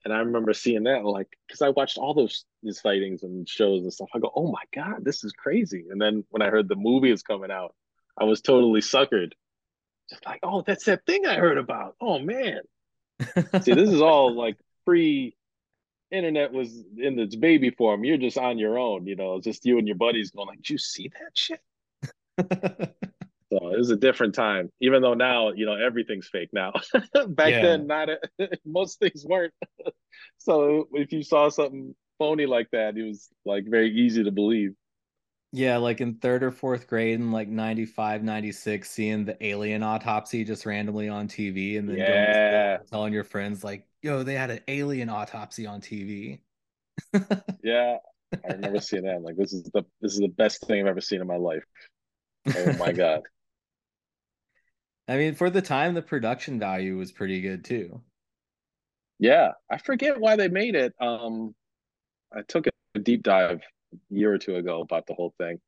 And 0.05 0.13
I 0.13 0.19
remember 0.19 0.53
seeing 0.53 0.83
that, 0.83 1.03
like, 1.03 1.27
because 1.47 1.61
I 1.61 1.69
watched 1.69 1.97
all 1.97 2.13
those 2.13 2.45
these 2.63 2.79
sightings 2.79 3.23
and 3.23 3.47
shows 3.47 3.83
and 3.83 3.91
stuff. 3.91 4.09
I 4.13 4.19
go, 4.19 4.31
"Oh 4.35 4.51
my 4.51 4.63
god, 4.73 5.03
this 5.03 5.23
is 5.23 5.33
crazy!" 5.33 5.85
And 5.89 6.01
then 6.01 6.23
when 6.29 6.41
I 6.41 6.49
heard 6.49 6.67
the 6.67 6.75
movie 6.75 7.11
is 7.11 7.23
coming 7.23 7.51
out, 7.51 7.75
I 8.17 8.23
was 8.23 8.41
totally 8.41 8.81
suckered. 8.81 9.33
Just 10.09 10.25
like, 10.25 10.39
"Oh, 10.43 10.63
that's 10.65 10.85
that 10.85 11.05
thing 11.05 11.25
I 11.25 11.35
heard 11.35 11.57
about." 11.57 11.95
Oh 11.99 12.19
man, 12.19 12.61
see, 13.61 13.73
this 13.73 13.89
is 13.89 14.01
all 14.01 14.33
like 14.33 14.57
pre 14.85 15.35
internet 16.11 16.53
was 16.53 16.83
in 16.97 17.19
its 17.19 17.35
baby 17.35 17.71
form. 17.71 18.05
You're 18.05 18.17
just 18.17 18.37
on 18.37 18.57
your 18.57 18.79
own, 18.79 19.07
you 19.07 19.15
know, 19.15 19.41
just 19.41 19.65
you 19.65 19.77
and 19.77 19.87
your 19.87 19.97
buddies 19.97 20.31
going 20.31 20.47
like, 20.47 20.59
"Did 20.59 20.69
you 20.69 20.77
see 20.77 21.09
that 21.09 21.31
shit?" 21.33 21.61
so 23.51 23.71
it 23.73 23.77
was 23.77 23.89
a 23.91 23.95
different 23.95 24.35
time. 24.35 24.69
Even 24.81 25.01
though 25.01 25.13
now, 25.13 25.51
you 25.53 25.65
know, 25.65 25.75
everything's 25.75 26.27
fake 26.27 26.49
now. 26.53 26.73
Back 27.29 27.53
Yeah. 27.53 27.61
then, 27.61 27.87
not 27.87 28.09
a, 28.09 28.19
most 28.65 28.99
things 28.99 29.25
weren't. 29.25 29.53
so 30.37 30.87
if 30.93 31.11
you 31.11 31.23
saw 31.23 31.49
something 31.49 31.95
phony 32.19 32.45
like 32.45 32.69
that, 32.71 32.97
it 32.97 33.03
was 33.03 33.29
like 33.45 33.65
very 33.67 33.91
easy 33.91 34.23
to 34.23 34.31
believe. 34.31 34.73
Yeah, 35.53 35.77
like 35.77 36.01
in 36.01 36.15
third 36.15 36.43
or 36.43 36.51
fourth 36.51 36.87
grade 36.87 37.15
in 37.15 37.31
like 37.31 37.47
95, 37.47 38.23
96, 38.23 38.89
seeing 38.89 39.25
the 39.25 39.43
alien 39.45 39.81
autopsy 39.81 40.43
just 40.43 40.65
randomly 40.65 41.07
on 41.09 41.27
TV 41.27 41.77
and 41.77 41.89
then 41.89 41.97
Yeah. 41.97 42.77
telling 42.91 43.13
your 43.13 43.23
friends 43.23 43.63
like, 43.63 43.87
yo, 44.01 44.23
they 44.23 44.33
had 44.35 44.51
an 44.51 44.59
alien 44.67 45.09
autopsy 45.09 45.65
on 45.65 45.81
TV. 45.81 46.41
Yeah, 47.63 47.97
I 48.43 48.49
remember 48.49 48.79
seeing 48.79 49.03
that. 49.03 49.15
I'm 49.15 49.23
like, 49.23 49.35
this 49.37 49.53
is 49.53 49.63
the 49.73 49.83
this 50.01 50.13
is 50.13 50.19
the 50.19 50.27
best 50.27 50.65
thing 50.67 50.81
I've 50.81 50.87
ever 50.87 51.01
seen 51.01 51.21
in 51.21 51.27
my 51.27 51.37
life. 51.37 51.63
Oh 52.55 52.73
my 52.73 52.93
god. 52.93 53.21
I 55.07 55.17
mean, 55.17 55.35
for 55.35 55.49
the 55.49 55.61
time, 55.61 55.93
the 55.93 56.01
production 56.01 56.59
value 56.59 56.97
was 56.97 57.11
pretty 57.11 57.41
good 57.41 57.63
too. 57.63 58.01
Yeah, 59.19 59.53
I 59.71 59.77
forget 59.77 60.19
why 60.19 60.35
they 60.35 60.47
made 60.47 60.75
it. 60.75 60.93
Um, 60.99 61.55
I 62.35 62.41
took 62.41 62.67
a 62.67 62.99
deep 62.99 63.23
dive 63.23 63.61
a 63.93 63.97
year 64.13 64.33
or 64.33 64.37
two 64.37 64.57
ago 64.57 64.81
about 64.81 65.07
the 65.07 65.13
whole 65.13 65.33
thing. 65.37 65.59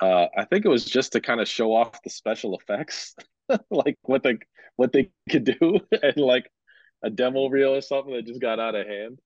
Uh, 0.00 0.26
I 0.36 0.44
think 0.44 0.64
it 0.64 0.68
was 0.68 0.84
just 0.84 1.12
to 1.12 1.20
kind 1.20 1.40
of 1.40 1.48
show 1.48 1.74
off 1.74 2.02
the 2.02 2.10
special 2.10 2.56
effects, 2.56 3.14
like 3.70 3.96
what 4.02 4.22
they 4.22 4.38
what 4.76 4.92
they 4.92 5.10
could 5.28 5.44
do, 5.44 5.80
and 6.02 6.16
like 6.16 6.50
a 7.02 7.10
demo 7.10 7.48
reel 7.48 7.74
or 7.74 7.80
something 7.80 8.14
that 8.14 8.26
just 8.26 8.40
got 8.40 8.60
out 8.60 8.74
of 8.74 8.86
hand. 8.86 9.18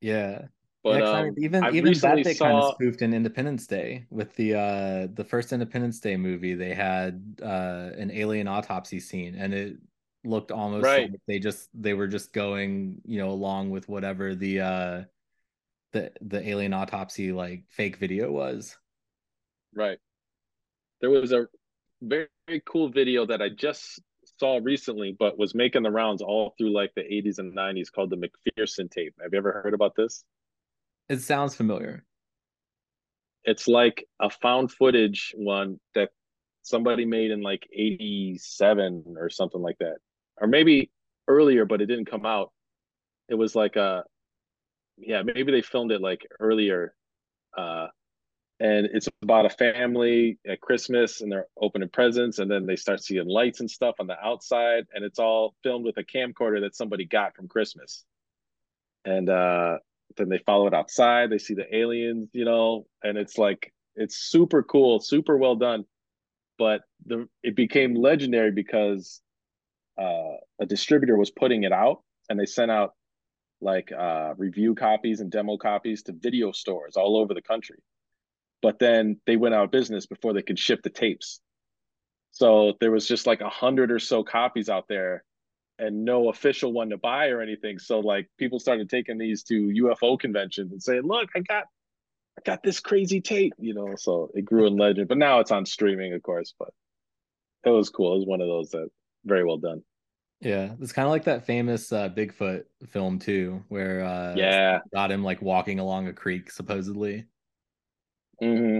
Yeah. 0.00 0.46
But 0.82 1.02
yeah, 1.02 1.18
um, 1.20 1.34
even 1.38 1.64
I 1.64 1.70
even 1.70 1.92
that 1.94 2.24
they 2.24 2.34
kind 2.34 2.58
of 2.58 2.64
spoofed 2.74 3.02
in 3.02 3.14
Independence 3.14 3.66
Day 3.66 4.06
with 4.10 4.34
the 4.34 4.54
uh 4.54 5.06
the 5.14 5.24
first 5.24 5.52
Independence 5.52 6.00
Day 6.00 6.16
movie. 6.16 6.54
They 6.54 6.74
had 6.74 7.22
uh 7.42 7.90
an 7.96 8.10
alien 8.10 8.48
autopsy 8.48 8.98
scene, 8.98 9.36
and 9.36 9.54
it 9.54 9.76
looked 10.24 10.50
almost 10.50 10.84
Right. 10.84 11.10
like 11.10 11.20
they 11.28 11.38
just 11.38 11.68
they 11.74 11.94
were 11.94 12.08
just 12.08 12.32
going 12.32 13.00
you 13.04 13.18
know 13.18 13.30
along 13.30 13.70
with 13.70 13.88
whatever 13.88 14.34
the 14.34 14.60
uh 14.60 15.02
the 15.92 16.12
the 16.20 16.48
alien 16.48 16.72
autopsy 16.72 17.32
like 17.32 17.64
fake 17.68 17.96
video 17.96 18.32
was. 18.32 18.76
Right. 19.74 19.98
There 21.00 21.10
was 21.10 21.32
a 21.32 21.46
very, 22.00 22.28
very 22.48 22.62
cool 22.66 22.88
video 22.88 23.26
that 23.26 23.42
I 23.42 23.48
just 23.50 24.00
saw 24.38 24.60
recently, 24.62 25.12
but 25.18 25.38
was 25.38 25.54
making 25.54 25.82
the 25.82 25.90
rounds 25.90 26.22
all 26.22 26.54
through 26.58 26.72
like 26.72 26.92
the 26.94 27.02
80s 27.02 27.38
and 27.38 27.54
90s 27.54 27.90
called 27.90 28.10
the 28.10 28.16
McPherson 28.16 28.90
tape. 28.90 29.14
Have 29.22 29.32
you 29.32 29.38
ever 29.38 29.52
heard 29.52 29.74
about 29.74 29.94
this? 29.96 30.24
It 31.12 31.20
sounds 31.20 31.54
familiar. 31.54 32.06
It's 33.44 33.68
like 33.68 34.08
a 34.18 34.30
found 34.30 34.72
footage 34.72 35.34
one 35.36 35.78
that 35.94 36.08
somebody 36.62 37.04
made 37.04 37.30
in 37.30 37.42
like 37.42 37.68
87 37.70 39.16
or 39.18 39.28
something 39.28 39.60
like 39.60 39.76
that. 39.80 39.96
Or 40.40 40.46
maybe 40.46 40.90
earlier, 41.28 41.66
but 41.66 41.82
it 41.82 41.86
didn't 41.86 42.10
come 42.10 42.24
out. 42.24 42.50
It 43.28 43.34
was 43.34 43.54
like 43.54 43.76
a 43.76 44.04
yeah, 44.96 45.22
maybe 45.22 45.52
they 45.52 45.60
filmed 45.60 45.92
it 45.92 46.00
like 46.00 46.26
earlier. 46.40 46.94
Uh 47.54 47.88
and 48.58 48.86
it's 48.94 49.08
about 49.20 49.44
a 49.44 49.50
family 49.50 50.38
at 50.48 50.62
Christmas 50.62 51.20
and 51.20 51.30
they're 51.30 51.48
opening 51.60 51.90
presents 51.90 52.38
and 52.38 52.50
then 52.50 52.64
they 52.64 52.76
start 52.76 53.02
seeing 53.02 53.28
lights 53.28 53.60
and 53.60 53.70
stuff 53.70 53.96
on 54.00 54.06
the 54.06 54.18
outside 54.18 54.86
and 54.94 55.04
it's 55.04 55.18
all 55.18 55.54
filmed 55.62 55.84
with 55.84 55.98
a 55.98 56.04
camcorder 56.04 56.62
that 56.62 56.74
somebody 56.74 57.04
got 57.04 57.36
from 57.36 57.48
Christmas. 57.48 58.02
And 59.04 59.28
uh 59.28 59.76
then 60.16 60.28
they 60.28 60.38
follow 60.38 60.66
it 60.66 60.74
outside, 60.74 61.30
they 61.30 61.38
see 61.38 61.54
the 61.54 61.74
aliens, 61.74 62.30
you 62.32 62.44
know, 62.44 62.86
and 63.02 63.18
it's 63.18 63.38
like 63.38 63.72
it's 63.96 64.16
super 64.16 64.62
cool, 64.62 65.00
super 65.00 65.36
well 65.36 65.56
done. 65.56 65.84
But 66.58 66.82
the 67.06 67.28
it 67.42 67.56
became 67.56 67.94
legendary 67.94 68.52
because 68.52 69.20
uh 69.98 70.36
a 70.60 70.66
distributor 70.66 71.16
was 71.16 71.30
putting 71.30 71.64
it 71.64 71.72
out 71.72 72.02
and 72.28 72.38
they 72.38 72.46
sent 72.46 72.70
out 72.70 72.94
like 73.60 73.92
uh 73.92 74.34
review 74.36 74.74
copies 74.74 75.20
and 75.20 75.30
demo 75.30 75.56
copies 75.56 76.02
to 76.04 76.12
video 76.12 76.52
stores 76.52 76.96
all 76.96 77.16
over 77.16 77.34
the 77.34 77.42
country 77.42 77.78
but 78.62 78.78
then 78.78 79.20
they 79.26 79.36
went 79.36 79.54
out 79.54 79.64
of 79.64 79.70
business 79.70 80.06
before 80.06 80.32
they 80.32 80.42
could 80.42 80.58
ship 80.58 80.82
the 80.82 80.90
tapes. 80.90 81.40
So 82.30 82.74
there 82.80 82.92
was 82.92 83.06
just 83.06 83.26
like 83.26 83.42
a 83.42 83.50
hundred 83.50 83.90
or 83.90 83.98
so 83.98 84.22
copies 84.22 84.70
out 84.70 84.86
there 84.88 85.24
and 85.78 86.04
no 86.04 86.28
official 86.28 86.72
one 86.72 86.90
to 86.90 86.96
buy 86.98 87.28
or 87.28 87.40
anything. 87.40 87.78
So 87.78 88.00
like 88.00 88.28
people 88.38 88.60
started 88.60 88.88
taking 88.88 89.18
these 89.18 89.42
to 89.44 89.54
UFO 89.54 90.18
conventions 90.18 90.72
and 90.72 90.82
saying, 90.82 91.02
look, 91.02 91.30
I 91.34 91.40
got 91.40 91.64
I 92.38 92.42
got 92.44 92.62
this 92.62 92.80
crazy 92.80 93.20
tape, 93.20 93.54
you 93.58 93.74
know. 93.74 93.94
So 93.96 94.30
it 94.34 94.44
grew 94.44 94.66
in 94.66 94.76
legend. 94.76 95.08
But 95.08 95.18
now 95.18 95.40
it's 95.40 95.50
on 95.50 95.66
streaming, 95.66 96.12
of 96.14 96.22
course. 96.22 96.54
But 96.58 96.70
it 97.64 97.70
was 97.70 97.90
cool. 97.90 98.14
It 98.14 98.18
was 98.18 98.26
one 98.26 98.40
of 98.40 98.48
those 98.48 98.70
that 98.70 98.88
very 99.24 99.44
well 99.44 99.58
done. 99.58 99.82
Yeah, 100.40 100.72
it's 100.80 100.92
kind 100.92 101.06
of 101.06 101.12
like 101.12 101.24
that 101.24 101.46
famous 101.46 101.92
uh, 101.92 102.08
Bigfoot 102.08 102.64
film 102.88 103.20
too, 103.20 103.62
where 103.68 104.02
uh, 104.02 104.36
Yeah. 104.36 104.80
got 104.92 105.12
him 105.12 105.22
like 105.22 105.40
walking 105.40 105.78
along 105.78 106.08
a 106.08 106.12
creek 106.12 106.50
supposedly. 106.50 107.26
hmm 108.40 108.78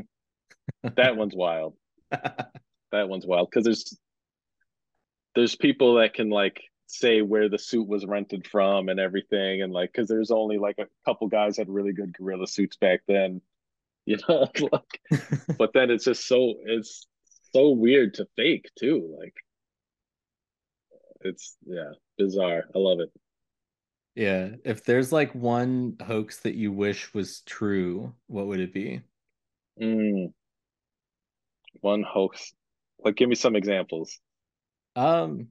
That 0.97 1.17
one's 1.17 1.35
wild. 1.37 1.75
that 2.11 3.09
one's 3.09 3.27
wild 3.27 3.49
because 3.51 3.65
there's 3.65 3.99
there's 5.35 5.55
people 5.55 5.95
that 5.97 6.15
can 6.15 6.29
like 6.31 6.61
say 6.93 7.23
where 7.23 7.49
the 7.49 7.59
suit 7.59 7.87
was 7.89 8.07
rented 8.07 8.47
from 8.47 8.89
and 8.89 9.01
everything 9.01 9.63
and 9.63 9.73
like 9.73 9.93
because 9.93 10.09
there's 10.09 10.31
only 10.31 10.59
like 10.59 10.79
a 10.79 10.87
couple 11.05 11.27
guys 11.29 11.57
had 11.57 11.69
really 11.69 11.93
good 11.93 12.13
gorilla 12.17 12.47
suits 12.47 12.77
back 12.77 13.01
then 13.09 13.41
you 14.07 14.19
know 14.29 14.49
like 14.73 15.01
but 15.59 15.73
then 15.75 15.91
it's 15.91 16.05
just 16.05 16.27
so 16.27 16.55
it's 16.67 17.07
so 17.53 17.71
weird 17.71 18.15
to 18.15 18.27
fake 18.37 18.71
too 18.79 19.17
like 19.21 19.35
it's 21.21 21.57
yeah 21.67 21.93
bizarre 22.19 22.65
i 22.75 22.79
love 22.79 23.01
it 23.01 23.11
Yeah, 24.15 24.57
if 24.65 24.85
there's 24.85 25.13
like 25.13 25.35
one 25.35 25.97
hoax 26.05 26.41
that 26.41 26.55
you 26.55 26.71
wish 26.73 27.13
was 27.15 27.41
true, 27.43 28.15
what 28.27 28.47
would 28.47 28.61
it 28.61 28.73
be? 28.75 29.03
mm. 29.81 30.33
one 31.81 32.03
hoax 32.03 32.53
like 33.05 33.17
give 33.17 33.29
me 33.29 33.35
some 33.35 33.57
examples 33.57 34.21
Um, 34.97 35.49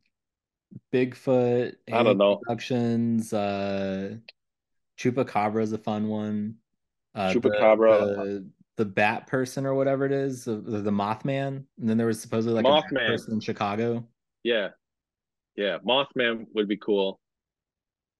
Bigfoot, 0.93 1.75
I 1.91 2.03
don't 2.03 2.17
know. 2.17 2.37
Productions, 2.37 3.33
uh, 3.33 4.15
Chupacabra 4.97 5.61
is 5.63 5.73
a 5.73 5.77
fun 5.77 6.07
one. 6.07 6.55
Uh, 7.15 7.33
Chupacabra. 7.33 8.15
the, 8.15 8.49
the 8.77 8.85
Bat 8.85 9.27
person 9.27 9.65
or 9.65 9.73
whatever 9.75 10.05
it 10.05 10.11
is, 10.11 10.45
the, 10.45 10.55
the 10.55 10.91
Mothman, 10.91 11.65
and 11.79 11.89
then 11.89 11.97
there 11.97 12.07
was 12.07 12.21
supposedly 12.21 12.61
like 12.61 12.65
a 12.65 12.69
Mothman. 12.69 13.07
person 13.07 13.33
in 13.33 13.39
Chicago. 13.39 14.07
yeah 14.43 14.69
yeah 15.55 15.77
mothman 15.85 16.45
would 16.53 16.67
be 16.67 16.77
cool 16.77 17.19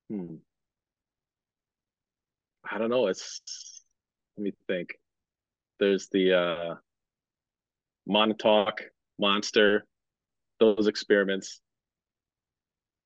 hmm 0.10 0.36
i 2.70 2.78
don't 2.78 2.90
know 2.90 3.08
it's 3.08 3.42
let 4.38 4.44
me 4.44 4.52
think 4.68 4.90
there's 5.80 6.10
the 6.12 6.34
uh 6.34 6.76
montauk 8.06 8.82
monster 9.18 9.86
those 10.60 10.88
experiments 10.88 11.62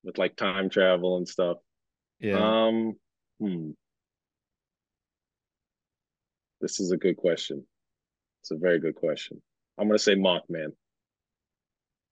with 0.06 0.16
like 0.16 0.36
time 0.36 0.70
travel 0.70 1.18
and 1.18 1.28
stuff 1.28 1.58
Yeah, 2.20 2.38
um 2.38 2.94
hmm 3.38 3.70
this 6.62 6.80
is 6.80 6.90
a 6.92 6.96
good 6.96 7.16
question 7.18 7.66
it's 8.40 8.50
a 8.50 8.56
very 8.56 8.78
good 8.78 8.94
question 8.94 9.42
i'm 9.78 9.88
gonna 9.88 9.98
say 9.98 10.14
mothman 10.14 10.72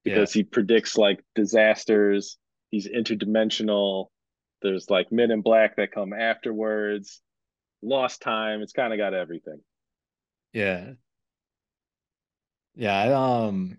yeah, 0.04 0.14
because 0.14 0.32
he 0.32 0.42
predicts 0.42 0.98
like 0.98 1.24
disasters. 1.34 2.36
He's 2.70 2.88
interdimensional. 2.88 4.08
There's 4.62 4.90
like 4.90 5.10
men 5.10 5.30
in 5.30 5.40
black 5.40 5.76
that 5.76 5.92
come 5.92 6.12
afterwards. 6.12 7.20
Lost 7.82 8.20
time. 8.20 8.60
It's 8.60 8.72
kind 8.72 8.92
of 8.92 8.98
got 8.98 9.14
everything. 9.14 9.60
yeah, 10.52 10.92
yeah. 12.74 12.94
I, 12.94 13.12
um, 13.46 13.78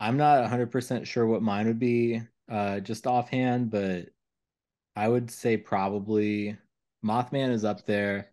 I'm 0.00 0.16
not 0.16 0.48
100% 0.48 1.06
sure 1.06 1.26
what 1.26 1.42
mine 1.42 1.66
would 1.66 1.78
be, 1.78 2.20
uh, 2.48 2.80
just 2.80 3.06
offhand, 3.06 3.70
but 3.70 4.10
I 4.96 5.08
would 5.08 5.30
say 5.30 5.56
probably 5.56 6.58
Mothman 7.04 7.50
is 7.50 7.64
up 7.64 7.84
there. 7.86 8.32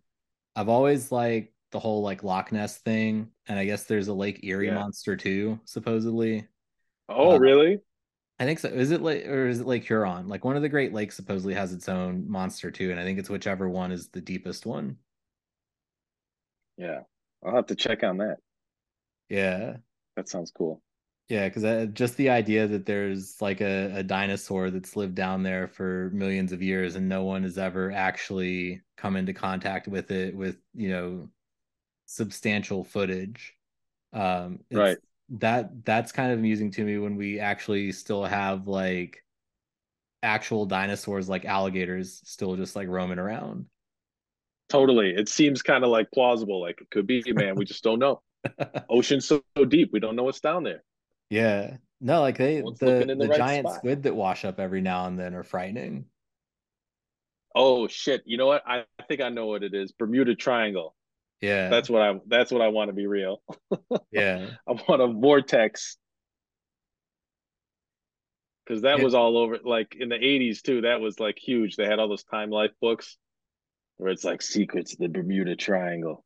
I've 0.56 0.68
always 0.68 1.12
liked 1.12 1.54
the 1.72 1.80
whole 1.80 2.02
like 2.02 2.22
Loch 2.24 2.52
Ness 2.52 2.78
thing, 2.78 3.30
and 3.46 3.58
I 3.58 3.64
guess 3.66 3.84
there's 3.84 4.08
a 4.08 4.14
Lake 4.14 4.40
Erie 4.44 4.68
Yeah. 4.68 4.74
monster 4.74 5.16
too, 5.16 5.60
supposedly. 5.64 6.48
Oh, 7.08 7.32
Uh, 7.32 7.38
really? 7.38 7.80
I 8.38 8.44
think 8.44 8.58
so. 8.60 8.68
Is 8.68 8.90
it 8.90 9.02
like 9.02 9.26
or 9.26 9.48
is 9.48 9.60
it 9.60 9.66
Lake 9.66 9.84
Huron? 9.84 10.28
Like 10.28 10.44
one 10.44 10.56
of 10.56 10.62
the 10.62 10.68
Great 10.68 10.92
Lakes 10.92 11.16
supposedly 11.16 11.54
has 11.54 11.72
its 11.72 11.88
own 11.88 12.28
monster 12.30 12.70
too, 12.70 12.90
and 12.90 13.00
I 13.00 13.04
think 13.04 13.18
it's 13.18 13.30
whichever 13.30 13.68
one 13.68 13.92
is 13.92 14.08
the 14.10 14.20
deepest 14.20 14.66
one. 14.66 14.98
Yeah. 16.76 17.00
I'll 17.44 17.54
have 17.54 17.66
to 17.66 17.74
check 17.74 18.02
on 18.02 18.18
that. 18.18 18.36
Yeah. 19.28 19.78
That 20.16 20.28
sounds 20.28 20.50
cool. 20.50 20.82
Yeah, 21.28 21.48
because 21.48 21.88
just 21.92 22.16
the 22.16 22.30
idea 22.30 22.68
that 22.68 22.86
there's 22.86 23.40
like 23.42 23.60
a, 23.60 23.96
a 23.96 24.02
dinosaur 24.04 24.70
that's 24.70 24.94
lived 24.94 25.16
down 25.16 25.42
there 25.42 25.66
for 25.66 26.10
millions 26.12 26.52
of 26.52 26.62
years 26.62 26.94
and 26.94 27.08
no 27.08 27.24
one 27.24 27.42
has 27.42 27.58
ever 27.58 27.90
actually 27.90 28.82
come 28.96 29.16
into 29.16 29.32
contact 29.32 29.88
with 29.88 30.12
it 30.12 30.36
with, 30.36 30.56
you 30.74 30.90
know, 30.90 31.28
substantial 32.06 32.84
footage. 32.84 33.54
Um, 34.12 34.60
Right. 34.72 34.98
That 35.30 35.84
that's 35.84 36.12
kind 36.12 36.30
of 36.32 36.38
amusing 36.38 36.70
to 36.72 36.84
me 36.84 36.98
when 36.98 37.16
we 37.16 37.40
actually 37.40 37.90
still 37.90 38.24
have 38.24 38.68
like 38.68 39.24
actual 40.22 40.66
dinosaurs 40.66 41.28
like 41.28 41.44
alligators 41.44 42.20
still 42.24 42.54
just 42.56 42.76
like 42.76 42.88
roaming 42.88 43.18
around. 43.18 43.66
Totally. 44.68 45.10
It 45.14 45.28
seems 45.28 45.62
kind 45.62 45.84
of 45.84 45.90
like 45.90 46.10
plausible. 46.12 46.60
Like 46.60 46.80
it 46.80 46.90
could 46.90 47.06
be, 47.06 47.22
man. 47.32 47.56
We 47.56 47.64
just 47.64 47.82
don't 47.84 47.98
know. 47.98 48.22
Ocean's 48.90 49.26
so 49.26 49.42
deep. 49.68 49.92
We 49.92 50.00
don't 50.00 50.16
know 50.16 50.24
what's 50.24 50.40
down 50.40 50.62
there. 50.62 50.84
Yeah. 51.30 51.76
No, 52.00 52.20
like 52.20 52.36
they 52.38 52.60
One's 52.62 52.78
the 52.78 53.04
the 53.06 53.14
the 53.16 53.28
right 53.28 53.38
giant 53.38 53.66
spot. 53.68 53.78
squid 53.78 54.02
that 54.04 54.14
wash 54.14 54.44
up 54.44 54.60
every 54.60 54.80
now 54.82 55.06
and 55.06 55.18
then 55.18 55.34
are 55.34 55.42
frightening. 55.44 56.06
Oh 57.54 57.88
shit. 57.88 58.22
You 58.26 58.36
know 58.36 58.46
what? 58.46 58.62
I 58.66 58.84
think 59.08 59.22
I 59.22 59.30
know 59.30 59.46
what 59.46 59.62
it 59.62 59.72
is. 59.74 59.92
Bermuda 59.92 60.34
Triangle. 60.34 60.94
Yeah. 61.40 61.68
That's 61.70 61.88
what 61.88 62.02
I 62.02 62.20
that's 62.26 62.52
what 62.52 62.60
I 62.60 62.68
want 62.68 62.88
to 62.90 62.92
be 62.94 63.06
real. 63.06 63.40
yeah. 64.12 64.50
I 64.68 64.72
want 64.72 65.00
a 65.02 65.06
vortex. 65.08 65.96
Cause 68.68 68.82
that 68.82 68.98
Yeah. 68.98 69.04
was 69.04 69.14
all 69.14 69.38
over 69.38 69.58
like 69.64 69.94
in 69.98 70.08
the 70.10 70.16
80s 70.16 70.60
too. 70.60 70.82
That 70.82 71.00
was 71.00 71.18
like 71.20 71.38
huge. 71.38 71.76
They 71.76 71.86
had 71.86 71.98
all 71.98 72.08
those 72.08 72.24
Time 72.24 72.50
Life 72.50 72.72
books 72.80 73.16
where 73.96 74.10
it's 74.10 74.24
like 74.24 74.42
secrets 74.42 74.92
of 74.92 74.98
the 74.98 75.08
Bermuda 75.08 75.56
Triangle. 75.56 76.25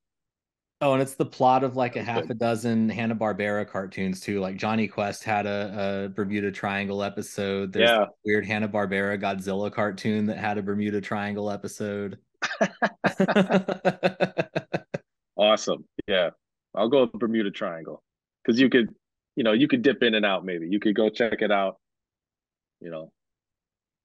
Oh, 0.82 0.94
and 0.94 1.02
it's 1.02 1.14
the 1.14 1.26
plot 1.26 1.62
of 1.62 1.76
like 1.76 1.96
a 1.96 2.02
half 2.02 2.22
good. 2.22 2.30
a 2.30 2.34
dozen 2.34 2.88
Hanna-Barbera 2.88 3.68
cartoons 3.68 4.18
too. 4.20 4.40
Like 4.40 4.56
Jonny 4.56 4.88
Quest 4.88 5.22
had 5.24 5.44
a, 5.44 6.06
a 6.06 6.08
Bermuda 6.08 6.50
Triangle 6.50 7.02
episode. 7.02 7.70
There's 7.72 7.90
Yeah. 7.90 8.06
weird 8.24 8.46
Hanna-Barbera 8.46 9.20
Godzilla 9.20 9.70
cartoon 9.70 10.24
that 10.26 10.38
had 10.38 10.56
a 10.56 10.62
Bermuda 10.62 11.00
Triangle 11.02 11.50
episode. 11.50 12.18
Awesome. 15.36 15.84
Yeah. 16.06 16.30
I'll 16.74 16.88
go 16.90 17.02
with 17.02 17.12
Bermuda 17.12 17.50
Triangle. 17.50 18.02
Cause 18.46 18.58
you 18.60 18.68
could, 18.68 18.94
you 19.36 19.44
know, 19.44 19.52
you 19.52 19.68
could 19.68 19.80
dip 19.82 20.02
in 20.02 20.14
and 20.14 20.24
out 20.26 20.44
maybe. 20.44 20.68
You 20.68 20.78
could 20.80 20.94
go 20.94 21.08
check 21.08 21.40
it 21.40 21.50
out. 21.50 21.76
You 22.80 22.90
know, 22.90 23.10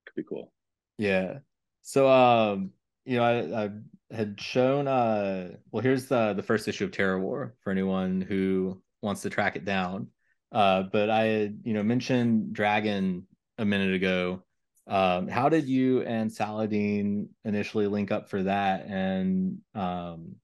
could 0.05 0.15
be 0.15 0.23
cool. 0.23 0.51
Yeah. 0.97 1.39
So 1.81 2.09
um, 2.09 2.71
you 3.05 3.17
know, 3.17 3.23
I, 3.23 3.65
I 3.65 3.69
had 4.11 4.39
shown 4.39 4.87
uh 4.87 5.49
well 5.71 5.81
here's 5.81 6.05
the 6.05 6.33
the 6.33 6.43
first 6.43 6.67
issue 6.67 6.85
of 6.85 6.91
Terrorwar 6.91 7.51
for 7.61 7.71
anyone 7.71 8.21
who 8.21 8.81
wants 9.01 9.21
to 9.23 9.29
track 9.29 9.55
it 9.55 9.65
down. 9.65 10.09
Uh 10.51 10.83
but 10.83 11.09
I 11.09 11.23
had, 11.25 11.59
you 11.63 11.73
know, 11.73 11.83
mentioned 11.83 12.53
Dragon 12.53 13.27
a 13.57 13.65
minute 13.65 13.93
ago. 13.93 14.43
Um, 14.87 15.27
how 15.27 15.49
did 15.49 15.67
you 15.67 16.01
and 16.03 16.31
Saladin 16.31 17.29
initially 17.43 17.87
link 17.87 18.11
up 18.11 18.29
for 18.29 18.43
that 18.43 18.85
and 18.85 19.59
um 19.73 20.35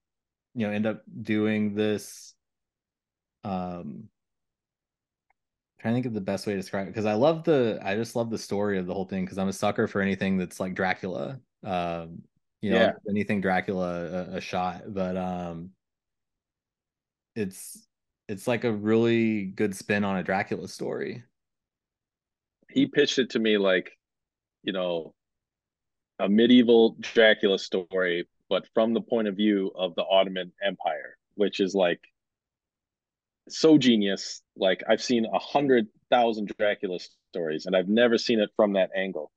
you 0.55 0.65
know 0.65 0.73
end 0.73 0.87
up 0.87 1.03
doing 1.21 1.75
this 1.75 2.33
um 3.43 4.09
trying 5.81 5.93
to 5.93 5.95
think 5.95 6.05
of 6.05 6.13
the 6.13 6.21
best 6.21 6.45
way 6.45 6.53
to 6.53 6.59
describe 6.59 6.87
it 6.87 6.91
because 6.91 7.05
I 7.05 7.13
love 7.13 7.43
the 7.43 7.79
I 7.83 7.95
just 7.95 8.15
love 8.15 8.29
the 8.29 8.37
story 8.37 8.77
of 8.77 8.85
the 8.85 8.93
whole 8.93 9.05
thing 9.05 9.25
because 9.25 9.37
I'm 9.39 9.47
a 9.47 9.53
sucker 9.53 9.87
for 9.87 10.01
anything 10.01 10.37
that's 10.37 10.59
like 10.59 10.75
Dracula. 10.75 11.39
Um, 11.63 12.21
you 12.61 12.71
know, 12.71 12.77
Yeah. 12.77 12.91
anything 13.09 13.41
Dracula 13.41 14.05
a, 14.33 14.37
a 14.37 14.41
shot, 14.41 14.83
but 14.87 15.17
um, 15.17 15.71
it's 17.35 17.87
it's 18.27 18.47
like 18.47 18.63
a 18.63 18.71
really 18.71 19.45
good 19.45 19.75
spin 19.75 20.03
on 20.03 20.17
a 20.17 20.23
Dracula 20.23 20.67
story. 20.67 21.23
He 22.69 22.85
pitched 22.85 23.19
it 23.19 23.31
to 23.31 23.39
me 23.39 23.57
like, 23.57 23.91
you 24.63 24.71
know, 24.73 25.13
a 26.19 26.29
medieval 26.29 26.95
Dracula 27.01 27.59
story, 27.59 28.27
but 28.49 28.67
from 28.73 28.93
the 28.93 29.01
point 29.01 29.27
of 29.27 29.35
view 29.35 29.71
of 29.75 29.95
the 29.95 30.03
Ottoman 30.05 30.53
Empire, 30.63 31.17
which 31.35 31.59
is 31.59 31.73
like 31.75 31.99
so 33.49 33.77
genius. 33.77 34.41
Like 34.55 34.83
I've 34.87 35.01
seen 35.01 35.25
a 35.25 35.39
hundred 35.39 35.87
thousand 36.09 36.51
Dracula 36.57 36.99
stories, 37.33 37.65
and 37.65 37.75
I've 37.75 37.89
never 37.89 38.17
seen 38.17 38.39
it 38.39 38.49
from 38.55 38.73
that 38.73 38.91
angle. 38.95 39.31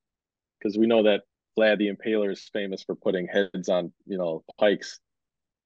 Because 0.58 0.78
we 0.78 0.86
know 0.86 1.02
that 1.04 1.22
Vlad 1.58 1.78
the 1.78 1.90
Impaler 1.90 2.32
is 2.32 2.50
famous 2.52 2.82
for 2.82 2.94
putting 2.94 3.28
heads 3.28 3.68
on, 3.68 3.92
you 4.06 4.18
know, 4.18 4.44
pikes, 4.58 5.00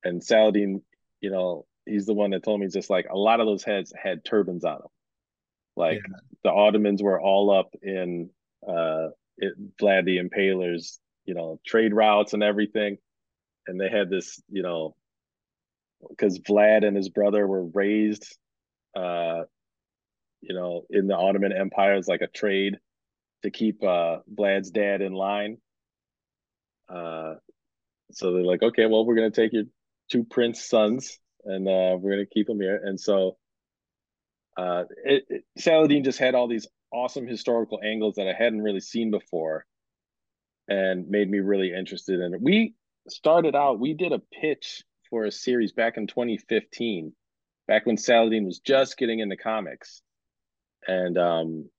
and 0.04 0.22
Saladin, 0.22 0.82
you 1.20 1.30
know, 1.30 1.66
he's 1.86 2.06
the 2.06 2.14
one 2.14 2.30
that 2.30 2.42
told 2.42 2.60
me 2.60 2.68
just 2.68 2.90
like 2.90 3.06
a 3.10 3.16
lot 3.16 3.40
of 3.40 3.46
those 3.46 3.64
heads 3.64 3.92
had 4.00 4.24
turbans 4.24 4.64
on 4.64 4.78
them. 4.78 4.88
Like 5.76 6.00
the 6.44 6.50
Ottomans 6.50 7.02
were 7.02 7.20
all 7.20 7.50
up 7.50 7.74
in 7.82 8.30
uh 8.66 9.08
it, 9.38 9.54
Vlad 9.80 10.04
the 10.04 10.18
Impaler's, 10.18 10.98
you 11.24 11.34
know, 11.34 11.60
trade 11.64 11.94
routes 11.94 12.32
and 12.32 12.42
everything, 12.42 12.98
and 13.66 13.80
they 13.80 13.88
had 13.88 14.10
this, 14.10 14.42
you 14.48 14.62
know, 14.62 14.96
because 16.08 16.38
Vlad 16.40 16.86
and 16.86 16.96
his 16.96 17.08
brother 17.08 17.46
were 17.46 17.64
raised, 17.64 18.36
uh, 18.96 19.42
you 20.40 20.54
know, 20.54 20.84
in 20.90 21.06
the 21.06 21.16
Ottoman 21.16 21.52
Empire 21.52 21.94
as 21.94 22.08
like 22.08 22.22
a 22.22 22.26
trade 22.26 22.78
to 23.42 23.50
keep 23.50 23.82
uh, 23.82 24.18
Vlad's 24.32 24.70
dad 24.70 25.00
in 25.00 25.12
line. 25.12 25.58
Uh, 26.88 27.34
so 28.12 28.32
they're 28.32 28.42
like, 28.42 28.62
okay, 28.62 28.86
well, 28.86 29.04
we're 29.04 29.16
gonna 29.16 29.30
take 29.30 29.52
your 29.52 29.64
two 30.10 30.24
prince 30.24 30.64
sons 30.64 31.18
and 31.44 31.68
uh, 31.68 31.96
we're 31.98 32.12
gonna 32.12 32.26
keep 32.26 32.46
them 32.46 32.60
here. 32.60 32.80
And 32.82 32.98
so, 32.98 33.36
uh, 34.56 34.84
it, 35.04 35.24
it, 35.28 35.44
Saladin 35.58 36.04
just 36.04 36.18
had 36.18 36.34
all 36.34 36.48
these 36.48 36.66
awesome 36.92 37.26
historical 37.26 37.80
angles 37.84 38.16
that 38.16 38.28
I 38.28 38.32
hadn't 38.32 38.62
really 38.62 38.80
seen 38.80 39.10
before, 39.10 39.66
and 40.68 41.08
made 41.08 41.30
me 41.30 41.38
really 41.38 41.72
interested 41.72 42.20
in 42.20 42.34
it. 42.34 42.40
We 42.40 42.74
started 43.08 43.54
out, 43.54 43.78
we 43.78 43.94
did 43.94 44.12
a 44.12 44.22
pitch 44.40 44.84
for 45.10 45.24
a 45.24 45.32
series 45.32 45.72
back 45.72 45.96
in 45.96 46.06
2015, 46.06 47.12
back 47.66 47.86
when 47.86 47.96
Saladin 47.96 48.44
was 48.44 48.58
just 48.58 48.96
getting 48.96 49.20
into 49.20 49.36
comics, 49.36 50.02
and 50.86 51.16
um, 51.18 51.70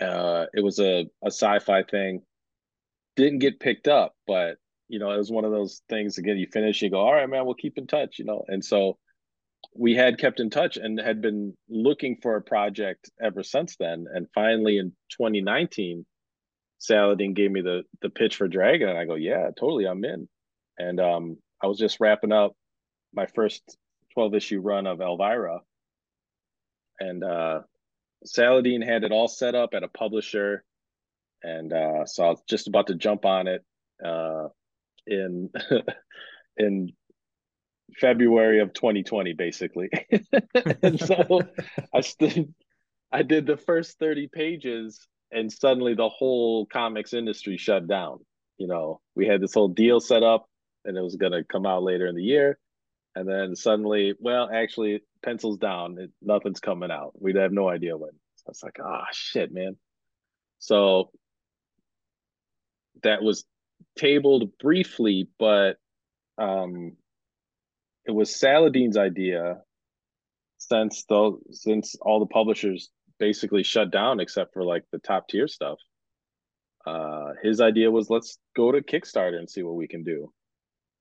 uh, 0.00 0.46
it 0.54 0.62
was 0.62 0.78
a 0.78 1.06
a 1.22 1.30
sci-fi 1.30 1.82
thing. 1.82 2.22
Didn't 3.16 3.40
get 3.40 3.60
picked 3.60 3.88
up, 3.88 4.14
but 4.26 4.56
you 4.88 4.98
know, 4.98 5.10
it 5.10 5.16
was 5.16 5.30
one 5.30 5.44
of 5.44 5.52
those 5.52 5.82
things. 5.88 6.18
Again, 6.18 6.36
you 6.36 6.46
finish, 6.46 6.82
you 6.82 6.90
go, 6.90 7.00
all 7.00 7.14
right, 7.14 7.28
man, 7.28 7.46
we'll 7.46 7.54
keep 7.54 7.78
in 7.78 7.86
touch, 7.86 8.18
you 8.18 8.24
know. 8.24 8.44
And 8.48 8.64
so 8.64 8.98
we 9.74 9.94
had 9.94 10.18
kept 10.18 10.40
in 10.40 10.50
touch 10.50 10.76
and 10.76 11.00
had 11.00 11.22
been 11.22 11.56
looking 11.68 12.18
for 12.20 12.36
a 12.36 12.42
project 12.42 13.10
ever 13.20 13.42
since 13.42 13.76
then. 13.76 14.06
And 14.12 14.26
finally, 14.34 14.78
in 14.78 14.90
2019, 15.12 16.04
Saladin 16.78 17.32
gave 17.32 17.50
me 17.50 17.60
the 17.60 17.84
the 18.00 18.10
pitch 18.10 18.36
for 18.36 18.48
Dragon, 18.48 18.88
and 18.88 18.98
I 18.98 19.04
go, 19.04 19.14
yeah, 19.14 19.50
totally, 19.58 19.86
I'm 19.86 20.04
in. 20.04 20.28
And 20.78 21.00
um, 21.00 21.38
I 21.62 21.68
was 21.68 21.78
just 21.78 22.00
wrapping 22.00 22.32
up 22.32 22.56
my 23.14 23.26
first 23.26 23.76
12 24.14 24.34
issue 24.34 24.60
run 24.60 24.86
of 24.86 25.00
Elvira, 25.00 25.60
and 26.98 27.22
uh, 27.22 27.60
Saladin 28.24 28.82
had 28.82 29.04
it 29.04 29.12
all 29.12 29.28
set 29.28 29.54
up 29.54 29.74
at 29.74 29.84
a 29.84 29.88
publisher, 29.88 30.64
and 31.42 31.72
uh, 31.72 32.06
so 32.06 32.24
I 32.24 32.30
was 32.30 32.42
just 32.48 32.68
about 32.68 32.88
to 32.88 32.94
jump 32.94 33.24
on 33.24 33.48
it 33.48 33.64
uh, 34.04 34.48
in 35.06 35.50
in 36.56 36.92
February 37.98 38.60
of 38.60 38.72
2020, 38.72 39.32
basically. 39.34 39.90
and 40.82 40.98
so 40.98 41.42
I 41.94 42.02
I 43.12 43.22
did 43.22 43.46
the 43.46 43.56
first 43.56 43.98
30 43.98 44.28
pages, 44.28 45.06
and 45.30 45.52
suddenly 45.52 45.94
the 45.94 46.08
whole 46.08 46.66
comics 46.66 47.12
industry 47.12 47.56
shut 47.56 47.86
down. 47.86 48.20
You 48.58 48.68
know, 48.68 49.00
we 49.14 49.26
had 49.26 49.40
this 49.40 49.54
whole 49.54 49.68
deal 49.68 50.00
set 50.00 50.22
up, 50.22 50.46
and 50.84 50.96
it 50.96 51.02
was 51.02 51.16
going 51.16 51.32
to 51.32 51.44
come 51.44 51.66
out 51.66 51.82
later 51.82 52.06
in 52.06 52.16
the 52.16 52.22
year. 52.22 52.58
And 53.14 53.28
then 53.28 53.54
suddenly, 53.54 54.14
well, 54.18 54.48
actually, 54.50 55.02
pencils 55.22 55.58
down. 55.58 55.98
It, 55.98 56.10
nothing's 56.22 56.60
coming 56.60 56.90
out. 56.90 57.12
We'd 57.20 57.36
have 57.36 57.52
no 57.52 57.68
idea 57.68 57.96
when. 57.96 58.12
So 58.36 58.44
it's 58.48 58.62
like, 58.62 58.78
ah, 58.82 59.04
shit, 59.12 59.52
man. 59.52 59.76
So 60.58 61.10
that 63.02 63.22
was 63.22 63.44
tabled 63.98 64.50
briefly, 64.58 65.28
but 65.38 65.76
um, 66.38 66.96
it 68.06 68.12
was 68.12 68.34
Saladin's 68.34 68.96
idea 68.96 69.62
since 70.58 71.04
the 71.08 71.38
since 71.50 71.96
all 72.00 72.20
the 72.20 72.26
publishers 72.26 72.90
basically 73.18 73.62
shut 73.62 73.90
down 73.90 74.20
except 74.20 74.52
for 74.54 74.64
like 74.64 74.84
the 74.92 74.98
top 74.98 75.28
tier 75.28 75.48
stuff. 75.48 75.78
uh, 76.86 77.32
his 77.42 77.60
idea 77.60 77.90
was 77.90 78.10
let's 78.10 78.38
go 78.56 78.72
to 78.72 78.80
Kickstarter 78.82 79.38
and 79.38 79.48
see 79.48 79.62
what 79.62 79.76
we 79.76 79.86
can 79.88 80.02
do. 80.02 80.32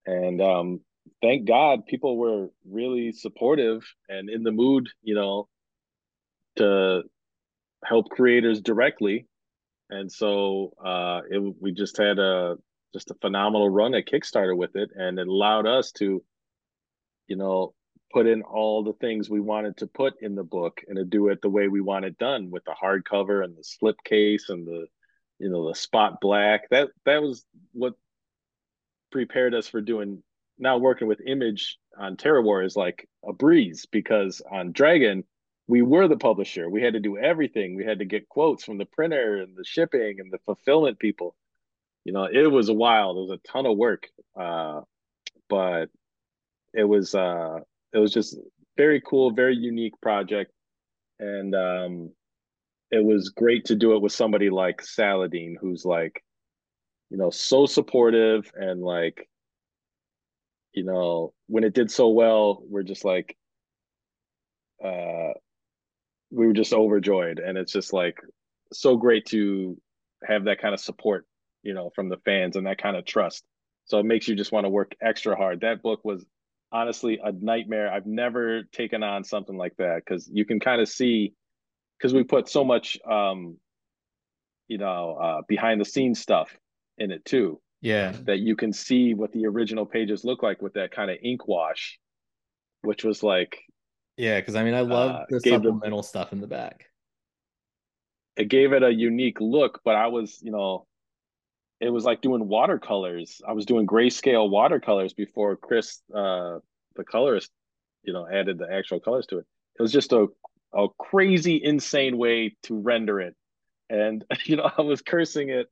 And 0.05 0.41
um, 0.41 0.81
thank 1.21 1.47
God 1.47 1.85
people 1.85 2.17
were 2.17 2.49
really 2.69 3.11
supportive 3.11 3.83
and 4.09 4.29
in 4.29 4.43
the 4.43 4.51
mood, 4.51 4.89
you 5.01 5.15
know, 5.15 5.47
to 6.57 7.03
help 7.85 8.09
creators 8.09 8.61
directly. 8.61 9.27
And 9.91 10.11
so 10.11 10.73
uh, 10.83 11.21
it, 11.29 11.55
we 11.59 11.73
just 11.73 11.97
had 11.97 12.17
a 12.17 12.55
just 12.93 13.11
a 13.11 13.15
phenomenal 13.15 13.69
run 13.69 13.93
at 13.93 14.07
Kickstarter 14.07 14.55
with 14.55 14.75
it, 14.75 14.89
and 14.95 15.19
it 15.19 15.27
allowed 15.27 15.67
us 15.67 15.91
to, 15.93 16.23
you 17.27 17.35
know, 17.35 17.73
put 18.11 18.27
in 18.27 18.41
all 18.41 18.83
the 18.83 18.93
things 18.93 19.29
we 19.29 19.39
wanted 19.39 19.77
to 19.77 19.87
put 19.87 20.13
in 20.21 20.35
the 20.35 20.43
book 20.43 20.81
and 20.87 20.97
to 20.97 21.05
do 21.05 21.27
it 21.27 21.41
the 21.41 21.49
way 21.49 21.67
we 21.67 21.81
want 21.81 22.05
it 22.05 22.17
done 22.17 22.49
with 22.49 22.63
the 22.65 22.75
hardcover 22.81 23.43
and 23.43 23.55
the 23.55 23.63
slipcase 23.63 24.49
and 24.49 24.65
the 24.65 24.87
you 25.39 25.49
know 25.49 25.67
the 25.67 25.75
spot 25.75 26.21
black. 26.21 26.69
That 26.69 26.89
that 27.05 27.21
was 27.21 27.45
what 27.73 27.93
prepared 29.11 29.53
us 29.53 29.67
for 29.67 29.81
doing 29.81 30.23
now 30.57 30.77
working 30.77 31.07
with 31.07 31.19
image 31.25 31.77
on 31.97 32.15
Terrorwar 32.15 32.65
is 32.65 32.75
like 32.77 33.09
a 33.27 33.33
breeze 33.33 33.85
because 33.91 34.41
on 34.49 34.71
Dragon 34.71 35.25
we 35.67 35.81
were 35.81 36.07
the 36.07 36.17
publisher. 36.17 36.69
We 36.69 36.81
had 36.81 36.93
to 36.93 36.99
do 36.99 37.17
everything. 37.17 37.75
We 37.75 37.85
had 37.85 37.99
to 37.99 38.05
get 38.05 38.27
quotes 38.29 38.63
from 38.63 38.77
the 38.77 38.85
printer 38.85 39.37
and 39.37 39.55
the 39.55 39.63
shipping 39.63 40.19
and 40.19 40.31
the 40.31 40.39
fulfillment 40.39 40.99
people. 40.99 41.35
You 42.03 42.13
know 42.13 42.25
it 42.25 42.47
was 42.51 42.69
a 42.69 42.73
wild. 42.73 43.17
It 43.17 43.21
was 43.21 43.39
a 43.39 43.47
ton 43.51 43.65
of 43.65 43.77
work 43.77 44.07
uh, 44.35 44.81
but 45.49 45.89
it 46.73 46.85
was 46.85 47.13
uh 47.13 47.59
it 47.93 47.97
was 47.97 48.13
just 48.13 48.37
very 48.77 49.01
cool, 49.01 49.31
very 49.31 49.55
unique 49.55 49.99
project, 50.01 50.51
and 51.19 51.53
um, 51.53 52.11
it 52.89 53.03
was 53.03 53.29
great 53.29 53.65
to 53.65 53.75
do 53.75 53.95
it 53.95 54.01
with 54.01 54.13
somebody 54.13 54.49
like 54.49 54.81
Saladin, 54.81 55.57
who's 55.59 55.83
like, 55.83 56.23
you 57.09 57.17
know, 57.17 57.29
so 57.29 57.65
supportive 57.65 58.49
and 58.55 58.81
like, 58.81 59.29
you 60.73 60.83
know, 60.85 61.33
when 61.47 61.65
it 61.65 61.73
did 61.73 61.91
so 61.91 62.09
well, 62.09 62.63
we're 62.69 62.83
just 62.83 63.03
like, 63.03 63.35
uh, 64.83 65.33
we 66.31 66.47
were 66.47 66.53
just 66.53 66.73
overjoyed, 66.73 67.39
and 67.39 67.57
it's 67.57 67.71
just 67.71 67.93
like 67.93 68.17
so 68.73 68.95
great 68.95 69.25
to 69.27 69.77
have 70.23 70.45
that 70.45 70.61
kind 70.61 70.73
of 70.73 70.79
support, 70.79 71.25
you 71.63 71.73
know, 71.73 71.91
from 71.93 72.09
the 72.09 72.17
fans 72.25 72.55
and 72.55 72.65
that 72.67 72.81
kind 72.81 72.95
of 72.95 73.05
trust. 73.05 73.43
So 73.85 73.99
it 73.99 74.05
makes 74.05 74.27
you 74.27 74.35
just 74.35 74.51
want 74.51 74.65
to 74.65 74.69
work 74.69 74.93
extra 75.01 75.35
hard. 75.35 75.61
That 75.61 75.81
book 75.81 76.05
was 76.05 76.25
honestly 76.71 77.19
a 77.23 77.31
nightmare. 77.31 77.91
I've 77.91 78.05
never 78.05 78.63
taken 78.63 79.03
on 79.03 79.23
something 79.23 79.57
like 79.57 79.75
that 79.77 80.03
because 80.05 80.29
you 80.31 80.45
can 80.45 80.59
kind 80.59 80.81
of 80.81 80.87
see 80.87 81.33
because 81.97 82.13
we 82.13 82.23
put 82.23 82.49
so 82.49 82.63
much 82.63 82.97
um 83.09 83.57
you 84.67 84.77
know 84.77 85.17
uh 85.21 85.41
behind 85.47 85.81
the 85.81 85.85
scenes 85.85 86.19
stuff 86.19 86.55
in 86.97 87.11
it 87.11 87.25
too. 87.25 87.59
Yeah. 87.81 88.13
That 88.25 88.39
you 88.39 88.55
can 88.55 88.71
see 88.71 89.15
what 89.15 89.31
the 89.31 89.47
original 89.47 89.85
pages 89.85 90.23
look 90.23 90.43
like 90.43 90.61
with 90.61 90.73
that 90.73 90.91
kind 90.91 91.09
of 91.09 91.17
ink 91.23 91.47
wash, 91.47 91.99
which 92.83 93.03
was 93.03 93.23
like 93.23 93.57
Yeah, 94.17 94.39
because 94.39 94.55
I 94.55 94.63
mean 94.63 94.73
I 94.73 94.81
love 94.81 95.11
uh, 95.11 95.25
the 95.29 95.39
supplemental 95.39 96.03
stuff 96.03 96.33
in 96.33 96.41
the 96.41 96.47
back. 96.47 96.85
it 98.35 98.47
gave 98.49 98.73
it 98.73 98.83
a 98.83 98.93
unique 98.93 99.39
look, 99.41 99.81
but 99.83 99.95
I 99.95 100.07
was, 100.07 100.39
you 100.41 100.51
know, 100.51 100.85
it 101.79 101.89
was 101.89 102.05
like 102.05 102.21
doing 102.21 102.47
watercolors. 102.47 103.41
I 103.47 103.53
was 103.53 103.65
doing 103.65 103.87
grayscale 103.87 104.49
watercolors 104.49 105.13
before 105.13 105.55
Chris, 105.57 106.01
uh, 106.13 106.59
the 106.95 107.03
colorist, 107.03 107.51
you 108.03 108.13
know, 108.13 108.27
added 108.27 108.57
the 108.57 108.71
actual 108.71 108.99
colors 108.99 109.25
to 109.27 109.39
it. 109.39 109.45
It 109.79 109.81
was 109.81 109.91
just 109.91 110.13
a 110.13 110.27
a 110.73 110.87
crazy, 110.97 111.61
insane 111.61 112.17
way 112.17 112.55
to 112.63 112.79
render 112.79 113.19
it, 113.19 113.35
and 113.89 114.23
you 114.45 114.55
know, 114.57 114.69
I 114.77 114.81
was 114.81 115.01
cursing 115.01 115.49
it 115.49 115.67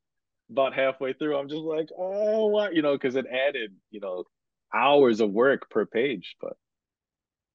about 0.50 0.74
halfway 0.74 1.14
through. 1.14 1.38
I'm 1.38 1.50
just 1.50 1.62
like, 1.62 1.90
oh, 1.98 2.48
what, 2.48 2.76
you 2.76 2.82
know, 2.82 2.94
because 2.94 3.16
it 3.16 3.26
added, 3.28 3.76
you 3.92 4.00
know, 4.00 4.26
hours 4.74 5.22
of 5.22 5.32
work 5.32 5.70
per 5.70 5.86
page. 5.86 6.36
But 6.42 6.54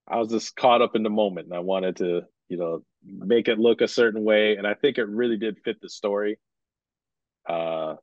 I 0.06 0.18
was 0.18 0.28
just 0.28 0.56
caught 0.56 0.82
up 0.82 0.94
in 0.94 1.02
the 1.02 1.10
moment, 1.10 1.46
and 1.46 1.54
I 1.54 1.60
wanted 1.60 1.96
to, 1.96 2.22
you 2.48 2.56
know, 2.56 2.84
make 3.04 3.48
it 3.48 3.58
look 3.58 3.80
a 3.80 3.88
certain 3.88 4.24
way, 4.24 4.56
and 4.56 4.66
I 4.66 4.74
think 4.74 4.98
it 4.98 5.08
really 5.08 5.36
did 5.36 5.58
fit 5.64 5.80
the 5.80 5.88
story. 5.88 6.38
Uh, 7.48 7.96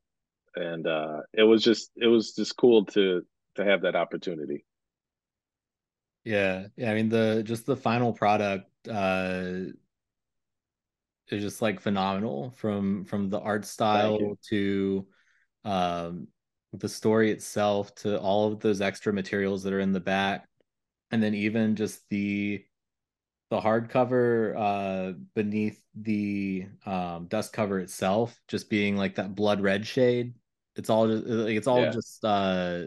and 0.56 0.86
uh, 0.88 1.22
it 1.34 1.44
was 1.44 1.64
just 1.64 1.92
it 1.96 2.08
was 2.08 2.34
just 2.34 2.58
cool 2.58 2.86
to 2.88 3.26
to 3.56 3.66
have 3.66 3.82
that 3.82 3.96
opportunity. 3.96 4.66
Yeah. 6.24 6.68
Yeah. 6.76 6.92
I 6.92 6.94
mean 6.94 7.10
the 7.10 7.44
just 7.46 7.66
the 7.66 7.76
final 7.76 8.14
product 8.14 8.70
uh 8.88 9.72
is 11.30 11.42
just 11.42 11.62
like 11.62 11.80
phenomenal 11.80 12.52
from 12.52 13.06
from 13.06 13.30
the 13.30 13.40
art 13.40 13.66
style 13.66 14.38
to 14.50 15.08
um 15.64 16.28
the 16.74 16.90
story 16.90 17.32
itself 17.32 17.94
to 17.96 18.20
all 18.20 18.52
of 18.52 18.60
those 18.60 18.82
extra 18.82 19.12
materials 19.12 19.64
that 19.64 19.74
are 19.74 19.80
in 19.80 19.92
the 19.92 20.00
back. 20.00 20.48
And 21.12 21.22
then 21.22 21.34
even 21.36 21.76
just 21.76 22.08
the 22.10 22.66
the 23.50 23.62
hardcover 23.62 24.56
uh 24.58 25.14
beneath 25.36 25.82
the 25.96 26.68
um 26.86 27.28
dust 27.28 27.54
cover 27.54 27.80
itself 27.80 28.40
just 28.48 28.70
being 28.70 28.98
like 28.98 29.16
that 29.16 29.36
blood 29.36 29.62
red 29.62 29.86
shade 29.88 30.36
it's 30.76 30.90
all 30.90 31.08
just 31.08 31.26
like 31.28 31.56
it's 31.56 31.68
all 31.68 31.86
Yeah. 31.86 31.92
just 31.92 32.26
uh 32.26 32.86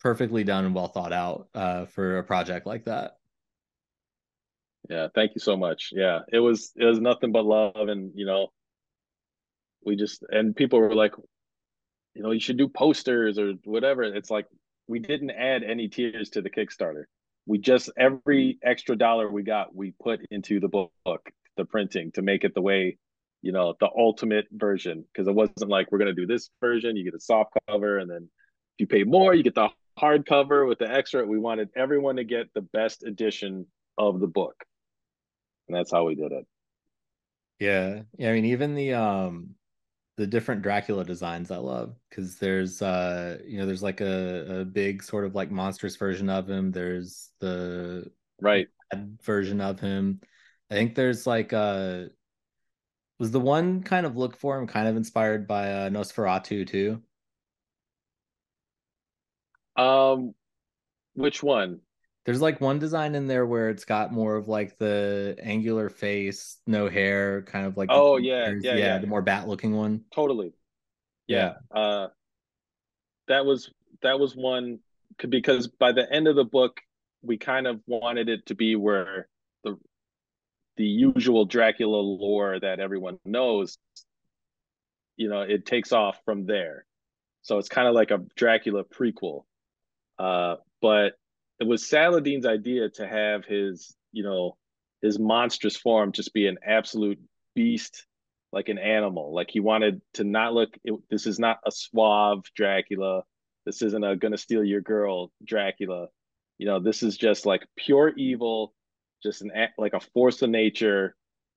perfectly 0.00 0.42
done 0.44 0.64
and 0.64 0.74
well 0.74 0.88
thought 0.88 1.12
out 1.12 1.48
uh 1.54 1.86
for 1.86 2.18
a 2.18 2.24
project 2.24 2.66
like 2.66 2.84
that 2.84 3.18
Yeah, 4.90 5.08
thank 5.14 5.34
you 5.34 5.40
so 5.40 5.56
much. 5.56 5.90
Yeah, 5.92 6.20
it 6.32 6.40
was 6.40 6.72
it 6.76 6.84
was 6.84 7.00
nothing 7.00 7.32
but 7.32 7.44
love, 7.44 7.88
and 7.88 8.12
you 8.14 8.26
know, 8.26 8.48
we 9.84 9.96
just 9.96 10.24
and 10.30 10.54
people 10.54 10.78
were 10.80 10.94
like, 10.94 11.14
you 12.14 12.22
know, 12.22 12.30
you 12.30 12.40
should 12.40 12.56
do 12.58 12.68
posters 12.68 13.38
or 13.38 13.54
whatever. 13.64 14.02
It's 14.02 14.30
like 14.30 14.46
we 14.92 14.98
didn't 14.98 15.30
add 15.30 15.62
any 15.64 15.88
tiers 15.88 16.28
to 16.30 16.42
the 16.42 16.50
Kickstarter. 16.50 17.04
We 17.46 17.56
just 17.56 17.90
every 17.96 18.58
extra 18.62 18.94
dollar 18.94 19.30
we 19.30 19.42
got, 19.42 19.74
we 19.74 19.94
put 20.02 20.20
into 20.30 20.60
the 20.60 20.68
book, 20.68 21.22
the 21.56 21.64
printing 21.64 22.12
to 22.12 22.20
make 22.20 22.44
it 22.44 22.54
the 22.54 22.60
way, 22.60 22.98
you 23.40 23.52
know, 23.52 23.74
the 23.80 23.88
ultimate 23.96 24.46
version. 24.52 25.06
Because 25.10 25.26
it 25.28 25.34
wasn't 25.34 25.70
like 25.70 25.90
we're 25.90 25.98
gonna 25.98 26.12
do 26.12 26.26
this 26.26 26.50
version, 26.60 26.94
you 26.94 27.04
get 27.04 27.14
a 27.14 27.20
soft 27.20 27.54
cover, 27.68 27.98
and 27.98 28.10
then 28.10 28.28
if 28.74 28.80
you 28.80 28.86
pay 28.86 29.04
more, 29.04 29.34
you 29.34 29.42
get 29.42 29.54
the 29.54 29.70
hardcover 29.98 30.68
with 30.68 30.78
the 30.78 30.90
extra. 30.90 31.24
We 31.24 31.38
wanted 31.38 31.70
everyone 31.74 32.16
to 32.16 32.24
get 32.24 32.52
the 32.54 32.60
best 32.60 33.02
edition 33.02 33.66
of 33.96 34.20
the 34.20 34.26
book. 34.26 34.56
And 35.68 35.76
that's 35.76 35.90
how 35.90 36.04
we 36.04 36.14
did 36.16 36.32
it. 36.32 36.46
yeah 37.60 38.02
yeah 38.18 38.30
i 38.30 38.32
mean 38.34 38.44
even 38.46 38.74
the 38.74 38.92
um 38.92 39.54
the 40.16 40.26
different 40.26 40.62
dracula 40.62 41.04
designs 41.04 41.50
i 41.50 41.56
love 41.56 41.94
because 42.08 42.36
there's 42.38 42.82
uh 42.82 43.38
you 43.46 43.58
know 43.58 43.66
there's 43.66 43.82
like 43.82 44.00
a, 44.00 44.60
a 44.60 44.64
big 44.64 45.02
sort 45.02 45.24
of 45.24 45.34
like 45.34 45.50
monstrous 45.50 45.96
version 45.96 46.28
of 46.28 46.48
him 46.48 46.70
there's 46.70 47.30
the 47.40 48.10
Right. 48.40 48.68
version 49.22 49.60
of 49.60 49.80
him 49.80 50.20
i 50.70 50.74
think 50.74 50.94
there's 50.94 51.26
like 51.26 51.52
uh 51.52 52.04
was 53.18 53.30
the 53.30 53.40
one 53.40 53.82
kind 53.82 54.04
of 54.04 54.16
look 54.16 54.36
for 54.36 54.58
him 54.58 54.66
kind 54.66 54.88
of 54.88 54.96
inspired 54.96 55.46
by 55.46 55.72
uh 55.72 55.88
nosferatu 55.88 56.66
too 56.66 57.02
Um, 59.76 60.34
which 61.14 61.42
one? 61.42 61.80
There's 62.24 62.40
like 62.40 62.60
one 62.60 62.78
design 62.78 63.14
in 63.14 63.26
there 63.26 63.44
where 63.44 63.68
it's 63.68 63.84
got 63.84 64.12
more 64.12 64.36
of 64.36 64.46
like 64.48 64.78
the 64.78 65.36
angular 65.42 65.88
face, 65.88 66.58
no 66.66 66.88
hair, 66.88 67.42
kind 67.42 67.66
of 67.66 67.76
like 67.76 67.88
Oh, 67.90 68.16
yeah, 68.16 68.46
features. 68.46 68.64
yeah, 68.64 68.76
yeah. 68.76 68.98
the 68.98 69.08
more 69.08 69.22
bat 69.22 69.48
looking 69.48 69.74
one. 69.74 70.04
Totally. 70.14 70.52
Yeah. 71.26 71.54
Uh, 71.74 72.08
that 73.28 73.44
was 73.44 73.70
that 74.02 74.18
was 74.20 74.36
one 74.36 74.80
because 75.28 75.66
by 75.68 75.92
the 75.92 76.10
end 76.12 76.28
of 76.28 76.36
the 76.36 76.44
book, 76.44 76.80
we 77.22 77.38
kind 77.38 77.66
of 77.66 77.80
wanted 77.86 78.28
it 78.28 78.46
to 78.46 78.54
be 78.54 78.76
where 78.76 79.28
the 79.64 79.76
the 80.76 80.84
usual 80.84 81.44
Dracula 81.44 81.96
lore 81.96 82.58
that 82.60 82.80
everyone 82.80 83.18
knows, 83.24 83.78
you 85.16 85.28
know, 85.28 85.42
it 85.42 85.66
takes 85.66 85.92
off 85.92 86.18
from 86.24 86.46
there. 86.46 86.84
So 87.42 87.58
it's 87.58 87.68
kind 87.68 87.88
of 87.88 87.94
like 87.94 88.10
a 88.10 88.18
Dracula 88.36 88.84
prequel. 88.84 89.44
Uh, 90.18 90.56
but 90.80 91.14
it 91.62 91.68
was 91.68 91.86
Saladin's 91.86 92.44
idea 92.44 92.88
to 92.88 93.06
have 93.06 93.44
his, 93.44 93.94
you 94.10 94.24
know, 94.24 94.56
his 95.00 95.20
monstrous 95.20 95.76
form 95.76 96.10
just 96.10 96.34
be 96.34 96.48
an 96.48 96.58
absolute 96.66 97.20
beast, 97.54 98.04
like 98.50 98.68
an 98.68 98.78
animal. 98.78 99.32
Like 99.32 99.48
he 99.48 99.60
wanted 99.60 100.02
to 100.14 100.24
not 100.24 100.54
look. 100.54 100.76
It, 100.82 100.94
this 101.08 101.24
is 101.24 101.38
not 101.38 101.60
a 101.64 101.70
suave 101.70 102.42
Dracula. 102.56 103.22
This 103.64 103.80
isn't 103.80 104.02
a 104.02 104.16
gonna 104.16 104.38
steal 104.38 104.64
your 104.64 104.80
girl 104.80 105.30
Dracula. 105.44 106.08
You 106.58 106.66
know, 106.66 106.80
this 106.80 107.04
is 107.04 107.16
just 107.16 107.46
like 107.46 107.64
pure 107.76 108.08
evil, 108.16 108.74
just 109.22 109.42
an 109.42 109.52
like 109.78 109.94
a 109.94 110.00
force 110.00 110.42
of 110.42 110.50
nature, 110.50 111.14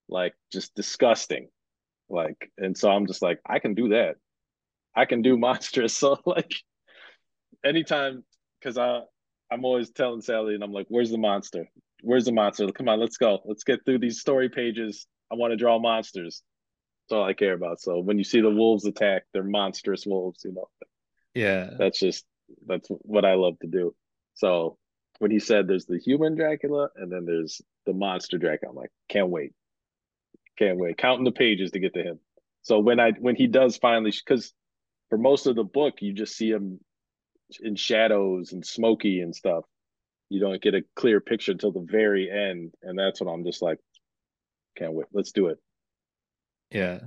like 0.08 0.36
just 0.54 0.76
disgusting. 0.76 1.50
Like, 2.10 2.52
and 2.60 2.78
so 2.78 2.92
I'm 2.92 3.08
just 3.08 3.24
like, 3.24 3.40
I 3.44 3.58
can 3.58 3.74
do 3.74 3.90
that. 3.90 4.18
I 4.96 5.06
can 5.06 5.24
do 5.24 5.36
monstrous. 5.48 5.98
So 5.98 6.20
like, 6.28 6.54
anytime, 7.64 8.24
because 8.60 8.78
I 8.78 9.02
I'm 9.52 9.66
always 9.66 9.92
telling 9.92 10.22
Sally, 10.22 10.56
and 10.56 10.64
I'm 10.64 10.74
like, 10.74 10.88
"Where's 10.90 11.12
the 11.12 11.18
monster? 11.18 11.70
Where's 12.02 12.26
the 12.26 12.32
monster? 12.32 12.72
Come 12.72 12.90
on, 12.90 13.00
let's 13.00 13.18
go. 13.18 13.40
Let's 13.46 13.64
get 13.64 13.86
through 13.86 14.00
these 14.00 14.20
story 14.20 14.50
pages. 14.50 15.08
I 15.32 15.36
want 15.36 15.52
to 15.52 15.58
draw 15.58 15.80
monsters." 15.80 16.44
That's 17.08 17.18
all 17.18 17.26
I 17.26 17.34
care 17.34 17.54
about. 17.54 17.80
So 17.80 18.00
when 18.00 18.18
you 18.18 18.24
see 18.24 18.42
the 18.42 18.50
wolves 18.50 18.86
attack, 18.86 19.24
they're 19.32 19.44
monstrous 19.44 20.08
wolves, 20.08 20.44
you 20.44 20.54
know. 20.54 20.68
Yeah. 21.36 21.72
That's 21.78 22.00
just 22.00 22.26
that's 22.66 22.88
what 22.90 23.26
I 23.26 23.36
love 23.36 23.60
to 23.60 23.68
do. 23.68 23.94
So 24.34 24.78
when 25.20 25.30
he 25.30 25.40
said 25.40 25.68
there's 25.68 25.86
the 25.86 26.00
human 26.00 26.36
Dracula 26.36 26.90
and 26.96 27.12
then 27.12 27.26
there's 27.26 27.62
the 27.86 27.94
monster 27.94 28.38
Dracula, 28.38 28.72
I'm 28.72 28.76
like, 28.76 28.92
can't 29.08 29.30
wait. 29.30 29.54
Can't 30.58 30.80
wait. 30.80 30.98
Counting 30.98 31.26
the 31.26 31.32
pages 31.32 31.72
to 31.72 31.80
get 31.80 31.94
to 31.94 32.02
him. 32.02 32.20
So 32.64 32.80
when 32.80 33.00
I 33.00 33.12
when 33.12 33.36
he 33.36 33.48
does 33.48 33.78
finally 33.78 34.12
because 34.12 34.54
for 35.10 35.18
most 35.18 35.46
of 35.46 35.56
the 35.56 35.64
book 35.64 35.96
you 36.00 36.14
just 36.14 36.36
see 36.36 36.50
him 36.50 36.80
in 37.62 37.76
shadows 37.76 38.54
and 38.54 38.66
smoky 38.66 39.22
and 39.22 39.36
stuff. 39.36 39.66
You 40.30 40.40
don't 40.40 40.62
get 40.62 40.76
a 40.76 40.84
clear 40.96 41.20
picture 41.22 41.52
until 41.52 41.72
the 41.72 41.86
very 41.90 42.30
end. 42.32 42.74
And 42.82 42.98
that's 42.98 43.22
when 43.22 43.34
I'm 43.34 43.44
just 43.44 43.62
like, 43.62 43.80
can't 44.76 44.94
wait. 44.94 45.08
Let's 45.14 45.32
do 45.32 45.48
it. 45.48 45.60
Yeah. 46.72 47.00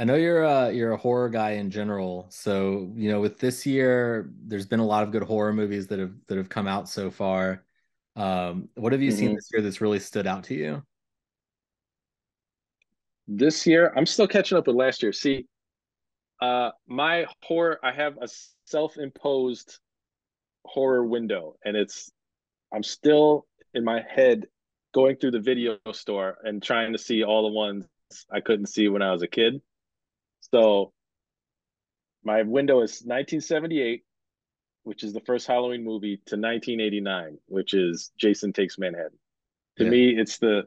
I 0.00 0.04
know 0.04 0.14
you're 0.14 0.44
uh 0.44 0.68
you're 0.68 0.92
a 0.92 0.96
horror 0.96 1.28
guy 1.28 1.52
in 1.52 1.70
general. 1.70 2.26
So, 2.30 2.92
you 2.94 3.10
know, 3.10 3.20
with 3.20 3.38
this 3.38 3.66
year, 3.66 4.30
there's 4.44 4.66
been 4.66 4.80
a 4.80 4.86
lot 4.86 5.02
of 5.02 5.10
good 5.10 5.24
horror 5.24 5.52
movies 5.52 5.88
that 5.88 5.98
have 5.98 6.14
that 6.28 6.38
have 6.38 6.48
come 6.48 6.68
out 6.68 6.88
so 6.88 7.10
far. 7.10 7.64
Um, 8.14 8.68
what 8.74 8.92
have 8.92 9.02
you 9.02 9.10
mm-hmm. 9.10 9.18
seen 9.18 9.34
this 9.34 9.48
year 9.52 9.62
that's 9.62 9.80
really 9.80 9.98
stood 9.98 10.26
out 10.26 10.44
to 10.44 10.54
you? 10.54 10.82
This 13.26 13.66
year, 13.66 13.92
I'm 13.96 14.06
still 14.06 14.26
catching 14.26 14.56
up 14.56 14.66
with 14.66 14.76
last 14.76 15.02
year. 15.02 15.12
See, 15.12 15.46
uh 16.40 16.70
my 16.86 17.26
horror, 17.42 17.78
I 17.82 17.92
have 17.92 18.18
a 18.20 18.28
self-imposed 18.66 19.78
horror 20.64 21.04
window, 21.04 21.56
and 21.64 21.76
it's 21.76 22.10
I'm 22.72 22.82
still 22.82 23.46
in 23.74 23.84
my 23.84 24.02
head 24.08 24.46
going 24.94 25.16
through 25.16 25.32
the 25.32 25.40
video 25.40 25.78
store 25.92 26.38
and 26.42 26.62
trying 26.62 26.92
to 26.92 26.98
see 26.98 27.24
all 27.24 27.42
the 27.42 27.54
ones 27.54 27.86
I 28.30 28.40
couldn't 28.40 28.66
see 28.66 28.88
when 28.88 29.02
I 29.02 29.12
was 29.12 29.22
a 29.22 29.26
kid. 29.26 29.60
So 30.52 30.92
my 32.24 32.42
window 32.42 32.82
is 32.82 33.02
1978, 33.02 34.04
which 34.84 35.04
is 35.04 35.12
the 35.12 35.20
first 35.20 35.46
Halloween 35.46 35.84
movie, 35.84 36.16
to 36.26 36.36
1989, 36.36 37.38
which 37.46 37.74
is 37.74 38.10
Jason 38.18 38.52
Takes 38.52 38.78
Manhattan. 38.78 39.18
To 39.78 39.84
yeah. 39.84 39.90
me, 39.90 40.08
it's 40.18 40.38
the 40.38 40.64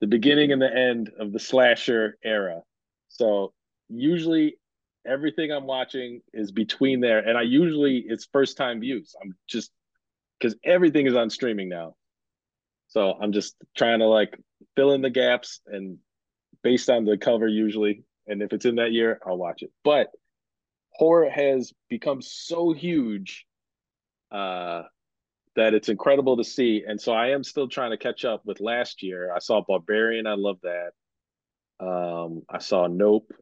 the 0.00 0.06
beginning 0.06 0.52
and 0.52 0.60
the 0.60 0.72
end 0.72 1.10
of 1.18 1.32
the 1.32 1.38
slasher 1.38 2.18
era. 2.22 2.60
So 3.08 3.52
usually 3.88 4.58
everything 5.06 5.50
I'm 5.50 5.66
watching 5.66 6.20
is 6.32 6.50
between 6.52 7.00
there, 7.00 7.18
and 7.18 7.38
I 7.38 7.42
usually 7.42 8.04
it's 8.06 8.28
first 8.32 8.56
time 8.56 8.80
views. 8.80 9.14
I'm 9.22 9.36
just 9.48 9.70
because 10.38 10.56
everything 10.64 11.06
is 11.06 11.14
on 11.14 11.30
streaming 11.30 11.68
now. 11.68 11.94
So 12.88 13.14
I'm 13.20 13.32
just 13.32 13.56
trying 13.76 14.00
to 14.00 14.06
like 14.06 14.38
fill 14.74 14.92
in 14.92 15.02
the 15.02 15.10
gaps 15.10 15.60
and 15.66 15.98
based 16.62 16.90
on 16.90 17.04
the 17.04 17.16
cover 17.16 17.48
usually. 17.48 18.04
And 18.26 18.42
if 18.42 18.52
it's 18.52 18.64
in 18.64 18.76
that 18.76 18.92
year, 18.92 19.20
I'll 19.26 19.38
watch 19.38 19.62
it. 19.62 19.70
But 19.84 20.10
horror 20.92 21.30
has 21.30 21.72
become 21.88 22.22
so 22.22 22.72
huge 22.72 23.46
uh, 24.30 24.82
that 25.54 25.74
it's 25.74 25.88
incredible 25.88 26.36
to 26.36 26.44
see. 26.44 26.84
And 26.86 27.00
so 27.00 27.12
I 27.12 27.28
am 27.28 27.44
still 27.44 27.68
trying 27.68 27.92
to 27.92 27.96
catch 27.96 28.24
up 28.24 28.42
with 28.44 28.60
last 28.60 29.02
year. 29.02 29.32
I 29.34 29.38
saw 29.38 29.62
Barbarian. 29.66 30.26
I 30.26 30.34
love 30.34 30.58
that. 30.62 30.90
Um, 31.84 32.42
I 32.48 32.58
saw 32.58 32.86
Nope. 32.86 33.32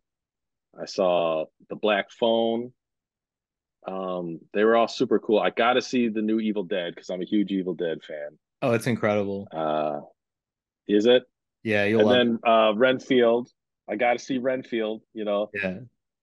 I 0.80 0.86
saw 0.86 1.44
The 1.68 1.76
Black 1.76 2.10
Phone. 2.10 2.72
Um, 3.86 4.40
they 4.52 4.64
were 4.64 4.76
all 4.76 4.88
super 4.88 5.18
cool. 5.18 5.38
I 5.38 5.50
got 5.50 5.74
to 5.74 5.82
see 5.82 6.08
the 6.08 6.22
new 6.22 6.40
Evil 6.40 6.64
Dead 6.64 6.94
because 6.94 7.10
I'm 7.10 7.20
a 7.20 7.26
huge 7.26 7.52
Evil 7.52 7.74
Dead 7.74 8.02
fan. 8.02 8.38
Oh, 8.62 8.72
it's 8.72 8.86
incredible. 8.86 9.46
Uh, 9.52 10.00
is 10.88 11.06
it? 11.06 11.24
Yeah, 11.62 11.84
you'll 11.84 12.10
and 12.10 12.40
then 12.44 12.50
uh, 12.50 12.72
Renfield. 12.74 13.50
I 13.88 13.96
got 13.96 14.14
to 14.14 14.18
see 14.18 14.38
Renfield. 14.38 15.02
You 15.12 15.24
know. 15.24 15.50
Yeah. 15.52 15.80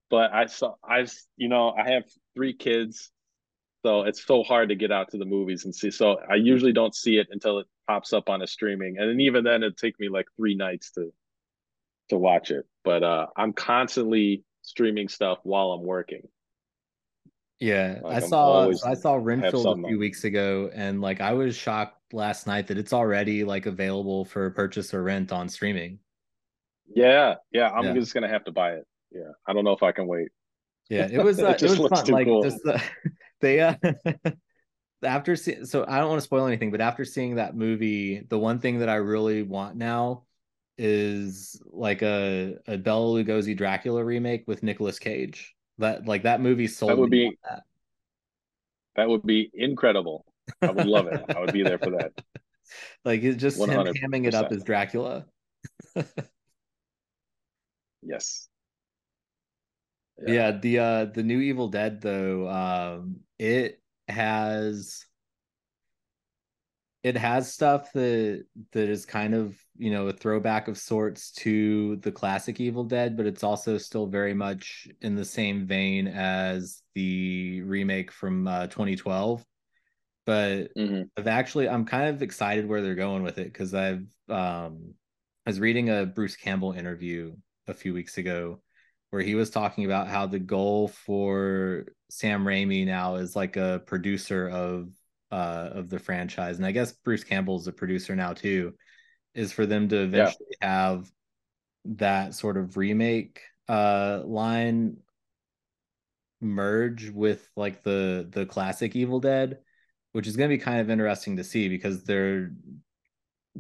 But 0.10 0.34
I 0.34 0.48
saw 0.48 0.76
I 0.84 1.06
you 1.38 1.48
know 1.48 1.72
I 1.72 1.90
have 1.92 2.04
three 2.36 2.54
kids, 2.54 3.12
so 3.86 4.02
it's 4.04 4.26
so 4.26 4.44
hard 4.44 4.70
to 4.70 4.76
get 4.76 4.92
out 4.92 5.12
to 5.12 5.18
the 5.18 5.26
movies 5.26 5.66
and 5.66 5.74
see. 5.74 5.92
So 5.92 6.18
I 6.30 6.36
usually 6.36 6.74
don't 6.74 6.96
see 6.96 7.18
it 7.18 7.28
until 7.32 7.60
it 7.60 7.68
pops 7.88 8.12
up 8.12 8.30
on 8.30 8.42
a 8.42 8.48
streaming, 8.48 8.98
and 8.98 9.10
then 9.10 9.22
even 9.22 9.44
then 9.44 9.64
it 9.64 9.78
take 9.78 10.00
me 10.00 10.10
like 10.10 10.26
three 10.36 10.56
nights 10.56 10.92
to 10.92 11.14
to 12.12 12.18
watch 12.18 12.52
it. 12.52 12.66
But 12.84 13.04
uh, 13.04 13.28
I'm 13.36 13.54
constantly 13.54 14.44
streaming 14.62 15.08
stuff 15.08 15.40
while 15.44 15.72
I'm 15.72 15.84
working. 15.84 16.22
Yeah, 17.60 18.00
like 18.04 18.24
I 18.24 18.28
saw 18.28 18.72
I 18.86 18.96
saw 18.96 19.14
Renfield 19.16 19.80
a 19.80 19.88
few 19.88 20.00
weeks 20.00 20.24
ago, 20.24 20.72
and 20.74 21.00
like 21.00 21.22
I 21.22 21.34
was 21.34 21.56
shocked 21.56 22.14
last 22.14 22.48
night 22.48 22.68
that 22.68 22.78
it's 22.80 22.92
already 22.92 23.44
like 23.44 23.68
available 23.68 24.26
for 24.26 24.50
purchase 24.50 24.94
or 24.96 25.04
rent 25.04 25.32
on 25.32 25.48
streaming. 25.48 26.00
Yeah, 26.88 27.36
yeah, 27.52 27.70
I'm 27.70 27.86
yeah. 27.86 27.94
just 27.94 28.16
gonna 28.16 28.30
have 28.30 28.44
to 28.46 28.52
buy 28.52 28.74
it. 28.74 28.88
Yeah, 29.12 29.32
I 29.46 29.54
don't 29.54 29.64
know 29.64 29.74
if 29.74 29.84
I 29.84 29.92
can 29.92 30.08
wait. 30.08 30.30
Yeah, 30.90 31.08
it 31.12 31.20
was 31.24 31.40
uh, 31.40 31.50
it, 31.50 31.62
it 31.62 31.78
was 31.78 31.88
fun. 31.88 32.06
Like 32.08 32.26
cool. 32.26 32.42
just 32.42 32.64
the, 32.64 32.82
they 33.42 33.60
uh, 33.60 33.76
after 35.04 35.36
see, 35.36 35.64
so 35.66 35.86
I 35.88 36.00
don't 36.00 36.10
want 36.10 36.20
to 36.20 36.26
spoil 36.26 36.48
anything, 36.48 36.72
but 36.72 36.82
after 36.82 37.06
seeing 37.06 37.36
that 37.36 37.56
movie, 37.56 38.26
the 38.28 38.40
one 38.40 38.58
thing 38.58 38.80
that 38.80 38.90
I 38.90 38.96
really 38.96 39.44
want 39.44 39.76
now 39.76 40.24
is 40.82 41.62
like 41.72 42.02
a 42.02 42.56
a 42.68 42.76
Bela 42.78 43.24
Lugosi 43.24 43.56
Dracula 43.56 44.04
remake 44.04 44.44
with 44.48 44.64
Nicolas 44.64 44.98
Cage. 44.98 45.56
That 45.78 46.08
like 46.08 46.24
that 46.24 46.42
movie 46.42 46.68
sold. 46.68 46.92
That 46.92 46.98
would 46.98 47.12
be 47.12 47.38
that. 47.48 47.64
that 48.96 49.08
would 49.08 49.24
be 49.24 49.52
incredible. 49.54 50.26
I 50.62 50.72
would 50.72 50.88
love 50.88 51.06
it. 51.08 51.24
I 51.30 51.40
would 51.40 51.54
be 51.54 51.64
there 51.64 51.78
for 51.78 51.92
that. 51.92 52.12
Like 53.04 53.22
it's 53.22 53.36
just 53.36 53.60
100%. 53.60 53.88
him 53.88 53.94
hamming 53.96 54.28
it 54.28 54.34
up 54.34 54.50
as 54.50 54.64
Dracula. 54.64 55.26
yes. 58.02 58.48
Yeah. 60.26 60.34
yeah, 60.34 60.52
the 60.52 60.80
uh 60.80 61.06
the 61.06 61.24
new 61.24 61.42
Evil 61.42 61.68
Dead 61.68 62.00
though, 62.00 62.48
um 62.48 63.18
it 63.38 63.82
has 64.08 65.06
it 67.04 67.18
has 67.18 67.52
stuff 67.52 67.92
that 67.94 68.46
that 68.72 68.90
is 68.90 69.06
kind 69.06 69.34
of 69.34 69.58
you 69.78 69.92
know 69.92 70.08
a 70.08 70.14
throwback 70.14 70.68
of 70.68 70.78
sorts 70.78 71.32
to 71.32 71.96
the 71.98 72.12
classic 72.12 72.60
evil 72.60 72.84
dead 72.84 73.18
but 73.18 73.26
it's 73.26 73.44
also 73.44 73.78
still 73.78 74.06
very 74.06 74.34
much 74.34 74.88
in 75.02 75.16
the 75.16 75.26
same 75.26 75.66
vein 75.66 76.08
as 76.08 76.82
the 76.94 77.62
remake 77.64 78.12
from 78.12 78.48
uh, 78.48 78.68
2012 78.68 79.44
but 80.26 80.74
mm-hmm. 80.76 81.04
i've 81.18 81.28
actually 81.28 81.68
i'm 81.68 81.86
kind 81.86 82.10
of 82.10 82.22
excited 82.22 82.68
where 82.68 82.82
they're 82.82 82.96
going 82.96 83.24
with 83.24 83.38
it 83.38 83.52
because 83.52 83.74
i've 83.74 84.06
um 84.30 84.94
i 85.46 85.50
was 85.50 85.60
reading 85.60 85.90
a 85.90 86.06
bruce 86.06 86.36
campbell 86.36 86.74
interview 86.74 87.34
a 87.68 87.74
few 87.74 87.94
weeks 87.94 88.18
ago 88.18 88.60
where 89.10 89.22
he 89.22 89.36
was 89.36 89.50
talking 89.50 89.86
about 89.86 90.08
how 90.08 90.28
the 90.28 90.40
goal 90.40 90.88
for 90.88 91.86
sam 92.10 92.44
raimi 92.44 92.86
now 92.86 93.16
is 93.16 93.36
like 93.36 93.58
a 93.58 93.82
producer 93.88 94.48
of 94.48 94.90
uh, 95.32 95.70
of 95.74 95.90
the 95.90 96.00
franchise, 96.00 96.58
and 96.58 96.66
I 96.66 96.72
guess 96.72 96.92
Bruce 96.92 97.24
Campbell's 97.24 97.68
a 97.68 97.72
producer 97.72 98.16
now 98.16 98.34
too, 98.34 98.74
is 99.34 99.52
for 99.52 99.66
them 99.66 99.90
to 99.90 99.98
eventually 99.98 100.46
yeah. 100.62 100.86
have 100.86 101.12
that 101.86 102.36
sort 102.36 102.58
of 102.58 102.78
remake 102.78 103.42
uh, 103.68 104.22
line 104.26 104.98
merge 106.42 107.10
with 107.10 107.48
like 107.56 107.84
the 107.84 108.28
the 108.32 108.46
classic 108.46 108.96
Evil 108.96 109.20
Dead, 109.20 109.60
which 110.12 110.28
is 110.28 110.36
going 110.36 110.50
to 110.50 110.56
be 110.56 110.62
kind 110.62 110.82
of 110.82 110.90
interesting 110.90 111.38
to 111.38 111.44
see 111.44 111.70
because 111.70 112.04
they're 112.04 112.52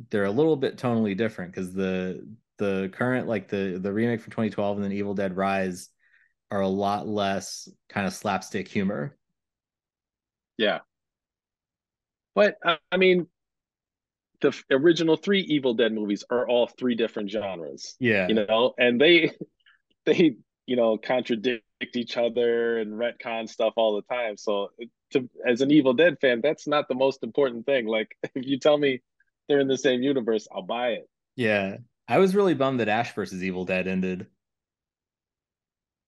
they're 0.09 0.25
a 0.25 0.31
little 0.31 0.55
bit 0.55 0.77
tonally 0.77 1.15
different 1.15 1.51
because 1.51 1.73
the 1.73 2.27
the 2.57 2.89
current 2.93 3.27
like 3.27 3.47
the 3.47 3.79
the 3.81 3.91
remake 3.91 4.21
from 4.21 4.31
2012 4.31 4.77
and 4.77 4.83
then 4.83 4.91
Evil 4.91 5.13
Dead 5.13 5.35
Rise 5.35 5.89
are 6.49 6.61
a 6.61 6.67
lot 6.67 7.07
less 7.07 7.69
kind 7.89 8.05
of 8.05 8.13
slapstick 8.13 8.67
humor. 8.67 9.17
Yeah. 10.57 10.79
But 12.35 12.57
uh, 12.65 12.77
I 12.91 12.97
mean, 12.97 13.27
the 14.41 14.59
original 14.71 15.15
three 15.15 15.41
Evil 15.41 15.73
Dead 15.73 15.93
movies 15.93 16.23
are 16.29 16.47
all 16.47 16.67
three 16.67 16.95
different 16.95 17.29
genres. 17.29 17.95
Yeah, 17.99 18.27
you 18.27 18.35
know, 18.35 18.73
and 18.77 18.99
they 18.99 19.31
they 20.05 20.35
you 20.65 20.75
know 20.75 20.97
contradict 20.97 21.63
each 21.95 22.17
other 22.17 22.77
and 22.77 22.93
retcon 22.93 23.49
stuff 23.49 23.73
all 23.75 23.95
the 23.95 24.13
time. 24.13 24.37
So 24.37 24.69
to 25.11 25.29
as 25.47 25.61
an 25.61 25.71
Evil 25.71 25.93
Dead 25.93 26.17
fan, 26.19 26.41
that's 26.41 26.67
not 26.67 26.87
the 26.87 26.95
most 26.95 27.23
important 27.23 27.65
thing. 27.65 27.85
Like 27.85 28.15
if 28.35 28.45
you 28.45 28.59
tell 28.59 28.77
me 28.77 29.01
they're 29.47 29.59
in 29.59 29.67
the 29.67 29.77
same 29.77 30.01
universe, 30.01 30.47
I'll 30.53 30.61
buy 30.61 30.89
it. 30.89 31.09
Yeah, 31.35 31.77
I 32.07 32.17
was 32.17 32.35
really 32.35 32.53
bummed 32.53 32.79
that 32.79 32.89
Ash 32.89 33.13
versus 33.13 33.43
Evil 33.43 33.65
Dead 33.65 33.87
ended. 33.87 34.27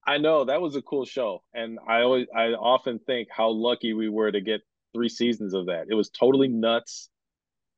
I 0.06 0.18
know 0.18 0.46
that 0.46 0.62
was 0.62 0.76
a 0.76 0.82
cool 0.82 1.06
show, 1.06 1.44
and 1.54 1.80
I 1.88 2.02
always 2.02 2.28
I 2.36 2.48
often 2.48 3.00
think 3.00 3.30
how 3.32 3.50
lucky 3.50 3.94
we 3.94 4.10
were 4.10 4.32
to 4.32 4.42
get 4.42 4.62
three 4.94 5.10
seasons 5.10 5.54
of 5.54 5.68
that. 5.68 5.86
It 5.90 5.96
was 5.96 6.10
totally 6.10 6.48
nuts. 6.48 7.10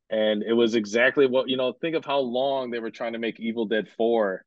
And 0.10 0.44
it 0.44 0.54
was 0.54 0.76
exactly 0.76 1.26
what, 1.26 1.50
you 1.50 1.58
know, 1.58 1.74
think 1.74 1.96
of 1.96 2.06
how 2.06 2.20
long 2.20 2.70
they 2.70 2.80
were 2.80 2.92
trying 2.92 3.14
to 3.14 3.20
make 3.20 3.40
Evil 3.40 3.66
Dead 3.66 3.88
4, 3.98 4.46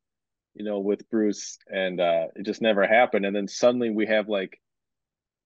you 0.55 0.63
know, 0.63 0.79
with 0.79 1.09
Bruce, 1.09 1.57
and 1.67 1.99
uh, 1.99 2.27
it 2.35 2.45
just 2.45 2.61
never 2.61 2.87
happened. 2.87 3.25
And 3.25 3.35
then 3.35 3.47
suddenly 3.47 3.89
we 3.89 4.05
have 4.05 4.29
like 4.29 4.59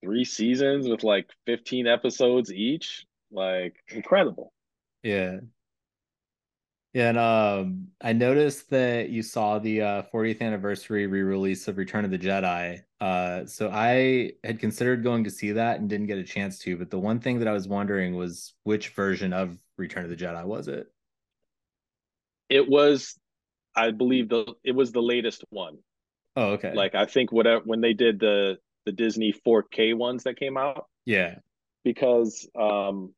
three 0.04 0.24
seasons 0.24 0.88
with 0.88 1.04
like 1.04 1.28
15 1.48 1.88
episodes 1.88 2.54
each. 2.54 3.06
Like 3.32 3.76
incredible. 3.90 4.54
Yeah. 5.02 5.40
Yeah, 6.94 7.10
and 7.10 7.18
um, 7.18 7.88
I 8.02 8.14
noticed 8.14 8.70
that 8.70 9.10
you 9.10 9.24
saw 9.24 9.58
the 9.58 9.82
uh, 9.82 10.04
40th 10.14 10.41
anniversary 10.41 11.08
re-release 11.08 11.68
of 11.68 11.78
Return 11.78 12.06
of 12.06 12.12
the 12.12 12.20
Jedi. 12.20 12.84
Uh, 13.02 13.46
so 13.48 13.72
I 13.74 14.34
had 14.44 14.60
considered 14.60 15.04
going 15.04 15.24
to 15.24 15.32
see 15.32 15.54
that 15.54 15.80
and 15.80 15.89
didn't 15.89 16.06
get 16.06 16.20
a 16.20 16.24
chance 16.24 16.60
to. 16.60 16.78
But 16.78 16.91
the 16.91 17.00
one 17.00 17.20
thing 17.20 17.39
that 17.39 17.48
I 17.48 17.52
was 17.52 17.68
wondering 17.68 18.16
was 18.16 18.54
which 18.64 18.89
version 18.89 19.34
of 19.34 19.58
Return 19.76 20.04
of 20.04 20.12
the 20.12 20.16
Jedi 20.16 20.46
was 20.46 20.68
it? 20.68 20.88
It 22.50 22.70
was, 22.70 23.20
I 23.76 23.89
believe 23.89 24.30
the 24.30 24.54
it 24.64 24.74
was 24.74 24.91
the 24.91 25.02
latest 25.02 25.44
one. 25.50 25.80
Oh, 26.36 26.52
okay. 26.52 26.74
Like 26.74 26.94
I 26.94 27.06
think 27.06 27.32
whatever 27.32 27.64
when 27.66 27.82
they 27.82 27.94
did 27.94 28.20
the 28.20 28.60
the 28.86 28.91
Disney 28.91 29.34
4K 29.46 29.96
ones 29.96 30.24
that 30.24 30.38
came 30.38 30.58
out 30.58 30.86
yeah, 31.06 31.36
because 31.84 32.48
um 32.60 33.14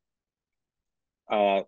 uh 1.30 1.62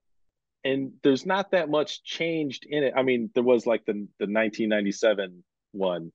and 0.67 0.91
there's 1.03 1.25
not 1.25 1.51
that 1.51 1.69
much 1.69 2.03
changed 2.03 2.65
in 2.69 2.83
it. 2.83 2.93
I 2.95 3.03
mean, 3.03 3.29
there 3.33 3.43
was 3.43 3.65
like 3.65 3.85
the 3.85 3.93
the 3.93 4.25
1997 4.25 5.43
one 5.71 6.11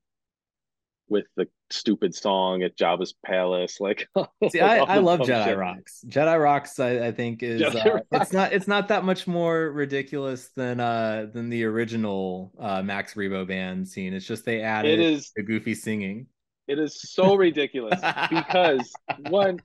with 1.09 1.27
the 1.37 1.47
stupid 1.71 2.15
song 2.15 2.63
at 2.63 2.77
Jabba's 2.77 3.15
palace. 3.25 3.81
Like, 3.81 4.09
See, 4.51 4.61
I, 4.61 4.79
I 4.79 4.99
love 4.99 5.21
Jedi 5.21 5.45
shit. 5.45 5.59
Rocks. 5.59 6.05
Jedi 6.09 6.43
Rocks, 6.43 6.79
I, 6.81 7.07
I 7.07 7.13
think 7.13 7.43
is 7.43 7.63
uh, 7.63 8.01
it's 8.11 8.33
not 8.33 8.53
it's 8.53 8.69
not 8.69 8.89
that 8.89 9.05
much 9.05 9.27
more 9.27 9.71
ridiculous 9.71 10.49
than 10.57 10.81
uh 10.81 11.27
than 11.33 11.51
the 11.51 11.65
original 11.65 12.53
uh 12.59 12.83
Max 12.83 13.15
Rebo 13.15 13.47
band 13.47 13.89
scene. 13.89 14.13
It's 14.15 14.27
just 14.27 14.45
they 14.45 14.63
added 14.63 14.99
It 14.99 15.01
is 15.01 15.33
the 15.37 15.43
goofy 15.43 15.75
singing. 15.75 16.27
it 16.69 16.79
is 16.79 17.01
so 17.01 17.35
ridiculous 17.37 18.01
because 18.31 18.93
one 19.31 19.61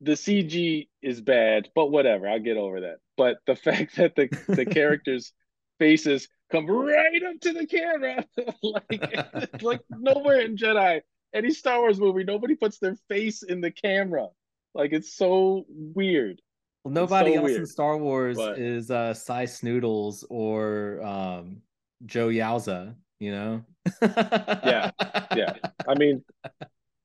the 0.00 0.12
CG 0.12 0.88
is 1.02 1.20
bad, 1.20 1.68
but 1.74 1.90
whatever, 1.90 2.28
I'll 2.28 2.38
get 2.38 2.56
over 2.56 2.80
that. 2.82 2.98
But 3.16 3.38
the 3.46 3.56
fact 3.66 3.96
that 3.96 4.14
the 4.16 4.28
the 4.48 4.66
characters' 4.78 5.32
faces 5.78 6.28
come 6.50 6.66
right 6.66 7.22
up 7.22 7.40
to 7.40 7.52
the 7.52 7.66
camera, 7.66 8.24
like 8.62 9.62
like 9.62 9.80
nowhere 9.90 10.40
in 10.40 10.56
Jedi, 10.56 11.00
any 11.34 11.50
Star 11.50 11.80
Wars 11.80 12.00
movie, 12.00 12.24
nobody 12.24 12.54
puts 12.54 12.78
their 12.78 12.96
face 13.08 13.42
in 13.42 13.60
the 13.60 13.70
camera. 13.70 14.28
Like 14.74 14.92
it's 14.92 15.14
so 15.14 15.64
weird. 15.68 16.40
Well, 16.84 16.94
nobody 16.94 17.34
so 17.34 17.40
else 17.40 17.50
in 17.52 17.66
Star 17.66 17.96
Wars 17.96 18.36
but- 18.36 18.58
is 18.58 18.90
uh 18.90 19.14
Sy 19.14 19.44
Snootles 19.44 20.24
or 20.30 21.02
um 21.02 21.62
Joh 22.06 22.28
Yowza, 22.28 22.94
you 23.18 23.32
know? 23.32 23.64
Yeah, 24.00 24.90
yeah. 25.34 25.54
I 25.88 25.94
mean, 25.96 26.22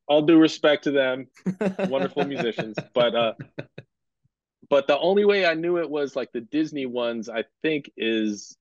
all 0.08 0.22
due 0.22 0.38
respect 0.38 0.84
to 0.86 0.92
them, 0.92 1.28
wonderful 1.90 2.26
musicians, 2.26 2.78
but 2.94 3.16
uh 3.16 3.34
but 4.70 4.88
the 4.88 4.98
only 4.98 5.26
way 5.26 5.46
I 5.46 5.54
knew 5.54 5.78
it 5.78 5.90
was 5.90 6.16
like 6.16 6.32
the 6.32 6.42
Disney 6.42 6.86
ones, 6.86 7.30
I 7.30 7.44
think, 7.62 7.90
is 7.98 8.58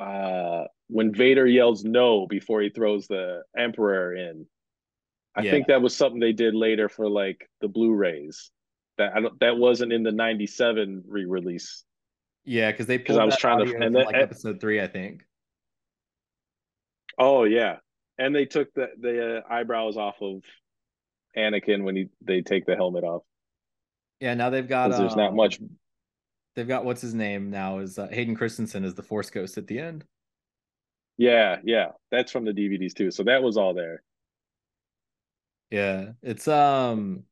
uh 0.00 0.64
when 0.88 1.12
Vader 1.14 1.46
yells 1.46 1.84
no 1.84 2.26
before 2.26 2.60
he 2.62 2.70
throws 2.70 3.06
the 3.06 3.42
Emperor 3.56 4.14
in. 4.14 4.46
I 5.36 5.42
Yeah. 5.42 5.50
think 5.52 5.66
that 5.68 5.80
was 5.82 5.94
something 5.94 6.18
they 6.20 6.32
did 6.32 6.54
later 6.54 6.88
for 6.88 7.08
like 7.08 7.48
the 7.60 7.68
Blu-rays. 7.68 8.50
That 8.98 9.12
I 9.14 9.20
don't 9.20 9.38
that 9.40 9.56
wasn't 9.56 9.92
in 9.92 10.02
the 10.02 10.12
97 10.12 11.04
re-release. 11.06 11.84
Yeah, 12.44 12.70
because 12.72 12.86
they 12.86 12.96
because 12.96 13.16
I 13.18 13.24
was 13.24 13.36
trying 13.36 13.64
to- 13.66 13.76
and 13.76 13.94
that- 13.94 14.06
like 14.06 14.14
episode 14.16 14.60
three, 14.60 14.80
I 14.80 14.86
think. 14.88 15.22
Oh 17.18 17.44
yeah. 17.44 17.76
And 18.18 18.34
they 18.34 18.46
took 18.46 18.72
the 18.74 18.88
the 18.98 19.38
uh, 19.38 19.42
eyebrows 19.48 19.96
off 19.96 20.16
of 20.20 20.42
Anakin 21.36 21.84
when 21.84 21.96
he 21.96 22.08
they 22.22 22.42
take 22.42 22.66
the 22.66 22.76
helmet 22.76 23.04
off. 23.04 23.22
Yeah, 24.20 24.34
now 24.34 24.50
they've 24.50 24.68
got 24.68 24.90
'Cause 24.90 24.98
there's 24.98 25.16
not 25.16 25.30
um, 25.30 25.36
much 25.36 25.60
They've 26.56 26.66
got 26.66 26.84
what's 26.84 27.00
his 27.00 27.14
name 27.14 27.50
now 27.50 27.78
is 27.78 27.98
uh, 27.98 28.08
Hayden 28.08 28.34
Christensen 28.34 28.84
is 28.84 28.94
the 28.94 29.02
Force 29.02 29.30
Ghost 29.30 29.56
at 29.56 29.66
the 29.66 29.78
end. 29.78 30.04
Yeah, 31.16 31.58
yeah. 31.64 31.92
That's 32.10 32.32
from 32.32 32.44
the 32.44 32.52
DVDs 32.52 32.94
too. 32.94 33.10
So 33.10 33.22
that 33.24 33.42
was 33.42 33.56
all 33.56 33.72
there. 33.72 34.02
Yeah, 35.70 36.12
it's 36.22 36.48
um, 36.48 37.24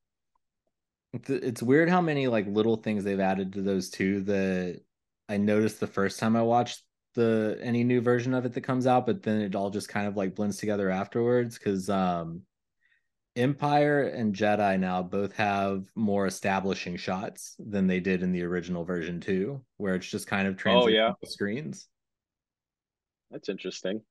it's 1.13 1.63
weird 1.63 1.89
how 1.89 2.01
many 2.01 2.29
like 2.29 2.47
little 2.47 2.77
things 2.77 3.03
they've 3.03 3.19
added 3.19 3.55
to 3.55 3.63
those 3.63 3.91
two 3.91 4.21
that 4.23 4.81
I 5.29 5.37
noticed 5.37 5.81
the 5.81 5.87
first 5.87 6.21
time 6.21 6.37
I 6.37 6.43
watched 6.43 6.83
the 7.15 7.59
any 7.61 7.83
new 7.83 8.01
version 8.01 8.35
of 8.35 8.47
it 8.47 8.53
that 8.53 8.61
comes 8.61 8.87
out, 8.87 9.07
but 9.07 9.23
then 9.23 9.41
it 9.41 9.57
all 9.57 9.71
just 9.71 9.89
kind 9.89 10.07
of 10.07 10.17
like 10.17 10.37
blends 10.37 10.59
together 10.59 10.91
afterwards. 10.91 11.59
Because 11.59 11.91
um, 11.91 12.43
Empire 13.39 14.03
and 14.03 14.35
Jedi 14.35 14.79
now 14.79 15.03
both 15.03 15.33
have 15.37 15.85
more 15.95 16.27
establishing 16.27 16.97
shots 16.97 17.55
than 17.59 17.87
they 17.87 18.01
did 18.01 18.23
in 18.23 18.33
the 18.33 18.43
original 18.43 18.85
version 18.85 19.21
too, 19.21 19.63
where 19.77 19.95
it's 19.95 20.11
just 20.11 20.27
kind 20.27 20.49
of 20.49 20.57
transiting 20.57 20.95
yeah. 20.95 21.13
screens. 21.25 21.89
That's 23.31 23.49
interesting. 23.49 24.03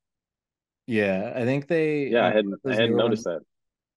Yeah, 0.86 1.34
I 1.36 1.44
think 1.44 1.68
they. 1.68 2.08
Yeah, 2.08 2.26
I 2.26 2.32
hadn't 2.32 2.56
I 2.66 2.74
hadn't 2.74 2.96
noticed 2.96 3.26
ones- 3.26 3.40
that. 3.40 3.46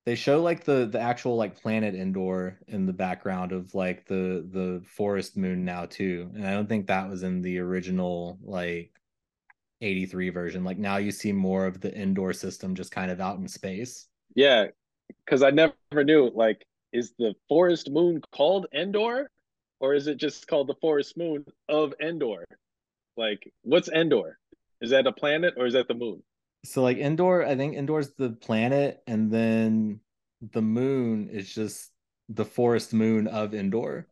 They 0.07 0.15
show 0.15 0.43
like 0.43 0.65
the 0.65 0.87
the 0.87 0.99
actual 0.99 1.37
like 1.37 1.61
planet 1.61 1.95
Endor 1.95 2.59
in 2.67 2.87
the 2.87 2.93
background 2.93 3.53
of 3.53 3.75
like 3.75 4.07
the 4.07 4.49
the 4.51 4.83
forest 4.87 5.37
moon 5.37 5.65
now 5.65 5.87
too, 5.87 6.31
and 6.35 6.47
I 6.47 6.53
don't 6.53 6.69
think 6.69 6.87
that 6.87 7.09
was 7.09 7.23
in 7.23 7.43
the 7.43 7.59
original 7.59 8.39
like 8.43 8.93
83 9.83 10.31
version. 10.31 10.65
Like 10.65 10.79
now 10.79 10.97
you 10.97 11.13
see 11.13 11.33
more 11.33 11.67
of 11.67 11.81
the 11.81 11.95
Endor 11.95 12.33
system 12.33 12.75
just 12.75 12.91
kind 12.91 13.11
of 13.11 13.21
out 13.21 13.39
in 13.39 13.47
space. 13.47 14.09
Yeah, 14.35 14.69
because 15.25 15.43
I 15.43 15.51
never 15.51 15.75
knew. 15.93 16.31
Like, 16.35 16.65
is 16.93 17.13
the 17.19 17.35
forest 17.49 17.91
moon 17.91 18.23
called 18.33 18.67
Endor, 18.75 19.31
or 19.81 19.95
is 19.95 20.07
it 20.07 20.17
just 20.17 20.47
called 20.47 20.69
the 20.69 20.75
forest 20.81 21.17
moon 21.17 21.45
of 21.69 21.95
Endor? 22.01 22.45
Like, 23.17 23.53
what's 23.63 23.89
Endor? 23.89 24.39
Is 24.81 24.91
that 24.91 25.07
a 25.07 25.13
planet 25.13 25.55
or 25.57 25.67
is 25.67 25.75
that 25.75 25.89
the 25.89 25.95
moon? 25.95 26.23
So 26.65 26.83
like 26.83 26.99
Endor, 26.99 27.45
I 27.45 27.57
think 27.57 27.77
Endor's 27.77 28.13
the 28.13 28.31
planet, 28.31 29.03
and 29.07 29.31
then 29.31 30.01
the 30.53 30.63
moon 30.63 31.29
is 31.31 31.53
just 31.53 31.91
the 32.29 32.45
forest 32.45 32.93
moon 32.93 33.27
of 33.27 33.55
Endor. 33.55 34.09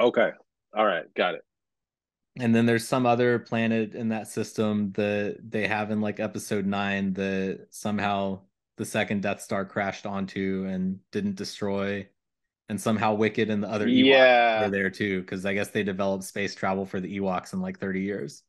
Okay, 0.00 0.30
all 0.76 0.84
right, 0.86 1.12
got 1.14 1.34
it. 1.34 1.44
And 2.38 2.54
then 2.54 2.66
there's 2.66 2.86
some 2.86 3.06
other 3.06 3.38
planet 3.38 3.94
in 3.94 4.08
that 4.08 4.28
system 4.28 4.92
that 4.92 5.38
they 5.48 5.68
have 5.68 5.90
in 5.90 6.00
like 6.00 6.18
episode 6.18 6.66
nine 6.66 7.12
that 7.14 7.68
somehow 7.70 8.40
the 8.76 8.84
second 8.84 9.22
Death 9.22 9.40
Star 9.42 9.64
crashed 9.64 10.06
onto 10.06 10.66
and 10.68 11.00
didn't 11.12 11.36
destroy. 11.36 12.08
And 12.68 12.80
somehow 12.80 13.14
Wicket 13.14 13.50
and 13.50 13.62
the 13.62 13.70
other 13.70 13.88
Ewoks 13.90 14.28
Yeah, 14.30 14.58
are 14.58 14.70
there 14.70 14.90
too, 14.90 15.22
because 15.22 15.46
I 15.46 15.54
guess 15.54 15.70
they 15.70 15.84
developed 15.84 16.24
space 16.24 16.54
travel 16.54 16.86
for 16.86 17.00
the 17.00 17.18
Ewoks 17.20 17.52
in 17.54 17.60
like 17.62 17.78
30 17.80 18.02
years. 18.02 18.44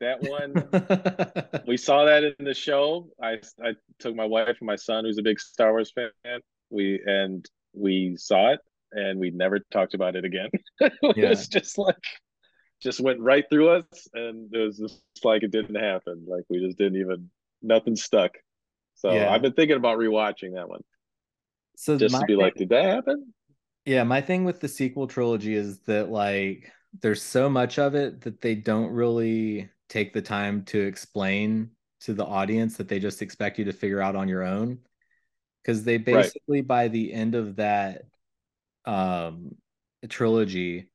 that 0.00 0.20
one 0.22 0.68
we 1.66 1.76
saw 1.76 2.04
that 2.04 2.24
in 2.24 2.44
the 2.44 2.54
show. 2.54 3.08
I 3.22 3.38
I 3.62 3.72
took 3.98 4.14
my 4.14 4.24
wife 4.24 4.56
and 4.60 4.66
my 4.66 4.76
son, 4.76 5.04
who's 5.04 5.18
a 5.18 5.22
big 5.22 5.40
Star 5.40 5.72
Wars 5.72 5.92
fan. 5.92 6.40
We 6.70 7.00
and 7.04 7.44
we 7.74 8.16
saw 8.18 8.52
it, 8.52 8.60
and 8.92 9.18
we 9.18 9.30
never 9.30 9.60
talked 9.70 9.94
about 9.94 10.16
it 10.16 10.24
again. 10.24 10.50
it 10.80 10.92
Yeah. 11.14 11.24
was 11.28 11.48
just 11.48 11.78
like, 11.78 11.96
just 12.82 13.00
went 13.00 13.20
right 13.20 13.44
through 13.50 13.70
us, 13.70 14.08
and 14.14 14.54
it 14.54 14.58
was 14.58 14.78
just 14.78 15.02
like 15.24 15.42
it 15.42 15.52
didn't 15.52 15.76
happen. 15.76 16.24
Like 16.28 16.44
we 16.50 16.60
just 16.64 16.78
didn't 16.78 17.00
even 17.00 17.30
nothing 17.62 17.96
stuck. 17.96 18.32
So 18.96 19.12
Yeah. 19.12 19.30
I've 19.30 19.42
been 19.42 19.52
thinking 19.52 19.76
about 19.76 19.98
rewatching 19.98 20.54
that 20.54 20.68
one 20.68 20.82
so 21.76 21.96
just 21.96 22.14
to 22.14 22.24
be 22.26 22.32
thing- 22.32 22.38
like, 22.38 22.54
did 22.54 22.70
that 22.70 22.84
happen? 22.84 23.32
Yeah, 23.84 24.02
my 24.02 24.20
thing 24.20 24.44
with 24.44 24.58
the 24.60 24.68
sequel 24.68 25.06
trilogy 25.06 25.54
is 25.54 25.78
that 25.80 26.10
like 26.10 26.72
there's 27.02 27.22
so 27.22 27.48
much 27.48 27.78
of 27.78 27.94
it 27.94 28.22
that 28.22 28.40
they 28.40 28.54
don't 28.54 28.90
really 28.90 29.70
take 29.88 30.12
the 30.12 30.22
time 30.22 30.64
to 30.64 30.80
explain 30.80 31.70
to 32.00 32.14
the 32.14 32.24
audience 32.24 32.76
that 32.78 32.88
they 32.88 32.98
just 32.98 33.22
expect 33.22 33.58
you 33.58 33.66
to 33.66 33.72
figure 33.72 34.00
out 34.00 34.16
on 34.16 34.28
your 34.28 34.42
own. 34.42 34.78
Because 35.62 35.84
they 35.84 35.98
basically 35.98 36.62
by 36.62 36.88
the 36.88 37.12
end 37.12 37.34
of 37.34 37.56
that 37.56 38.06
um 38.86 39.54
trilogy, 40.08 40.90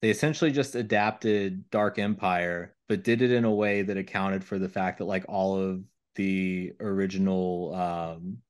they 0.00 0.10
essentially 0.10 0.52
just 0.52 0.74
adapted 0.74 1.68
Dark 1.70 1.98
Empire, 1.98 2.74
but 2.88 3.04
did 3.04 3.20
it 3.22 3.30
in 3.32 3.44
a 3.44 3.54
way 3.54 3.82
that 3.82 3.96
accounted 3.96 4.44
for 4.44 4.58
the 4.58 4.68
fact 4.68 4.98
that 4.98 5.04
like 5.06 5.24
all 5.28 5.56
of 5.58 5.82
the 6.16 6.74
original 6.80 7.74
um 7.74 8.42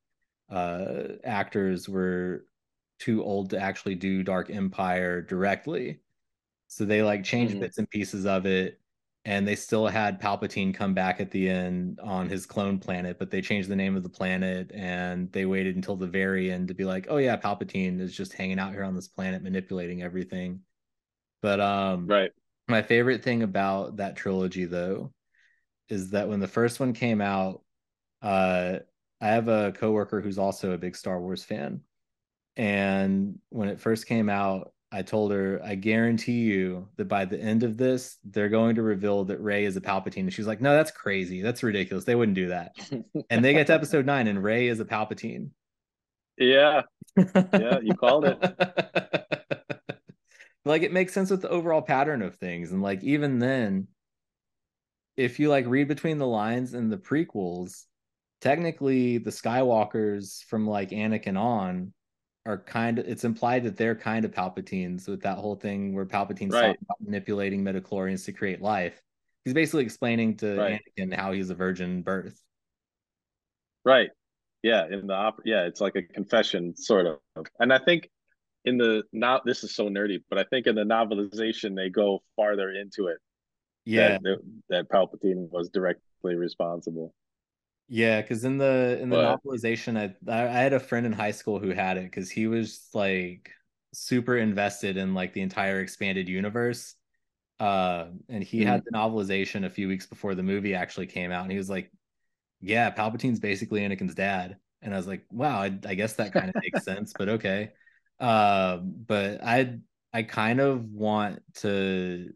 uh 0.50 1.04
actors 1.24 1.88
were 1.88 2.46
too 2.98 3.22
old 3.24 3.50
to 3.50 3.58
actually 3.60 3.94
do 3.96 4.22
Dark 4.24 4.50
Empire 4.50 5.22
directly. 5.22 6.00
So 6.68 6.84
they 6.84 7.02
like 7.02 7.24
changed 7.24 7.58
Mhm. 7.58 7.60
bits 7.60 7.78
and 7.78 7.88
pieces 7.90 8.26
of 8.26 8.46
it 8.46 8.80
and 9.24 9.46
they 9.46 9.56
still 9.56 9.86
had 9.86 10.20
Palpatine 10.20 10.74
come 10.74 10.94
back 10.94 11.20
at 11.20 11.30
the 11.30 11.48
end 11.48 12.00
on 12.00 12.28
his 12.28 12.46
clone 12.46 12.78
planet, 12.80 13.18
but 13.18 13.30
they 13.30 13.40
changed 13.42 13.68
the 13.68 13.76
name 13.76 13.96
of 13.96 14.02
the 14.02 14.08
planet 14.10 14.72
and 14.74 15.30
they 15.32 15.46
waited 15.46 15.76
until 15.76 15.96
the 15.96 16.06
very 16.08 16.50
end 16.50 16.68
to 16.68 16.74
be 16.74 16.84
like, 16.84 17.06
"Oh 17.10 17.18
yeah, 17.18 17.36
Palpatine 17.36 18.00
is 18.00 18.16
just 18.16 18.32
hanging 18.34 18.58
out 18.58 18.72
here 18.72 18.84
on 18.84 18.94
this 18.96 19.08
planet 19.08 19.42
manipulating 19.42 20.02
everything." 20.02 20.64
But 21.42 21.60
um 21.60 22.14
Right. 22.14 22.32
my 22.68 22.82
favorite 22.82 23.22
thing 23.24 23.42
about 23.42 23.96
that 23.98 24.16
trilogy, 24.16 24.64
though, 24.66 25.12
is 25.92 26.10
that 26.10 26.28
when 26.28 26.40
the 26.40 26.48
first 26.48 26.80
one 26.80 26.92
came 26.92 27.20
out, 27.20 27.62
uh, 28.22 28.78
I 29.20 29.28
have 29.28 29.48
a 29.48 29.72
coworker 29.72 30.20
who's 30.20 30.38
also 30.38 30.72
a 30.72 30.78
big 30.78 30.96
Star 30.96 31.20
Wars 31.20 31.44
fan, 31.44 31.82
and 32.56 33.38
when 33.50 33.68
it 33.68 33.80
first 33.80 34.06
came 34.06 34.28
out, 34.28 34.72
I 34.94 35.00
told 35.02 35.32
her, 35.32 35.58
I 35.64 35.74
guarantee 35.74 36.40
you 36.42 36.88
that 36.96 37.06
by 37.06 37.24
the 37.24 37.40
end 37.40 37.62
of 37.62 37.78
this, 37.78 38.18
they're 38.24 38.50
going 38.50 38.74
to 38.74 38.82
reveal 38.82 39.24
that 39.24 39.40
Rey 39.40 39.64
is 39.64 39.74
a 39.76 39.80
Palpatine. 39.80 40.24
And 40.24 40.32
she's 40.32 40.46
like, 40.46 40.60
No, 40.60 40.74
that's 40.76 40.90
crazy. 40.90 41.40
That's 41.40 41.62
ridiculous. 41.62 42.04
They 42.04 42.14
wouldn't 42.14 42.34
do 42.34 42.48
that. 42.48 42.76
and 43.30 43.42
they 43.42 43.54
get 43.54 43.68
to 43.68 43.74
episode 43.74 44.04
nine, 44.04 44.26
and 44.26 44.42
Rey 44.42 44.68
is 44.68 44.80
a 44.80 44.84
Palpatine. 44.84 45.50
Yeah. 46.38 46.82
Yeah, 47.16 47.78
you 47.82 47.94
called 47.94 48.24
it. 48.24 48.38
like 50.64 50.82
it 50.82 50.92
makes 50.92 51.12
sense 51.12 51.30
with 51.30 51.42
the 51.42 51.50
overall 51.50 51.82
pattern 51.82 52.22
of 52.22 52.36
things. 52.36 52.72
And 52.72 52.80
like 52.82 53.02
even 53.02 53.38
then, 53.38 53.88
if 55.16 55.38
you 55.38 55.48
like 55.48 55.66
read 55.66 55.88
between 55.88 56.18
the 56.18 56.26
lines 56.26 56.74
in 56.74 56.88
the 56.88 56.96
prequels, 56.96 57.84
technically 58.40 59.18
the 59.18 59.30
Skywalkers 59.30 60.44
from 60.44 60.66
like 60.66 60.90
Anakin 60.90 61.38
on 61.38 61.92
are 62.44 62.58
kind 62.58 62.98
of 62.98 63.06
it's 63.06 63.24
implied 63.24 63.62
that 63.64 63.76
they're 63.76 63.94
kind 63.94 64.24
of 64.24 64.32
Palpatines 64.32 65.08
with 65.08 65.22
that 65.22 65.38
whole 65.38 65.54
thing 65.54 65.94
where 65.94 66.06
Palpatine's 66.06 66.52
Right. 66.54 66.68
talking 66.68 66.80
about 66.82 67.00
manipulating 67.00 67.62
midichlorians 67.62 68.24
to 68.24 68.32
create 68.32 68.60
life. 68.60 69.00
He's 69.44 69.54
basically 69.54 69.84
explaining 69.84 70.36
to 70.38 70.56
Right. 70.56 70.82
Anakin 70.98 71.14
how 71.14 71.32
he's 71.32 71.50
a 71.50 71.54
virgin 71.54 72.02
birth. 72.02 72.42
Right. 73.84 74.10
Yeah, 74.62 74.86
in 74.86 75.06
the 75.08 75.14
op 75.14 75.40
yeah, 75.44 75.64
it's 75.64 75.80
like 75.80 75.96
a 75.96 76.02
confession 76.02 76.76
sort 76.76 77.06
of. 77.06 77.46
And 77.58 77.72
I 77.72 77.78
think 77.78 78.08
in 78.64 78.78
the 78.78 79.02
now 79.12 79.40
this 79.44 79.64
is 79.64 79.74
so 79.74 79.88
nerdy, 79.88 80.22
but 80.30 80.38
I 80.38 80.44
think 80.44 80.66
in 80.66 80.76
the 80.76 80.84
novelization 80.84 81.74
they 81.74 81.90
go 81.90 82.22
farther 82.36 82.70
into 82.70 83.08
it. 83.08 83.18
Yeah, 83.84 84.18
That, 84.22 84.38
that 84.68 84.88
Palpatine 84.88 85.50
was 85.50 85.68
directly 85.70 86.34
responsible. 86.34 87.14
Yeah, 87.88 88.22
because 88.22 88.44
in 88.44 88.58
the 88.58 88.98
in 89.00 89.10
the 89.10 89.16
But- 89.16 89.40
novelization, 89.44 89.96
I 89.98 90.14
I 90.32 90.46
had 90.62 90.72
a 90.72 90.80
friend 90.80 91.04
in 91.04 91.12
high 91.12 91.32
school 91.32 91.58
who 91.58 91.70
had 91.70 91.96
it 91.98 92.04
because 92.04 92.30
he 92.30 92.46
was 92.46 92.88
like 92.94 93.50
super 93.92 94.36
invested 94.36 94.96
in 94.96 95.14
like 95.14 95.32
the 95.34 95.42
entire 95.42 95.80
expanded 95.80 96.28
universe. 96.28 96.94
Uh, 97.60 98.08
and 98.28 98.42
he 98.42 98.64
had 98.64 98.82
the 98.84 98.90
novelization 98.92 99.64
a 99.64 99.70
few 99.70 99.86
weeks 99.88 100.06
before 100.06 100.34
the 100.34 100.42
movie 100.42 100.74
actually 100.74 101.06
came 101.06 101.30
out, 101.30 101.42
and 101.42 101.52
he 101.52 101.58
was 101.58 101.70
like, 101.70 101.92
"Yeah, 102.60 102.90
Palpatine's 102.90 103.40
basically 103.40 103.80
Anakin's 103.82 104.14
dad." 104.14 104.58
And 104.80 104.92
I 104.94 104.96
was 104.96 105.06
like, 105.06 105.24
"Wow, 105.30 105.60
I, 105.62 105.78
I 105.86 105.94
guess 105.94 106.14
that 106.14 106.32
kind 106.32 106.48
of 106.48 106.56
makes 106.62 106.84
sense, 106.84 107.12
but 107.16 107.28
okay." 107.28 107.72
Uh, 108.20 108.78
but 108.78 109.42
I 109.44 109.78
I 110.12 110.22
kind 110.24 110.60
of 110.60 110.84
want 110.92 111.42
to 111.56 112.32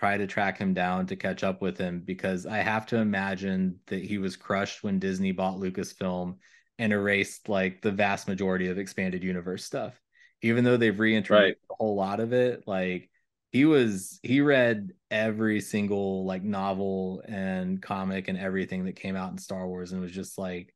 try 0.00 0.16
to 0.16 0.26
track 0.26 0.56
him 0.56 0.72
down 0.72 1.06
to 1.06 1.14
catch 1.14 1.44
up 1.44 1.60
with 1.60 1.76
him 1.76 2.00
because 2.00 2.46
I 2.46 2.56
have 2.58 2.86
to 2.86 2.96
imagine 2.96 3.80
that 3.88 4.02
he 4.02 4.16
was 4.16 4.34
crushed 4.34 4.82
when 4.82 4.98
Disney 4.98 5.30
bought 5.30 5.58
Lucasfilm 5.58 6.36
and 6.78 6.92
erased 6.94 7.50
like 7.50 7.82
the 7.82 7.92
vast 7.92 8.26
majority 8.26 8.68
of 8.68 8.78
expanded 8.78 9.22
universe 9.22 9.62
stuff. 9.62 10.00
Even 10.40 10.64
though 10.64 10.78
they've 10.78 10.98
reintroduced 10.98 11.58
Right. 11.58 11.70
a 11.70 11.74
whole 11.74 11.96
lot 11.96 12.18
of 12.18 12.32
it, 12.32 12.64
like 12.66 13.10
he 13.52 13.66
was 13.66 14.18
he 14.22 14.40
read 14.40 14.92
every 15.10 15.60
single 15.60 16.24
like 16.24 16.42
novel 16.42 17.22
and 17.28 17.82
comic 17.82 18.28
and 18.28 18.38
everything 18.38 18.86
that 18.86 18.96
came 18.96 19.16
out 19.16 19.32
in 19.32 19.36
Star 19.36 19.68
Wars 19.68 19.92
and 19.92 20.00
was 20.00 20.12
just 20.12 20.38
like 20.38 20.74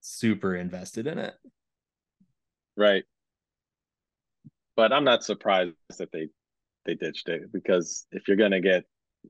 super 0.00 0.54
invested 0.54 1.08
in 1.08 1.18
it. 1.18 1.34
Right. 2.76 3.04
But 4.76 4.92
I'm 4.92 5.04
not 5.04 5.24
surprised 5.24 5.74
that 5.98 6.12
they 6.12 6.28
they 6.84 6.94
ditched 6.94 7.28
it 7.28 7.52
because 7.52 8.06
if 8.12 8.28
you're 8.28 8.36
gonna 8.36 8.60
get 8.60 8.84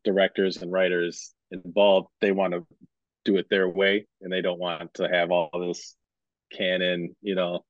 directors 0.05 0.59
and 0.59 0.71
writers 0.73 1.35
involved, 1.51 2.09
they 2.21 2.33
want 2.33 2.55
to 2.55 2.67
do 3.25 3.37
it 3.37 3.47
their 3.51 3.69
way 3.69 4.07
and 4.21 4.33
they 4.33 4.41
don't 4.41 4.59
want 4.59 4.95
to 4.95 5.09
have 5.09 5.31
all 5.31 5.51
this 5.59 5.95
canon, 6.53 7.15
you 7.23 7.35
know, 7.35 7.65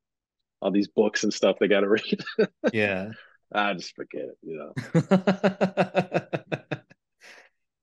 all 0.61 0.71
these 0.71 0.89
books 0.89 1.25
and 1.25 1.33
stuff 1.33 1.57
they 1.59 1.69
gotta 1.69 1.89
read. 1.89 2.21
Yeah. 2.73 3.13
I 3.53 3.75
just 3.75 3.97
forget 3.97 4.27
it, 4.27 4.39
you 4.43 4.57
know. 4.59 4.73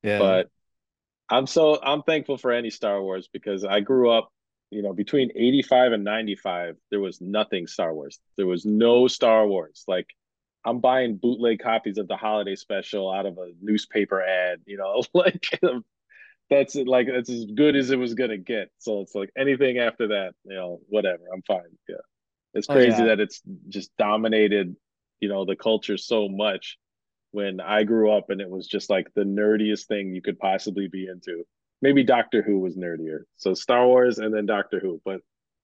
yeah. 0.04 0.20
But 0.20 0.50
I'm 1.30 1.46
so 1.46 1.82
I'm 1.82 2.04
thankful 2.04 2.38
for 2.38 2.52
any 2.52 2.70
Star 2.70 3.02
Wars 3.02 3.28
because 3.32 3.66
I 3.66 3.82
grew 3.82 4.10
up, 4.10 4.30
you 4.72 4.82
know, 4.82 4.94
between 4.94 5.30
85 5.36 5.92
and 5.92 6.04
95, 6.06 6.76
there 6.90 7.02
was 7.02 7.20
nothing 7.20 7.68
Star 7.68 7.94
Wars. 7.94 8.20
There 8.38 8.48
was 8.48 8.66
no 8.66 9.08
Star 9.08 9.46
Wars. 9.46 9.84
Like 9.88 10.08
I'm 10.68 10.80
buying 10.80 11.16
bootleg 11.16 11.60
copies 11.60 11.98
of 11.98 12.08
the 12.10 12.18
holiday 12.18 12.56
special 12.56 13.10
out 13.12 13.26
of 13.26 13.38
a 13.38 13.52
newspaper 13.62 14.22
ad, 14.22 14.60
you 14.66 14.78
know, 14.78 15.02
like 15.14 15.48
that's 16.50 16.76
it, 16.76 16.88
like 16.88 17.08
that's 17.08 17.30
as 17.30 17.46
good 17.46 17.76
as 17.76 17.90
it 17.90 17.98
was 17.98 18.14
gonna 18.14 18.38
get. 18.38 18.70
So 18.78 19.02
it's 19.02 19.16
like 19.16 19.32
anything 19.38 19.78
after 19.80 20.10
that, 20.10 20.34
you 20.44 20.56
know, 20.56 20.82
whatever, 20.90 21.24
I'm 21.34 21.42
fine. 21.44 21.78
Yeah. 21.88 21.96
It's 22.54 22.70
Oh, 22.70 22.74
crazy 22.74 22.98
yeah. 23.00 23.06
that 23.06 23.20
it's 23.22 23.42
just 23.70 23.92
dominated, 23.98 24.76
you 25.22 25.30
know, 25.30 25.46
the 25.46 25.56
culture 25.56 25.98
so 25.98 26.28
much 26.28 26.78
when 27.32 27.60
I 27.62 27.84
grew 27.84 28.12
up 28.12 28.30
and 28.30 28.42
it 28.42 28.50
was 28.50 28.68
just 28.68 28.90
like 28.90 29.08
the 29.14 29.24
nerdiest 29.24 29.88
thing 29.88 30.14
you 30.14 30.22
could 30.22 30.40
possibly 30.40 30.88
be 30.88 31.08
into. 31.08 31.44
Maybe 31.82 32.04
Doctor 32.04 32.42
Who 32.42 32.60
was 32.60 32.76
nerdier. 32.76 33.20
So 33.38 33.54
Star 33.54 33.86
Wars 33.88 34.18
and 34.20 34.34
then 34.34 34.46
Doctor 34.46 34.80
Who, 34.80 35.02
but 35.06 35.22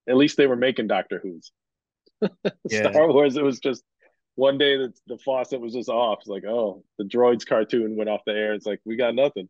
at 0.08 0.16
least 0.18 0.38
they 0.38 0.48
were 0.48 0.56
making 0.56 0.88
Doctor 0.88 1.20
Who's. 1.22 1.52
Yeah. 2.70 2.92
Star 2.92 3.12
Wars, 3.12 3.36
it 3.36 3.44
was 3.44 3.60
just 3.60 3.84
one 4.36 4.58
day 4.58 4.78
that 4.78 4.94
the 5.08 5.18
faucet 5.18 5.62
was 5.62 5.74
just 5.74 5.90
off. 5.90 6.20
It's 6.22 6.28
like, 6.28 6.44
oh, 6.46 6.84
the 6.98 7.04
droids 7.06 7.46
cartoon 7.46 7.96
went 7.96 8.10
off 8.10 8.22
the 8.26 8.34
air. 8.34 8.54
It's 8.54 8.66
like 8.66 8.82
we 8.86 8.96
got 8.96 9.16
nothing. 9.16 9.48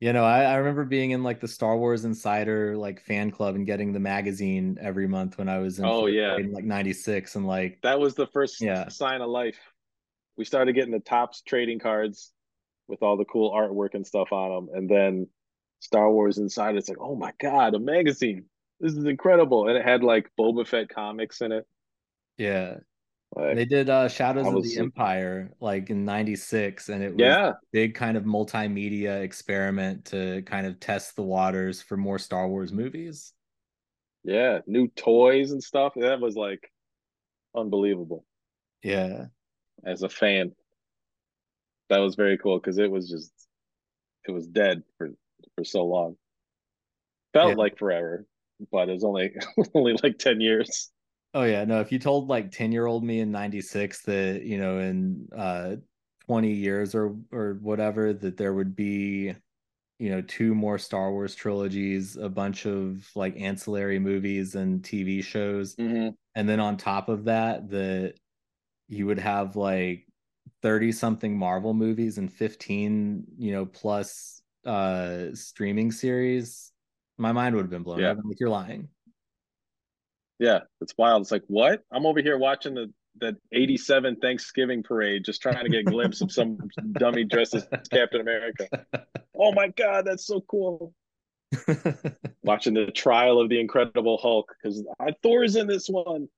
You 0.00 0.12
know, 0.12 0.24
I, 0.24 0.42
I 0.42 0.54
remember 0.56 0.84
being 0.84 1.12
in 1.12 1.22
like 1.22 1.40
the 1.40 1.48
Star 1.48 1.78
Wars 1.78 2.04
Insider 2.04 2.76
like 2.76 3.00
fan 3.00 3.30
club 3.30 3.54
and 3.54 3.64
getting 3.64 3.92
the 3.92 4.00
magazine 4.00 4.76
every 4.80 5.06
month 5.08 5.38
when 5.38 5.48
I 5.48 5.58
was 5.58 5.78
in 5.78 5.86
Oh, 5.86 6.06
yeah. 6.06 6.34
grade 6.34 6.50
like 6.50 6.64
96 6.64 7.36
and 7.36 7.46
like 7.46 7.78
That 7.82 7.98
was 8.00 8.14
the 8.14 8.26
first 8.26 8.60
Yeah. 8.60 8.88
sign 8.88 9.22
of 9.22 9.30
life. 9.30 9.58
We 10.36 10.44
started 10.44 10.74
getting 10.74 10.92
the 10.92 10.98
Topps 11.00 11.42
trading 11.42 11.78
cards 11.78 12.32
with 12.88 13.02
all 13.02 13.16
the 13.16 13.24
cool 13.24 13.52
artwork 13.52 13.94
and 13.94 14.06
stuff 14.06 14.30
on 14.32 14.66
them, 14.66 14.74
and 14.76 14.90
then 14.90 15.26
Star 15.80 16.10
Wars 16.10 16.36
Insider. 16.38 16.76
It's 16.76 16.88
like, 16.88 16.98
oh 17.00 17.14
my 17.14 17.32
god, 17.40 17.74
a 17.74 17.78
magazine! 17.78 18.44
This 18.80 18.94
is 18.94 19.04
incredible, 19.04 19.68
and 19.68 19.78
it 19.78 19.84
had 19.84 20.02
like 20.02 20.28
Boba 20.38 20.66
Fett 20.66 20.88
comics 20.90 21.40
in 21.40 21.52
it. 21.52 21.66
yeah. 22.36 22.78
Like, 23.36 23.56
They 23.56 23.64
did 23.64 23.88
uh 23.90 24.08
Shadows 24.08 24.50
I 24.50 24.52
of 24.52 24.62
the 24.62 24.78
Empire 24.78 25.54
like 25.60 25.90
in 25.90 26.04
96 26.04 26.88
and 26.88 27.02
it 27.02 27.14
was 27.14 27.20
yeah, 27.20 27.52
a 27.52 27.66
big 27.72 27.94
kind 27.94 28.16
of 28.16 28.24
multimedia 28.24 29.22
experiment 29.22 30.06
to 30.06 30.42
kind 30.42 30.66
of 30.66 30.80
test 30.80 31.16
the 31.16 31.22
waters 31.22 31.80
for 31.82 31.96
more 31.96 32.18
Star 32.18 32.48
Wars 32.48 32.72
movies. 32.72 33.32
yeah, 34.24 34.60
new 34.66 34.88
toys 34.88 35.52
and 35.52 35.62
stuff. 35.62 35.92
That 35.96 36.20
was 36.20 36.36
like 36.36 36.70
unbelievable. 37.56 38.26
Yeah. 38.82 39.28
As 39.84 40.02
a 40.02 40.08
fan, 40.08 40.56
that 41.88 41.98
was 41.98 42.14
very 42.14 42.38
cool 42.38 42.58
because 42.58 42.78
it 42.78 42.90
was 42.90 43.08
just 43.08 43.32
it 44.28 44.32
was 44.32 44.46
dead 44.46 44.82
for 44.98 45.10
for 45.56 45.64
so 45.64 45.84
long. 45.84 46.16
Felt 47.34 47.56
Yeah. 47.56 47.56
like 47.56 47.76
forever, 47.78 48.26
but 48.72 48.88
it 48.88 48.92
was 48.92 49.04
only 49.04 49.34
only 49.74 49.94
like 50.02 50.18
ten 50.18 50.40
years. 50.40 50.90
Oh 51.34 51.42
yeah, 51.42 51.64
no, 51.64 51.80
if 51.80 51.90
you 51.90 51.98
told 51.98 52.28
like 52.28 52.50
10-year-old 52.52 53.02
me 53.04 53.20
in 53.20 53.32
96 53.32 54.02
that, 54.02 54.42
you 54.44 54.58
know, 54.58 54.78
in 54.78 55.28
uh 55.36 55.76
20 56.26 56.52
years 56.52 56.94
or 56.94 57.16
or 57.32 57.54
whatever 57.60 58.12
that 58.12 58.36
there 58.36 58.54
would 58.54 58.76
be, 58.76 59.34
you 59.98 60.10
know, 60.10 60.22
two 60.22 60.54
more 60.54 60.78
Star 60.78 61.12
Wars 61.12 61.34
trilogies, 61.34 62.16
a 62.16 62.28
bunch 62.28 62.66
of 62.66 63.10
like 63.16 63.36
ancillary 63.36 63.98
movies 64.00 64.54
and 64.56 64.84
TV 64.84 65.22
shows, 65.22 65.78
Mm-hmm. 65.78 66.14
and 66.36 66.48
then 66.48 66.60
on 66.60 66.76
top 66.78 67.08
of 67.10 67.24
that 67.26 67.70
that 67.70 68.16
you 68.88 69.06
would 69.06 69.18
have 69.20 69.56
like 69.56 70.06
30 70.62 70.92
something 70.92 71.38
Marvel 71.38 71.74
movies 71.74 72.18
and 72.18 72.32
15, 72.32 73.26
you 73.38 73.52
know, 73.52 73.66
plus 73.66 74.42
uh 74.66 75.34
streaming 75.34 75.92
series, 75.92 76.72
my 77.18 77.32
mind 77.32 77.56
would 77.56 77.62
have 77.64 77.70
been 77.70 77.82
blown. 77.84 78.00
Yeah. 78.00 78.14
Like 78.24 78.40
you're 78.40 78.50
lying. 78.50 78.90
Yeah, 80.38 80.60
it's 80.80 80.94
wild. 80.98 81.22
It's 81.22 81.30
like, 81.30 81.44
what? 81.46 81.82
I'm 81.92 82.06
over 82.06 82.20
here 82.20 82.38
watching 82.38 82.74
the 82.74 82.92
that 83.20 83.36
87 83.52 84.16
Thanksgiving 84.16 84.82
parade, 84.82 85.24
just 85.24 85.40
trying 85.40 85.62
to 85.64 85.70
get 85.70 85.80
a 85.80 85.84
glimpse 85.84 86.20
of 86.20 86.32
some 86.32 86.58
dummy 86.92 87.24
dressed 87.24 87.54
as 87.54 87.66
Captain 87.90 88.20
America. 88.20 88.68
Oh 89.38 89.52
my 89.52 89.68
God, 89.68 90.04
that's 90.06 90.26
so 90.26 90.40
cool. 90.42 90.92
Watching 92.42 92.74
the 92.74 92.86
trial 92.86 93.40
of 93.40 93.48
the 93.48 93.60
Incredible 93.60 94.18
Hulk 94.18 94.52
because 94.60 94.84
Thor's 95.22 95.56
in 95.56 95.66
this 95.66 95.88
one. 95.88 96.28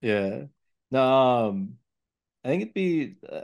Yeah. 0.00 0.44
No, 0.90 1.02
um, 1.02 1.74
I 2.44 2.48
think 2.48 2.62
it'd 2.62 2.74
be, 2.74 3.16
uh, 3.30 3.42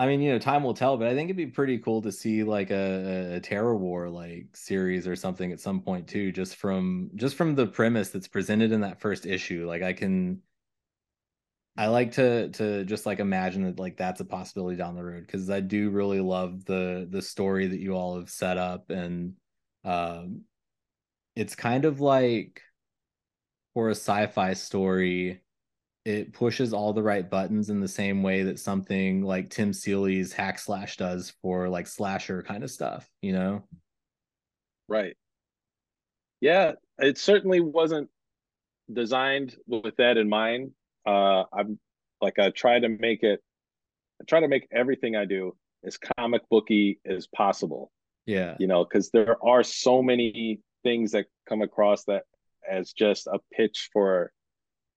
I 0.00 0.06
mean, 0.06 0.22
you 0.22 0.32
know, 0.32 0.38
time 0.38 0.62
will 0.62 0.72
tell, 0.72 0.96
but 0.96 1.08
I 1.08 1.14
think 1.14 1.26
it'd 1.26 1.36
be 1.36 1.44
pretty 1.44 1.76
cool 1.76 2.00
to 2.00 2.10
see 2.10 2.42
like 2.42 2.70
a, 2.70 3.36
a 3.36 3.40
Terrorwar 3.42 4.10
like 4.10 4.46
series 4.56 5.06
or 5.06 5.14
something 5.14 5.52
at 5.52 5.60
some 5.60 5.82
point 5.82 6.08
too, 6.08 6.32
just 6.32 6.56
from 6.56 7.10
just 7.16 7.36
from 7.36 7.54
the 7.54 7.66
premise 7.66 8.08
that's 8.08 8.26
presented 8.26 8.72
in 8.72 8.80
that 8.80 8.98
first 8.98 9.26
issue. 9.26 9.66
Like 9.68 9.82
I 9.82 9.92
can, 9.92 10.40
I 11.76 11.88
like 11.88 12.12
to 12.12 12.48
to 12.48 12.86
just 12.86 13.04
like 13.04 13.18
imagine 13.18 13.64
that 13.64 13.78
like 13.78 13.98
that's 13.98 14.22
a 14.22 14.24
possibility 14.24 14.78
down 14.78 14.94
the 14.94 15.04
road 15.04 15.26
because 15.26 15.50
I 15.50 15.60
do 15.60 15.90
really 15.90 16.20
love 16.20 16.64
the 16.64 17.06
the 17.10 17.20
story 17.20 17.66
that 17.66 17.80
you 17.80 17.94
all 17.94 18.16
have 18.18 18.30
set 18.30 18.56
up 18.56 18.88
and 18.88 19.34
um, 19.84 20.44
it's 21.36 21.54
kind 21.54 21.84
of 21.84 22.00
like 22.00 22.62
for 23.74 23.88
a 23.88 23.94
sci-fi 23.94 24.54
story 24.54 25.42
it 26.04 26.32
pushes 26.32 26.72
all 26.72 26.92
the 26.92 27.02
right 27.02 27.28
buttons 27.28 27.68
in 27.68 27.80
the 27.80 27.88
same 27.88 28.22
way 28.22 28.42
that 28.44 28.58
something 28.58 29.22
like 29.22 29.50
Tim 29.50 29.72
Seeley's 29.72 30.32
Hack 30.32 30.58
Slash 30.58 30.96
does 30.96 31.32
for 31.42 31.68
like 31.68 31.86
slasher 31.86 32.42
kind 32.42 32.64
of 32.64 32.70
stuff, 32.70 33.08
you 33.20 33.32
know? 33.32 33.64
Right. 34.88 35.16
Yeah, 36.40 36.72
it 36.98 37.18
certainly 37.18 37.60
wasn't 37.60 38.08
designed 38.92 39.56
with 39.66 39.96
that 39.96 40.16
in 40.16 40.28
mind. 40.28 40.72
Uh, 41.06 41.44
I'm 41.52 41.78
like 42.20 42.38
I 42.38 42.50
try 42.50 42.80
to 42.80 42.88
make 42.88 43.22
it. 43.22 43.42
I 44.20 44.24
try 44.24 44.40
to 44.40 44.48
make 44.48 44.66
everything 44.72 45.16
I 45.16 45.26
do 45.26 45.56
as 45.84 45.98
comic 46.18 46.42
booky 46.50 46.98
as 47.06 47.26
possible. 47.26 47.92
Yeah, 48.26 48.56
you 48.58 48.66
know, 48.66 48.84
because 48.84 49.10
there 49.10 49.36
are 49.44 49.62
so 49.62 50.02
many 50.02 50.60
things 50.82 51.12
that 51.12 51.26
come 51.46 51.60
across 51.60 52.04
that 52.04 52.24
as 52.68 52.92
just 52.92 53.26
a 53.26 53.38
pitch 53.52 53.90
for 53.92 54.32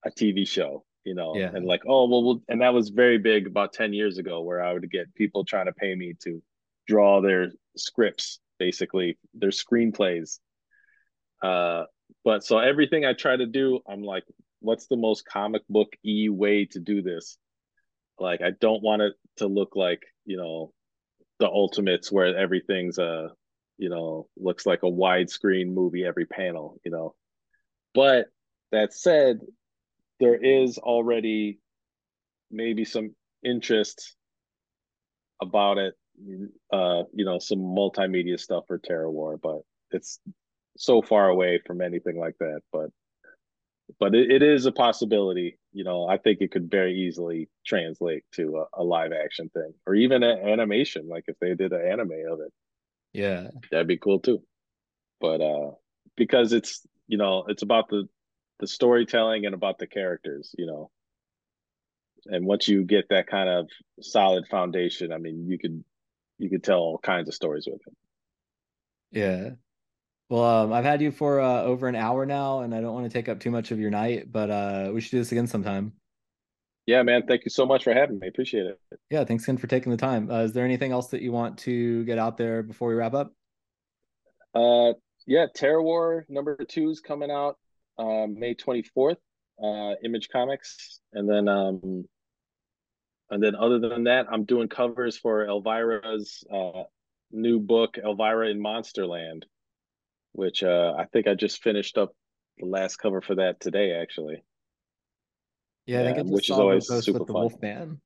a 0.06 0.12
TV 0.12 0.48
show. 0.48 0.86
You 1.06 1.16
know, 1.16 1.36
yeah. 1.36 1.52
and 1.54 1.66
like, 1.66 1.84
oh 1.86 2.08
well, 2.08 2.24
well, 2.24 2.42
and 2.48 2.62
that 2.62 2.74
was 2.74 2.90
very 2.90 3.18
big 3.18 3.48
about 3.48 3.74
ten 3.74 3.92
years 3.94 4.18
ago, 4.18 4.42
where 4.42 4.64
I 4.64 4.74
would 4.74 4.90
get 4.90 5.14
people 5.16 5.44
trying 5.44 5.66
to 5.66 5.74
pay 5.74 5.94
me 5.96 6.14
to 6.24 6.42
draw 6.88 7.22
their 7.22 7.52
scripts, 7.76 8.40
basically 8.58 9.18
their 9.34 9.50
screenplays. 9.50 10.40
Uh, 11.42 11.84
but 12.24 12.44
so 12.46 12.60
everything 12.60 13.04
I 13.06 13.14
try 13.14 13.36
to 13.36 13.46
do, 13.46 13.82
I'm 13.88 14.02
like, 14.02 14.24
what's 14.60 14.88
the 14.88 14.96
most 14.96 15.26
comic 15.26 15.62
book 15.70 15.90
e 16.06 16.30
way 16.30 16.66
to 16.72 16.80
do 16.80 17.02
this? 17.02 17.38
Like, 18.18 18.42
I 18.42 18.52
don't 18.62 18.82
want 18.82 19.02
it 19.02 19.14
to 19.38 19.48
look 19.48 19.76
like, 19.76 20.02
you 20.26 20.38
know, 20.38 20.72
the 21.40 21.48
ultimates 21.48 22.12
where 22.12 22.38
everything's 22.38 22.98
a, 22.98 23.32
you 23.78 23.90
know, 23.90 24.28
looks 24.38 24.66
like 24.66 24.84
a 24.84 24.90
widescreen 24.90 25.74
movie 25.74 26.06
every 26.06 26.26
panel, 26.26 26.80
you 26.86 26.92
know. 26.92 27.16
But 27.94 28.28
that 28.72 28.94
said, 28.94 29.40
there 30.20 30.36
is 30.36 30.78
already 30.78 31.60
maybe 32.52 32.86
some 32.86 33.16
interest 33.44 34.16
about 35.42 35.78
it 35.78 35.96
uh 36.72 37.04
you 37.14 37.26
know 37.26 37.40
some 37.40 37.60
multimedia 37.60 38.40
stuff 38.40 38.64
for 38.68 38.78
Terrorwar 38.78 39.40
but 39.42 39.62
it's 39.92 40.20
so 40.78 41.02
far 41.02 41.30
away 41.30 41.62
from 41.66 41.82
anything 41.82 42.18
like 42.18 42.36
that. 42.40 42.62
But 42.72 42.90
but 44.00 44.16
it, 44.16 44.32
it 44.32 44.44
is 44.44 44.66
a 44.66 44.72
possibility. 44.72 45.58
You 45.72 45.84
know, 45.84 46.08
I 46.08 46.18
think 46.18 46.40
it 46.42 46.52
could 46.52 46.70
very 46.70 46.94
easily 46.94 47.50
translate 47.66 48.24
to 48.34 48.66
a, 48.76 48.82
a 48.82 48.84
live 48.84 49.12
action 49.12 49.50
thing 49.50 49.74
or 49.86 49.96
even 49.96 50.24
an 50.24 50.40
animation. 50.48 51.08
Like 51.08 51.26
if 51.28 51.38
they 51.40 51.54
did 51.56 51.74
an 51.74 51.86
anime 51.86 52.12
of 52.32 52.40
it, 52.40 52.54
yeah, 53.14 53.48
that'd 53.72 53.88
be 53.88 53.98
cool 53.98 54.20
too. 54.20 54.42
But 55.20 55.42
uh, 55.42 55.72
because 56.16 56.54
it's 56.54 56.86
you 57.08 57.18
know 57.18 57.46
it's 57.48 57.64
about 57.64 57.90
the 57.90 58.08
the 58.64 58.68
storytelling 58.68 59.46
and 59.46 59.54
about 59.54 59.78
the 59.78 59.88
characters. 59.88 60.56
You 60.58 60.66
know, 60.66 60.92
and 62.26 62.46
once 62.46 62.68
you 62.68 62.84
get 62.84 63.10
that 63.10 63.28
kind 63.28 63.50
of 63.50 63.70
solid 64.02 64.48
foundation, 64.48 65.12
I 65.12 65.18
mean, 65.18 65.46
you 65.48 65.60
could 65.60 65.84
you 66.40 66.50
could 66.50 66.64
tell 66.64 66.80
all 66.80 66.98
kinds 66.98 67.28
of 67.28 67.36
stories 67.36 67.68
with 67.68 67.82
it. 67.86 67.94
Yeah, 69.12 69.50
well, 70.30 70.44
um, 70.44 70.74
I've 70.74 70.86
had 70.86 71.02
you 71.02 71.12
for 71.12 71.40
uh, 71.40 71.62
over 71.62 71.88
an 71.88 71.96
hour 71.96 72.26
now, 72.26 72.62
and 72.62 72.74
I 72.74 72.82
don't 72.82 72.94
want 72.94 73.06
to 73.06 73.14
take 73.14 73.30
up 73.30 73.40
too 73.40 73.52
much 73.52 73.72
of 73.72 73.80
your 73.80 73.92
night, 73.92 74.32
but 74.32 74.50
uh, 74.50 74.92
we 74.94 75.02
should 75.02 75.12
do 75.12 75.18
this 75.20 75.32
again 75.32 75.48
sometime. 75.48 75.94
Yeah, 76.86 77.04
man. 77.04 77.28
Thank 77.28 77.46
you 77.46 77.50
so 77.52 77.66
much 77.66 77.84
for 77.84 77.94
having 77.94 78.20
me. 78.20 78.28
Appreciate 78.28 78.66
it. 78.66 78.80
Yeah, 79.10 79.24
thanks 79.26 79.44
again 79.44 79.58
for 79.58 79.68
taking 79.68 79.92
the 79.92 79.98
time. 79.98 80.32
Uh, 80.32 80.42
is 80.42 80.54
there 80.54 80.66
anything 80.66 80.92
else 80.92 81.10
that 81.10 81.22
you 81.22 81.32
want 81.32 81.60
to 81.60 82.04
get 82.06 82.18
out 82.18 82.38
there 82.38 82.64
before 82.64 82.90
we 82.90 82.96
wrap 82.96 83.14
up? 83.14 83.34
Uh, 84.56 84.94
yeah, 85.26 85.46
Terrorwar 85.56 86.24
number 86.30 86.58
two 86.68 86.90
is 86.90 87.00
coming 87.00 87.32
out 87.32 87.58
uh, 87.98 88.28
May 88.28 88.54
twenty 88.54 88.84
fourth. 88.84 89.18
Uh, 89.64 89.94
Image 90.04 90.30
Comics, 90.30 91.00
and 91.14 91.30
then 91.30 91.48
um, 91.48 92.06
and 93.30 93.42
then 93.42 93.56
other 93.56 93.80
than 93.80 94.06
that, 94.06 94.26
I'm 94.32 94.46
doing 94.46 94.68
covers 94.68 95.16
for 95.16 95.46
Elvira's 95.46 96.44
uh, 96.52 96.84
new 97.32 97.60
book, 97.60 97.98
Elvira 98.04 98.50
in 98.50 98.60
Monsterland 98.60 99.44
which 100.34 100.64
uh, 100.64 100.94
I 100.98 101.06
think 101.06 101.28
I 101.28 101.36
just 101.36 101.64
finished 101.64 101.98
up 101.98 102.14
the 102.58 102.66
last 102.66 102.98
cover 102.98 103.22
for 103.22 103.36
that 103.36 103.60
today, 103.60 103.94
actually. 103.94 104.44
Yeah, 105.86 106.02
I 106.02 106.04
think 106.06 106.18
it 106.18 106.26
which 106.26 106.50
is 106.50 106.58
always 106.58 106.88
super 106.88 107.20
with 107.20 107.28
the 107.28 107.34
fun. 107.34 107.42
Wolfman. 107.42 108.02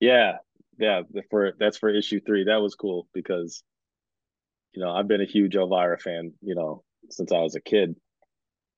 Yeah, 0.00 0.38
yeah, 0.78 1.02
for 1.30 1.52
that's 1.58 1.78
for 1.78 1.90
issue 1.90 2.20
three. 2.20 2.44
That 2.44 2.60
was 2.60 2.74
cool 2.74 3.08
because, 3.14 3.62
you 4.72 4.82
know, 4.82 4.90
I've 4.90 5.08
been 5.08 5.20
a 5.20 5.26
huge 5.26 5.56
Elvira 5.56 5.98
fan, 5.98 6.32
you 6.42 6.54
know, 6.54 6.82
since 7.10 7.32
I 7.32 7.38
was 7.38 7.54
a 7.54 7.60
kid, 7.60 7.96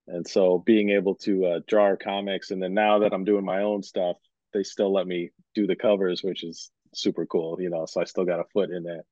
and 0.08 0.26
so 0.26 0.58
being 0.58 0.90
able 0.90 1.14
to 1.14 1.46
uh, 1.46 1.60
draw 1.66 1.84
our 1.84 1.96
comics 1.96 2.50
and 2.50 2.62
then 2.62 2.74
now 2.74 2.98
that 2.98 3.12
i'm 3.12 3.24
doing 3.24 3.44
my 3.44 3.62
own 3.62 3.82
stuff 3.82 4.16
they 4.52 4.62
still 4.62 4.92
let 4.92 5.06
me 5.06 5.30
do 5.54 5.66
the 5.66 5.76
covers 5.76 6.22
which 6.22 6.44
is 6.44 6.70
super 6.94 7.26
cool 7.26 7.60
you 7.60 7.68
know 7.68 7.84
so 7.86 8.00
i 8.00 8.04
still 8.04 8.24
got 8.24 8.40
a 8.40 8.44
foot 8.52 8.70
in 8.70 8.84
that. 8.84 9.02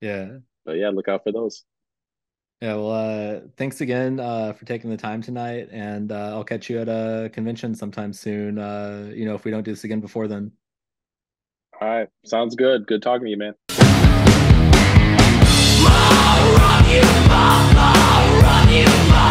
Yeah. 0.00 0.38
But 0.64 0.76
yeah 0.76 0.90
look 0.90 1.08
out 1.08 1.24
for 1.24 1.32
those. 1.32 1.64
Yeah 2.60 2.74
well 2.74 2.92
uh 2.92 3.40
thanks 3.56 3.80
again 3.80 4.20
uh 4.20 4.52
for 4.52 4.64
taking 4.64 4.90
the 4.90 4.96
time 4.96 5.22
tonight 5.22 5.68
and 5.72 6.12
uh, 6.12 6.32
i'll 6.34 6.44
catch 6.44 6.68
you 6.70 6.78
at 6.80 6.88
a 6.88 7.30
convention 7.32 7.74
sometime 7.74 8.12
soon 8.12 8.58
uh 8.58 9.10
you 9.14 9.24
know 9.24 9.34
if 9.34 9.44
we 9.44 9.50
don't 9.50 9.64
do 9.64 9.72
this 9.72 9.84
again 9.84 10.00
before 10.00 10.28
then. 10.28 10.52
All 11.80 11.88
right. 11.88 12.08
Sounds 12.26 12.54
good. 12.56 12.86
Good 12.86 13.02
talking 13.02 13.24
to 13.24 13.30
you 13.30 13.38
man 13.38 13.54
you 18.70 18.84
are. 18.86 19.29